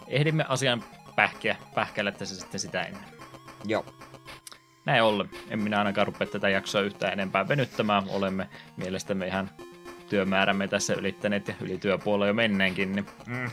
[0.07, 0.83] Ehdimme asian
[1.15, 3.03] pähkiä, pähkäillä tässä sitten sitä ennen.
[3.65, 3.85] Joo.
[4.85, 5.29] Näin ollen.
[5.49, 8.03] En minä ainakaan rupea tätä jaksoa yhtään enempää venyttämään.
[8.09, 9.49] Olemme mielestämme ihan
[10.09, 12.91] työmäärämme tässä ylittäneet ja yli työpuolella jo menneenkin.
[12.91, 13.49] Niin mm.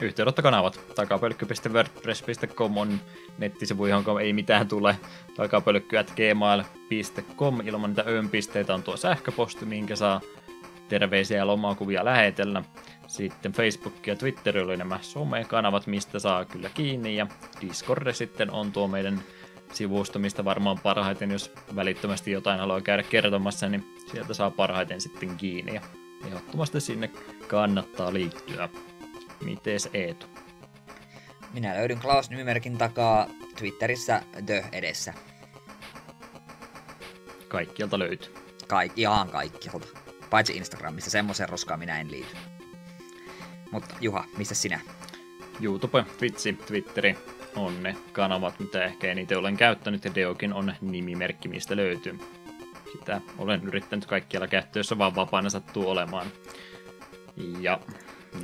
[0.00, 3.00] Yhteydenottokanavat takapölkky.wordpress.com on
[3.38, 4.98] nettisivu, johon ei mitään tule.
[5.36, 10.20] takapölkky.gmail.com ilman niitä öönpisteitä on tuo sähköposti, minkä saa
[10.88, 12.62] terveisiä ja lomakuvia lähetellä.
[13.06, 17.16] Sitten Facebook ja Twitter oli nämä somekanavat, mistä saa kyllä kiinni.
[17.16, 17.26] Ja
[17.60, 19.22] Discord sitten on tuo meidän
[19.72, 25.36] sivusto, mistä varmaan parhaiten, jos välittömästi jotain haluaa käydä kertomassa, niin sieltä saa parhaiten sitten
[25.36, 25.74] kiinni.
[25.74, 25.80] Ja
[26.26, 27.10] ehdottomasti sinne
[27.48, 28.68] kannattaa liittyä.
[29.44, 30.26] Mites Eetu?
[31.52, 33.26] Minä löydyn Klaus Nymerkin takaa
[33.58, 35.14] Twitterissä The edessä.
[37.48, 38.34] Kaikkialta löytyy.
[38.68, 39.86] Kaik, ihan kaikkialta.
[40.30, 42.36] Paitsi Instagramissa, semmoisen roskaan minä en liity.
[43.72, 44.80] Mutta Juha, missä sinä?
[45.60, 47.18] YouTube, Twitchi, Twitteri
[47.56, 52.18] on ne kanavat, mitä ehkä eniten olen käyttänyt, ja Deokin on nimimerkki, mistä löytyy.
[52.92, 56.26] Sitä olen yrittänyt kaikkialla käyttää, jos vaan vapaana sattuu olemaan.
[57.60, 57.80] Ja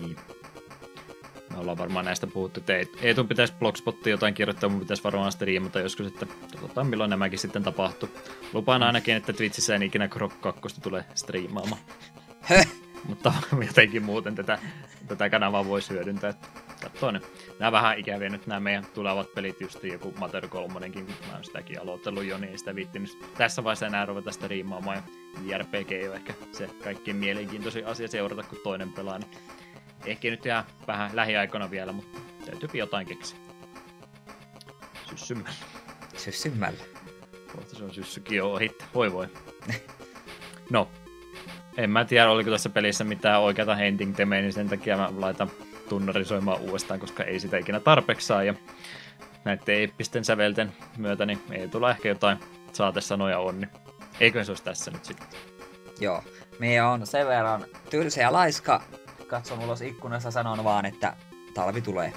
[0.01, 0.17] niin,
[1.53, 5.81] me ollaan varmaan näistä puhuttu, että Eetun pitäisi Blogspottiin jotain kirjoittaa, mun pitäisi varmaan striimata
[5.81, 8.09] joskus, että katsotaan milloin nämäkin sitten tapahtuu.
[8.53, 11.81] Lupaan ainakin, että Twitchissä en ikinä Krok 2 tule striimaamaan.
[13.05, 13.33] Mutta
[13.67, 14.59] jotenkin muuten tätä,
[15.09, 16.35] tätä kanavaa voisi hyödyntää.
[16.83, 17.21] Katsoo ne.
[17.59, 21.45] Nämä vähän ikäviä nyt nämä meidän tulevat pelit, just joku Mater 3, kun mä oon
[21.45, 25.03] sitäkin aloitellut jo, niin sitä viittinyt tässä vaiheessa enää ruveta sitä riimaamaan.
[25.47, 29.19] Ja JRPG ei ole ehkä se kaikkein mielenkiintoisin asia seurata, kun toinen pelaa.
[29.19, 29.31] Niin
[30.07, 33.39] Ehkä nyt jää vähän lähiaikoina vielä, mutta täytyy jotain keksiä.
[35.11, 35.59] Syssymmällä.
[36.17, 36.85] Syssymmällä.
[37.53, 38.71] Kohta se on syssykin jo ohi.
[38.95, 39.29] Voi voi.
[40.71, 40.89] no,
[41.77, 45.51] en mä tiedä, oliko tässä pelissä mitään oikeata ending niin sen takia mä laitan
[45.89, 48.43] tunnarisoimaan uudestaan, koska ei sitä ikinä tarpeeksi saa.
[48.43, 48.55] Ja
[49.45, 52.39] näiden eeppisten sävelten myötä niin ei tule ehkä jotain
[52.73, 53.67] saatesanoja onni.
[54.21, 55.27] Eikö se olisi tässä nyt sitten?
[56.01, 56.23] Joo.
[56.59, 58.83] Me on sen verran tylsä ja laiska,
[59.33, 61.17] katson ulos ikkunassa, sanon vaan, että
[61.55, 62.13] talvi tulee.